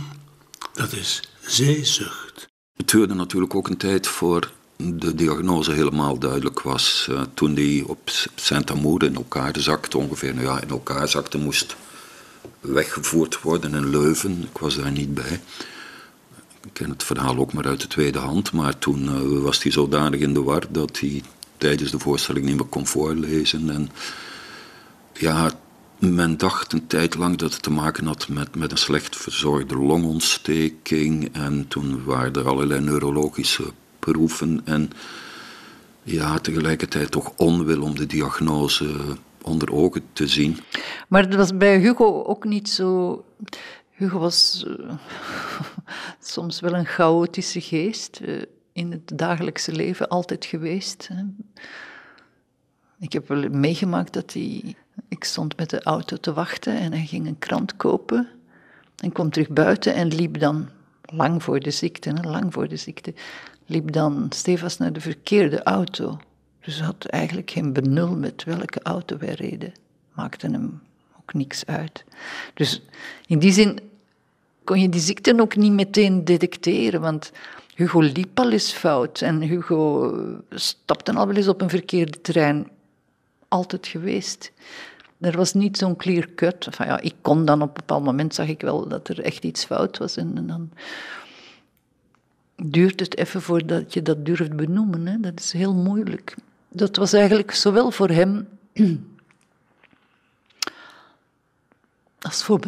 [0.73, 2.47] dat is zeezucht.
[2.75, 7.07] Het duurde natuurlijk ook een tijd voor de diagnose helemaal duidelijk was.
[7.09, 11.75] Uh, toen die op Saint-Amour in elkaar zakte, ongeveer nou ja, in elkaar zakte, moest
[12.59, 14.43] weggevoerd worden in Leuven.
[14.51, 15.41] Ik was daar niet bij.
[16.68, 19.72] Ik ken het verhaal ook maar uit de tweede hand, maar toen uh, was hij
[19.72, 21.22] zodanig in de war dat hij
[21.57, 23.69] tijdens de voorstelling niet meer kon voorlezen.
[23.69, 23.89] En
[25.14, 25.52] ja,
[25.99, 29.77] men dacht een tijd lang dat het te maken had met, met een slecht verzorgde
[29.77, 31.30] longontsteking.
[31.31, 34.61] En toen waren er allerlei neurologische proeven.
[34.64, 34.89] En
[36.03, 38.95] ja, tegelijkertijd toch onwil om de diagnose
[39.41, 40.57] onder ogen te zien.
[41.07, 43.23] Maar het was bij Hugo ook niet zo.
[43.98, 44.94] Hugo was uh,
[46.19, 48.41] soms wel een chaotische geest uh,
[48.72, 51.07] in het dagelijkse leven, altijd geweest.
[51.14, 51.24] Hè.
[52.99, 54.76] Ik heb wel meegemaakt dat hij.
[55.07, 58.28] Ik stond met de auto te wachten en hij ging een krant kopen.
[58.98, 60.69] En kwam terug buiten en liep dan,
[61.02, 63.14] lang voor de ziekte, lang voor de ziekte,
[63.65, 66.19] liep dan stevast naar de verkeerde auto.
[66.60, 69.74] Dus had eigenlijk geen benul met welke auto wij reden.
[70.14, 70.82] Maakte hem
[71.19, 72.06] ook niks uit.
[72.53, 72.82] Dus
[73.26, 73.80] in die zin
[74.68, 77.31] kon je die ziekte ook niet meteen detecteren, want
[77.76, 80.14] Hugo liep al eens fout en Hugo
[80.49, 82.68] stapte al wel eens op een verkeerde trein.
[83.48, 84.52] Altijd geweest.
[85.19, 86.65] Er was niet zo'n clear cut.
[86.65, 89.44] Enfin, ja, ik kon dan op een bepaald moment, zag ik wel dat er echt
[89.44, 90.18] iets fout was.
[90.18, 90.69] En, en dan
[92.56, 95.07] duurt het even voordat je dat durft benoemen.
[95.07, 95.19] Hè.
[95.19, 96.35] Dat is heel moeilijk
[96.77, 98.48] dat was eigenlijk zowel voor hem
[102.27, 102.60] als voor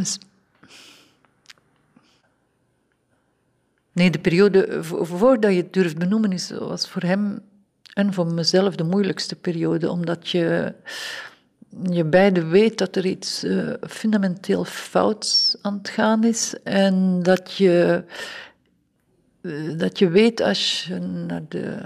[3.92, 7.40] Nee, de periode voordat je het durft benoemen is, was voor hem
[7.94, 10.74] en voor mezelf de moeilijkste periode, omdat je
[11.90, 17.54] je beide weet dat er iets uh, fundamenteel fouts aan het gaan is en dat
[17.54, 18.04] je,
[19.42, 21.78] uh, dat je weet als je naar de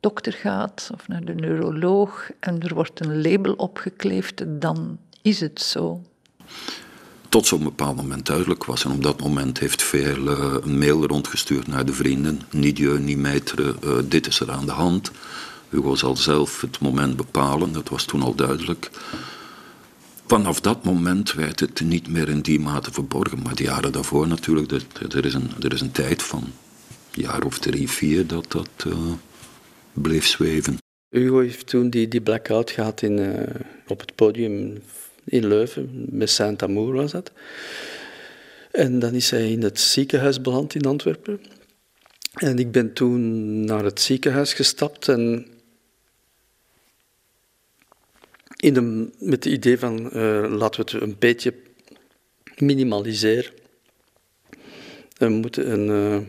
[0.00, 5.60] dokter gaat of naar de neuroloog en er wordt een label opgekleefd, dan is het
[5.60, 6.02] zo.
[7.34, 8.84] Tot zo'n bepaald moment duidelijk was.
[8.84, 12.40] En op dat moment heeft veel uh, een mail rondgestuurd naar de vrienden.
[12.50, 15.10] Niet je, niet mijtere, uh, dit is er aan de hand.
[15.68, 18.90] Hugo zal zelf het moment bepalen, dat was toen al duidelijk.
[20.26, 23.42] Vanaf dat moment werd het niet meer in die mate verborgen.
[23.42, 24.70] Maar de jaren daarvoor natuurlijk,
[25.12, 28.84] er, is, een, er is een tijd van een jaar of drie, vier dat dat
[28.86, 28.94] uh,
[29.92, 30.76] bleef zweven.
[31.08, 33.46] Hugo heeft toen die, die blackout gehad in,
[33.86, 34.82] op het podium
[35.24, 37.32] in Leuven, met Saint-Amour was dat.
[38.70, 41.40] En dan is hij in het ziekenhuis beland in Antwerpen.
[42.34, 45.46] En ik ben toen naar het ziekenhuis gestapt en
[48.56, 51.54] in de, met het idee van uh, laten we het een beetje
[52.56, 53.52] minimaliseren.
[55.16, 56.26] We moeten een,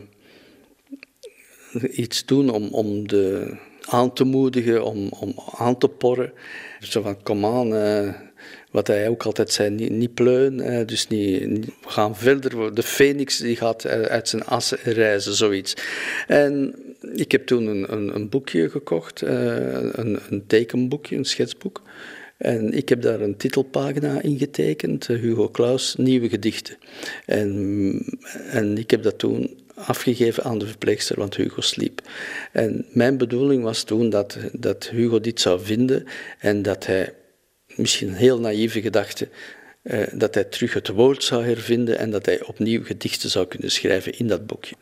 [1.72, 3.56] uh, iets doen om, om de
[3.86, 6.32] aan te moedigen, om, om aan te porren.
[6.80, 8.14] Zo van, kom aan, uh,
[8.76, 12.74] wat hij ook altijd zei, niet, niet pleun, dus niet, gaan verder.
[12.74, 15.74] De phoenix die gaat uit zijn assen reizen, zoiets.
[16.26, 16.74] En
[17.14, 21.82] ik heb toen een, een, een boekje gekocht, een, een tekenboekje, een schetsboek.
[22.36, 26.76] En ik heb daar een titelpagina in getekend, Hugo Claus, Nieuwe Gedichten.
[27.26, 28.18] En,
[28.50, 32.00] en ik heb dat toen afgegeven aan de verpleegster, want Hugo sliep.
[32.52, 36.04] En mijn bedoeling was toen dat, dat Hugo dit zou vinden
[36.38, 37.14] en dat hij,
[37.76, 39.28] misschien een heel naïeve gedachte,
[39.82, 43.70] eh, dat hij terug het woord zou hervinden en dat hij opnieuw gedichten zou kunnen
[43.70, 44.74] schrijven in dat boekje.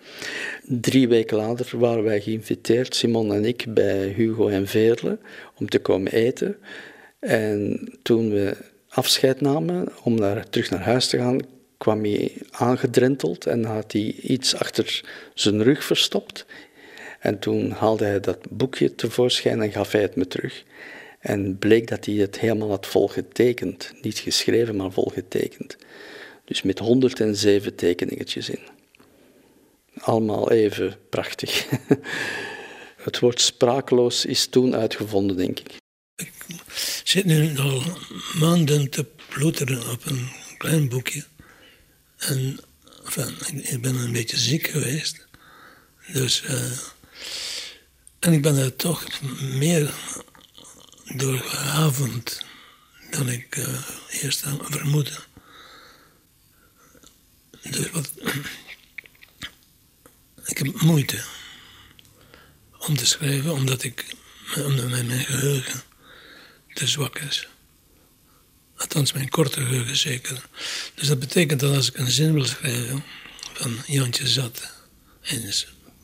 [0.62, 5.18] Drie weken later waren wij geïnviteerd, Simon en ik, bij Hugo en Veerle
[5.58, 6.56] om te komen eten.
[7.18, 8.56] En toen we
[8.88, 11.40] afscheid namen om naar, terug naar huis te gaan,
[11.78, 15.02] kwam hij aangedrenteld en had hij iets achter
[15.34, 16.46] zijn rug verstopt.
[17.20, 20.64] En toen haalde hij dat boekje tevoorschijn en gaf hij het me terug.
[21.24, 23.92] En bleek dat hij het helemaal had volgetekend.
[24.02, 25.76] Niet geschreven, maar volgetekend.
[26.44, 28.58] Dus met 107 tekeningetjes in.
[29.98, 31.66] Allemaal even prachtig.
[33.04, 35.76] Het woord sprakeloos is toen uitgevonden, denk ik.
[36.14, 36.32] Ik
[37.04, 37.82] zit nu al
[38.38, 40.28] maanden te ploeteren op een
[40.58, 41.24] klein boekje.
[42.16, 42.58] En
[43.04, 43.34] enfin,
[43.72, 45.26] ik ben een beetje ziek geweest.
[46.12, 46.78] Dus, uh,
[48.18, 49.06] en ik ben er toch
[49.40, 49.94] meer
[51.04, 52.44] door gehavend
[53.10, 55.18] dan ik uh, eerst vermoedde.
[57.62, 58.10] Dus wat,
[60.50, 61.24] ik heb moeite
[62.78, 64.04] om te schrijven, omdat ik
[64.56, 65.82] omdat mijn geheugen
[66.72, 67.48] te zwak is.
[68.76, 70.46] Althans, mijn korte geheugen zeker.
[70.94, 73.04] Dus dat betekent dat als ik een zin wil schrijven
[73.52, 74.72] van Jantje zat
[75.20, 75.54] zijn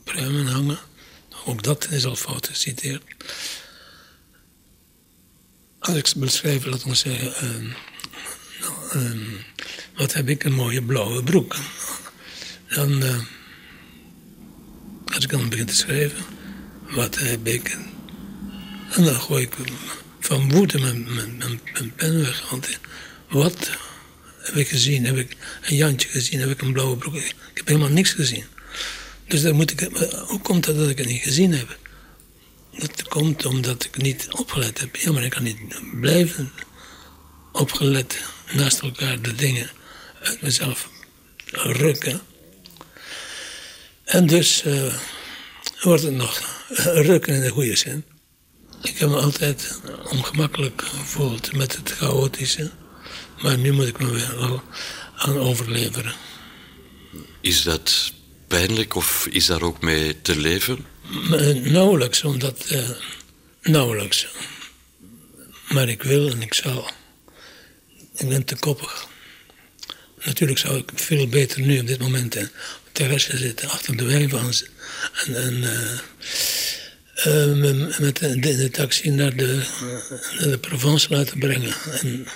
[0.04, 0.78] pruimen hangen,
[1.44, 3.02] ook dat is al fout geciteerd.
[5.80, 7.74] Als ik wil schrijven, laat ons zeggen, uh,
[8.60, 9.20] nou, uh,
[9.96, 11.56] wat heb ik een mooie blauwe broek.
[12.68, 13.18] Dan, uh,
[15.04, 16.24] als ik dan begin te schrijven,
[16.90, 17.76] wat heb ik.
[18.90, 19.54] En dan gooi ik
[20.20, 22.50] van woede mijn, mijn, pen weg.
[22.50, 22.78] Want
[23.28, 23.70] wat
[24.38, 25.04] heb ik gezien?
[25.04, 26.40] Heb ik een Jantje gezien?
[26.40, 27.14] Heb ik een blauwe broek?
[27.14, 28.44] Ik heb helemaal niks gezien.
[29.26, 29.80] Dus dan moet ik,
[30.26, 31.78] hoe komt het dat ik het niet gezien heb?
[32.80, 34.96] Dat komt omdat ik niet opgelet heb.
[34.96, 35.58] Ja, maar ik kan niet
[36.00, 36.52] blijven
[37.52, 39.70] opgelet naast elkaar de dingen
[40.22, 40.88] uit mezelf
[41.52, 42.20] rukken.
[44.04, 44.94] En dus uh,
[45.80, 46.40] wordt het nog
[46.84, 48.04] rukken in de goede zin.
[48.82, 52.70] Ik heb me altijd ongemakkelijk gevoeld met het chaotische.
[53.42, 54.62] Maar nu moet ik me wel
[55.16, 56.14] aan overleveren.
[57.40, 58.12] Is dat
[58.48, 60.86] pijnlijk of is daar ook mee te leven?
[61.62, 62.66] Nauwelijks, omdat...
[62.72, 62.90] Uh,
[63.62, 64.26] nauwelijks.
[65.68, 66.90] Maar ik wil en ik zal.
[68.16, 69.08] Ik ben te koppig.
[70.24, 72.50] Natuurlijk zou ik veel beter nu op dit moment op het
[72.92, 74.64] terrasje zitten, achter de wijnvans.
[75.26, 75.64] En, en
[77.98, 79.62] met de, taxi naar de,
[80.38, 81.74] de Provence laten brengen.
[82.00, 82.26] En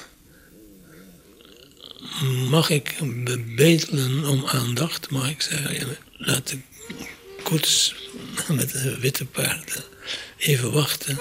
[2.51, 2.95] mag ik
[3.25, 6.59] bebetelen om aandacht, mag ik zeggen, laat de
[7.45, 7.95] koets
[8.49, 9.85] met de witte paarden
[10.37, 11.19] even wachten.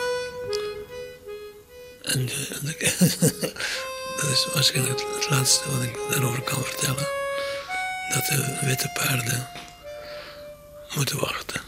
[2.01, 2.25] En
[4.19, 7.07] dat is waarschijnlijk het laatste wat ik daarover kan vertellen.
[8.13, 9.49] Dat de witte paarden
[10.95, 11.61] moeten wachten.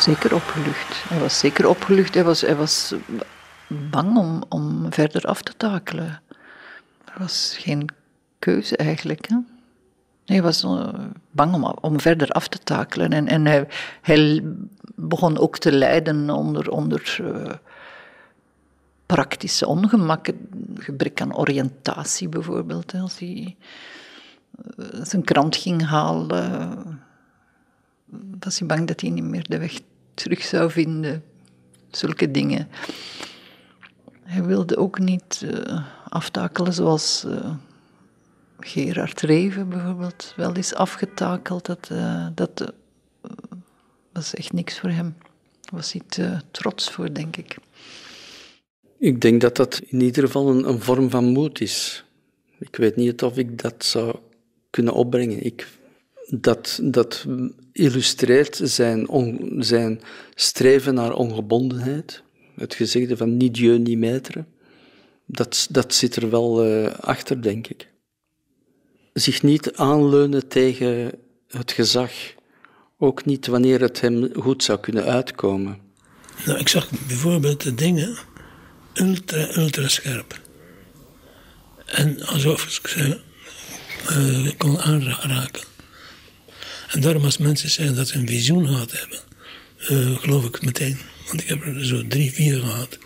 [0.00, 1.08] Zeker opgelucht.
[1.08, 2.14] Hij was zeker opgelucht.
[2.14, 2.94] Hij was, hij was
[3.66, 6.20] bang om, om verder af te takelen.
[7.04, 7.88] Er was geen
[8.38, 9.28] keuze eigenlijk.
[9.28, 9.36] Hè?
[10.24, 10.88] Hij was eh,
[11.30, 13.12] bang om, om verder af te takelen.
[13.12, 13.66] En, en hij,
[14.00, 14.42] hij
[14.94, 17.52] begon ook te lijden onder, onder uh,
[19.06, 20.48] praktische ongemakken.
[20.74, 22.94] Gebrek aan oriëntatie bijvoorbeeld.
[22.94, 23.56] Als hij
[24.76, 27.02] uh, zijn krant ging halen,
[28.40, 29.80] was hij bang dat hij niet meer de weg
[30.14, 31.22] terug zou vinden.
[31.90, 32.68] Zulke dingen.
[34.22, 35.46] Hij wilde ook niet
[36.08, 37.26] aftakelen zoals
[38.60, 41.66] Gerard Reven bijvoorbeeld wel is afgetakeld.
[41.66, 42.68] Dat, uh, dat uh,
[44.12, 45.14] was echt niks voor hem.
[45.60, 47.56] Daar was hij te trots voor, denk ik.
[48.98, 52.04] Ik denk dat dat in ieder geval een, een, vorm van moed is.
[52.58, 54.16] Ik weet niet of ik dat zou
[54.70, 55.44] kunnen opbrengen.
[55.44, 55.68] Ik,
[56.28, 57.26] dat, dat
[57.78, 59.06] illustreert zijn,
[59.58, 60.00] zijn
[60.34, 62.22] streven naar ongebondenheid.
[62.56, 64.44] Het gezegde van niet Dieu, niet maître.
[65.26, 67.88] Dat, dat zit er wel uh, achter, denk ik
[69.20, 71.12] zich niet aanleunen tegen
[71.48, 72.12] het gezag.
[72.98, 75.78] Ook niet wanneer het hem goed zou kunnen uitkomen.
[76.46, 78.18] Nou, ik zag bijvoorbeeld de dingen
[78.94, 80.40] ultra, ultra scherp.
[81.86, 83.20] En alsof ik ze
[84.10, 85.62] uh, kon aanraken.
[86.88, 89.18] En daarom als mensen zeggen dat ze een visioen gehad hebben,
[89.90, 90.98] uh, geloof ik meteen.
[91.26, 92.98] Want ik heb er zo drie, vier gehad.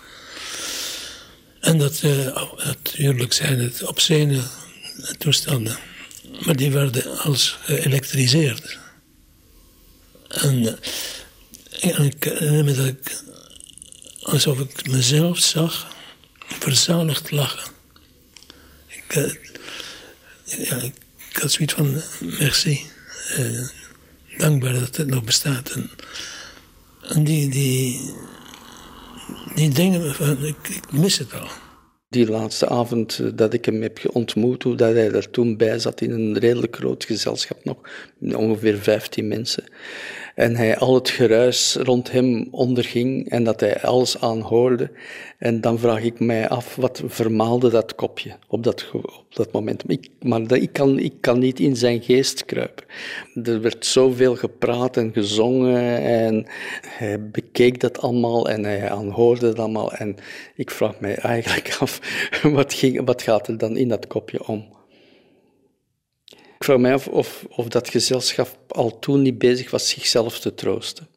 [1.60, 4.42] En dat uh, natuurlijk zijn het obscene
[5.18, 5.78] toestanden.
[6.44, 8.78] Maar die werden als geëlektriseerd.
[10.28, 10.78] En,
[11.70, 13.22] eh, en ik herinner dat ik,
[14.22, 15.94] alsof ik mezelf zag,
[16.58, 17.70] verzaligd lachen.
[18.86, 19.40] Ik,
[21.30, 22.90] ik had zoiets van, merci.
[23.38, 23.68] Uh,
[24.38, 25.70] dankbaar dat het nog bestaat.
[25.70, 25.90] En,
[27.08, 28.14] en die, die,
[29.54, 30.08] die dingen,
[30.44, 31.48] ik, ik mis het al
[32.12, 35.78] die laatste avond eh, dat ik hem heb ontmoet, hoe dat hij er toen bij
[35.78, 37.76] zat in een redelijk groot gezelschap nog,
[38.20, 39.64] ongeveer 15 mensen.
[40.34, 44.90] En hij al het geruis rond hem onderging en dat hij alles aanhoorde.
[45.38, 49.82] En dan vraag ik mij af, wat vermaalde dat kopje op dat, op dat moment?
[49.86, 52.84] Ik, maar dat, ik, kan, ik kan niet in zijn geest kruipen.
[53.42, 56.46] Er werd zoveel gepraat en gezongen en
[56.86, 59.92] hij bekeek dat allemaal en hij aanhoorde het allemaal.
[59.92, 60.16] En
[60.54, 62.00] ik vraag mij eigenlijk af,
[62.42, 64.80] wat, ging, wat gaat er dan in dat kopje om?
[66.62, 70.54] Ik vraag mij af of, of dat gezelschap al toen niet bezig was zichzelf te
[70.54, 71.08] troosten.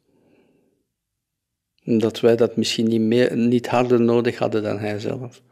[1.82, 5.42] Dat wij dat misschien niet, meer, niet harder nodig hadden dan hij zelf,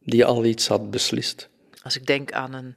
[0.00, 1.48] die al iets had beslist.
[1.82, 2.76] Als ik denk aan een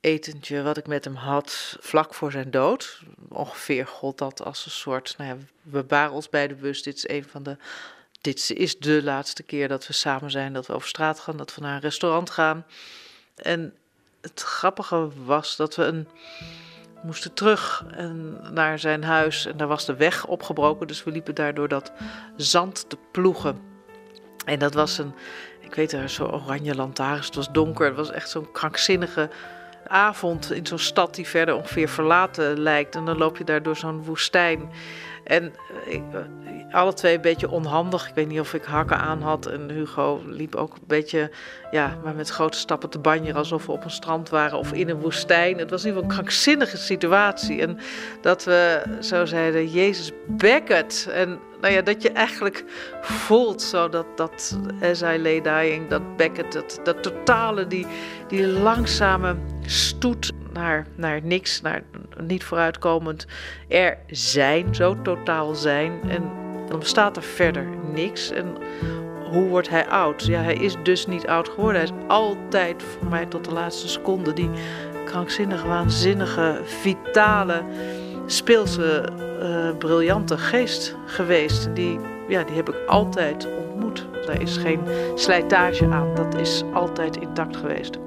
[0.00, 4.70] etentje wat ik met hem had vlak voor zijn dood, ongeveer god dat als een
[4.70, 7.56] soort, nou ja, we waren ons beide bewust, dit is een van de,
[8.20, 11.54] dit is de laatste keer dat we samen zijn, dat we over straat gaan, dat
[11.54, 12.66] we naar een restaurant gaan.
[13.34, 13.74] En
[14.20, 16.08] het grappige was dat we een,
[17.02, 20.86] moesten terug en naar zijn huis en daar was de weg opgebroken.
[20.86, 21.92] Dus we liepen daar door dat
[22.36, 23.60] zand te ploegen.
[24.44, 25.14] En dat was een,
[25.60, 27.26] ik weet er, zo oranje lantaarns.
[27.26, 27.86] Het was donker.
[27.86, 29.30] Het was echt zo'n krankzinnige
[29.86, 32.94] avond in zo'n stad die verder ongeveer verlaten lijkt.
[32.94, 34.70] En dan loop je daar door zo'n woestijn.
[35.30, 35.52] En
[35.86, 38.08] eh, ik, eh, alle twee een beetje onhandig.
[38.08, 39.46] Ik weet niet of ik hakken aan had.
[39.46, 41.30] En Hugo liep ook een beetje,
[41.70, 43.36] ja, maar met grote stappen te banjeren.
[43.36, 45.58] Alsof we op een strand waren of in een woestijn.
[45.58, 47.60] Het was in ieder geval een krankzinnige situatie.
[47.60, 47.78] En
[48.20, 51.08] dat we zo zeiden, Jezus, Beckett.
[51.12, 52.64] En nou ja, dat je eigenlijk
[53.00, 57.86] voelt zo dat, dat as I lay dying, dat Beckett, dat, dat totale, die,
[58.28, 59.36] die langzame
[59.66, 61.82] stoet naar, naar niks, naar
[62.22, 63.26] niet vooruitkomend
[63.68, 65.92] er zijn, zo totaal zijn.
[66.08, 66.30] En
[66.68, 68.30] dan bestaat er verder niks.
[68.30, 68.56] En
[69.30, 70.26] hoe wordt hij oud?
[70.26, 71.80] Ja, hij is dus niet oud geworden.
[71.80, 74.50] Hij is altijd voor mij tot de laatste seconde die
[75.04, 77.62] krankzinnige, waanzinnige, vitale,
[78.26, 79.08] speelse,
[79.42, 81.74] uh, briljante geest geweest.
[81.74, 81.98] Die,
[82.28, 84.06] ja, die heb ik altijd ontmoet.
[84.26, 84.80] Daar is geen
[85.14, 86.14] slijtage aan.
[86.14, 87.98] Dat is altijd intact geweest.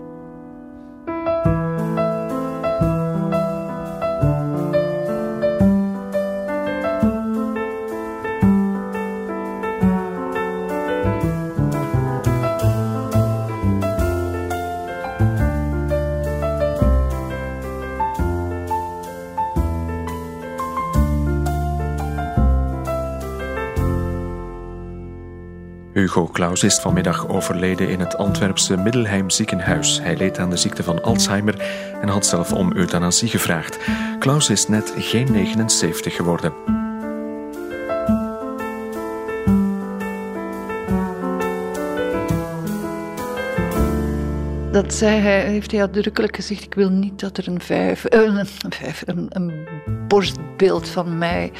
[26.14, 30.00] Hugo is vanmiddag overleden in het Antwerpse Middelheim ziekenhuis.
[30.02, 31.60] Hij leed aan de ziekte van Alzheimer
[32.02, 33.80] en had zelf om euthanasie gevraagd.
[34.20, 36.83] Claus is net geen 79 geworden.
[44.84, 48.46] Dat zei hij, heeft hij uitdrukkelijk gezegd: Ik wil niet dat er een, vijf, een,
[48.70, 49.68] vijf, een, een
[50.08, 51.52] borstbeeld van mij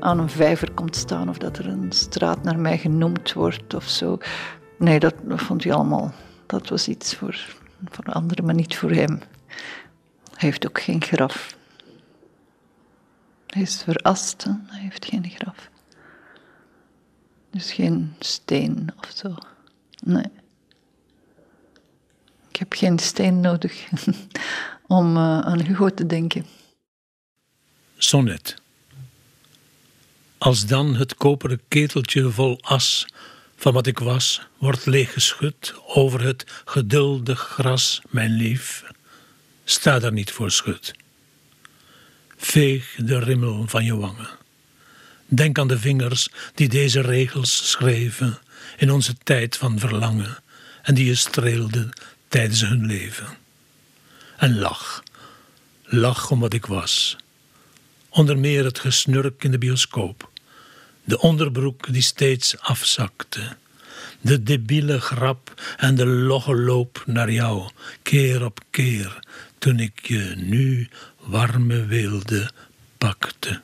[0.00, 3.88] aan een vijver komt staan, of dat er een straat naar mij genoemd wordt of
[3.88, 4.18] zo.
[4.78, 6.12] Nee, dat, dat vond hij allemaal.
[6.46, 7.46] Dat was iets voor,
[7.84, 9.20] voor anderen, maar niet voor hem.
[10.34, 11.56] Hij heeft ook geen graf.
[13.46, 14.50] Hij is verast, hè?
[14.66, 15.70] hij heeft geen graf.
[17.50, 19.34] Dus geen steen of zo.
[20.04, 20.37] Nee.
[22.58, 23.88] Ik heb geen steen nodig
[24.86, 26.46] om uh, aan Hugo te denken.
[27.96, 28.56] Sonnet.
[30.38, 33.06] Als dan het koperen keteltje vol as
[33.56, 38.84] van wat ik was, wordt leeggeschud over het geduldig gras, mijn lief,
[39.64, 40.94] sta daar niet voor schut.
[42.36, 44.28] Veeg de rimmel van je wangen.
[45.26, 48.38] Denk aan de vingers die deze regels schreven
[48.76, 50.38] in onze tijd van verlangen
[50.82, 51.90] en die je streelden
[52.28, 53.26] tijdens hun leven.
[54.36, 55.02] En lach,
[55.84, 57.16] lach om wat ik was.
[58.08, 60.30] Onder meer het gesnurk in de bioscoop,
[61.04, 63.56] de onderbroek die steeds afzakte,
[64.20, 67.70] de debiele grap en de logge loop naar jou,
[68.02, 69.18] keer op keer,
[69.58, 70.88] toen ik je nu
[71.18, 72.50] warme weelde
[72.98, 73.60] pakte.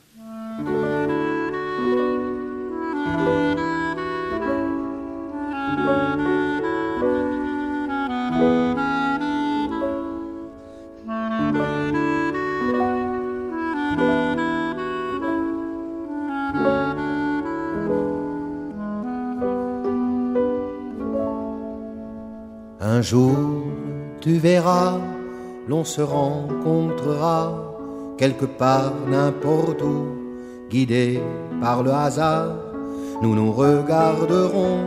[23.05, 23.37] Jour,
[24.21, 24.99] tu verras,
[25.69, 27.53] l'on se rencontrera
[28.17, 30.07] quelque part, n'importe où,
[30.71, 31.21] guidés
[31.61, 32.57] par le hasard.
[33.23, 34.79] Nous nous regarderons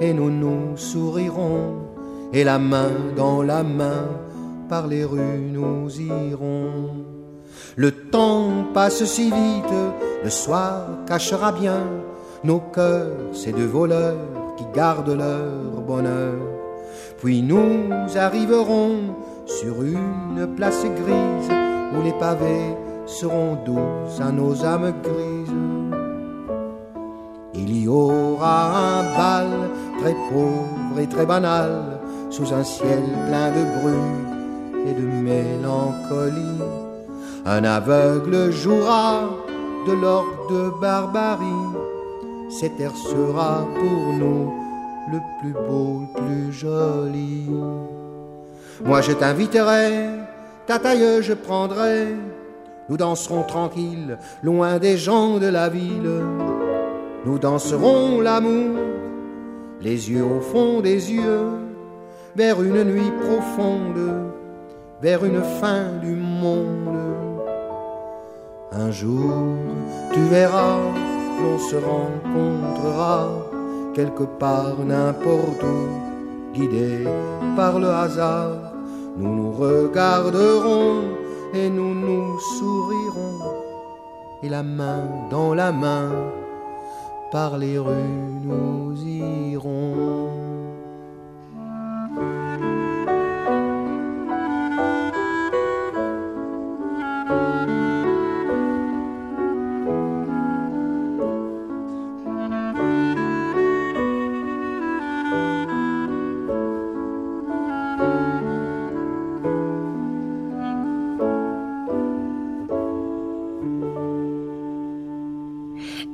[0.00, 1.74] et nous nous sourirons,
[2.32, 4.06] et la main dans la main,
[4.68, 7.04] par les rues nous irons.
[7.76, 9.78] Le temps passe si vite,
[10.22, 11.82] le soir cachera bien
[12.44, 14.16] nos cœurs, ces deux voleurs
[14.56, 16.57] qui gardent leur bonheur.
[17.18, 19.14] Puis nous arriverons
[19.44, 21.50] sur une place grise
[21.92, 22.76] où les pavés
[23.06, 25.52] seront doux à nos âmes grises.
[27.54, 29.48] Il y aura un bal
[30.00, 31.98] très pauvre et très banal
[32.30, 36.62] sous un ciel plein de brume et de mélancolie.
[37.46, 39.22] Un aveugle jouera
[39.88, 41.66] de l'orgue de barbarie.
[42.48, 44.57] Cet air sera pour nous
[45.12, 47.46] le plus beau, le plus joli.
[48.84, 50.08] Moi je t'inviterai,
[50.66, 52.14] ta taille je prendrai.
[52.88, 56.22] Nous danserons tranquille, loin des gens de la ville.
[57.26, 58.78] Nous danserons l'amour,
[59.80, 61.48] les yeux au fond des yeux,
[62.34, 64.30] vers une nuit profonde,
[65.02, 66.96] vers une fin du monde.
[68.72, 69.32] Un jour,
[70.12, 70.78] tu verras,
[71.42, 73.47] l'on se rencontrera
[73.98, 77.04] quelque part, n'importe où, guidés
[77.56, 78.58] par le hasard.
[79.16, 81.00] Nous nous regarderons
[81.52, 83.38] et nous nous sourirons,
[84.44, 85.02] et la main
[85.32, 86.10] dans la main,
[87.32, 90.27] par les rues nous irons.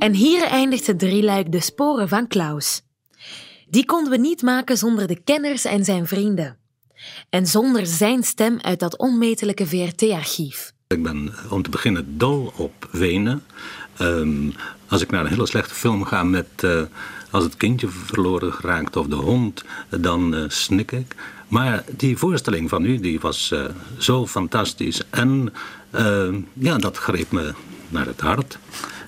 [0.05, 2.83] En hier eindigt het drieluik De Sporen van Klaus.
[3.69, 6.57] Die konden we niet maken zonder de kenners en zijn vrienden.
[7.31, 10.73] En zonder zijn stem uit dat onmetelijke VRT-archief.
[10.87, 13.43] Ik ben om te beginnen dol op Wenen.
[14.01, 14.55] Um,
[14.89, 16.83] als ik naar een hele slechte film ga met uh,
[17.31, 21.15] als het kindje verloren geraakt of de hond, dan uh, snik ik.
[21.49, 23.55] Maar die voorstelling van u die was
[23.99, 25.53] zo fantastisch en
[26.53, 27.55] ja, dat greep me
[27.89, 28.59] naar het hart.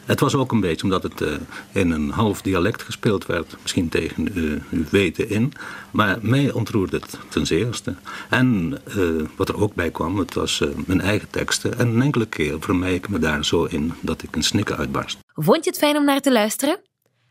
[0.07, 1.33] Het was ook een beetje omdat het uh,
[1.73, 5.53] in een half dialect gespeeld werd, misschien tegen uh, uw weten in.
[5.91, 7.95] Maar mij ontroerde het ten zeerste.
[8.31, 11.79] En uh, wat er ook bij kwam, het was mijn eigen teksten.
[11.79, 15.19] En een enkele keer vermeed ik me daar zo in dat ik een snikken uitbarst.
[15.35, 16.81] Vond je het fijn om naar te luisteren?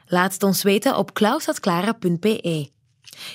[0.08, 2.70] Laat het ons weten op klaus.clara.be.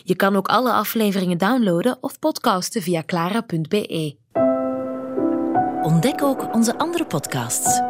[0.03, 4.17] Je kan ook alle afleveringen downloaden of podcasten via clara.be.
[5.83, 7.90] Ontdek ook onze andere podcasts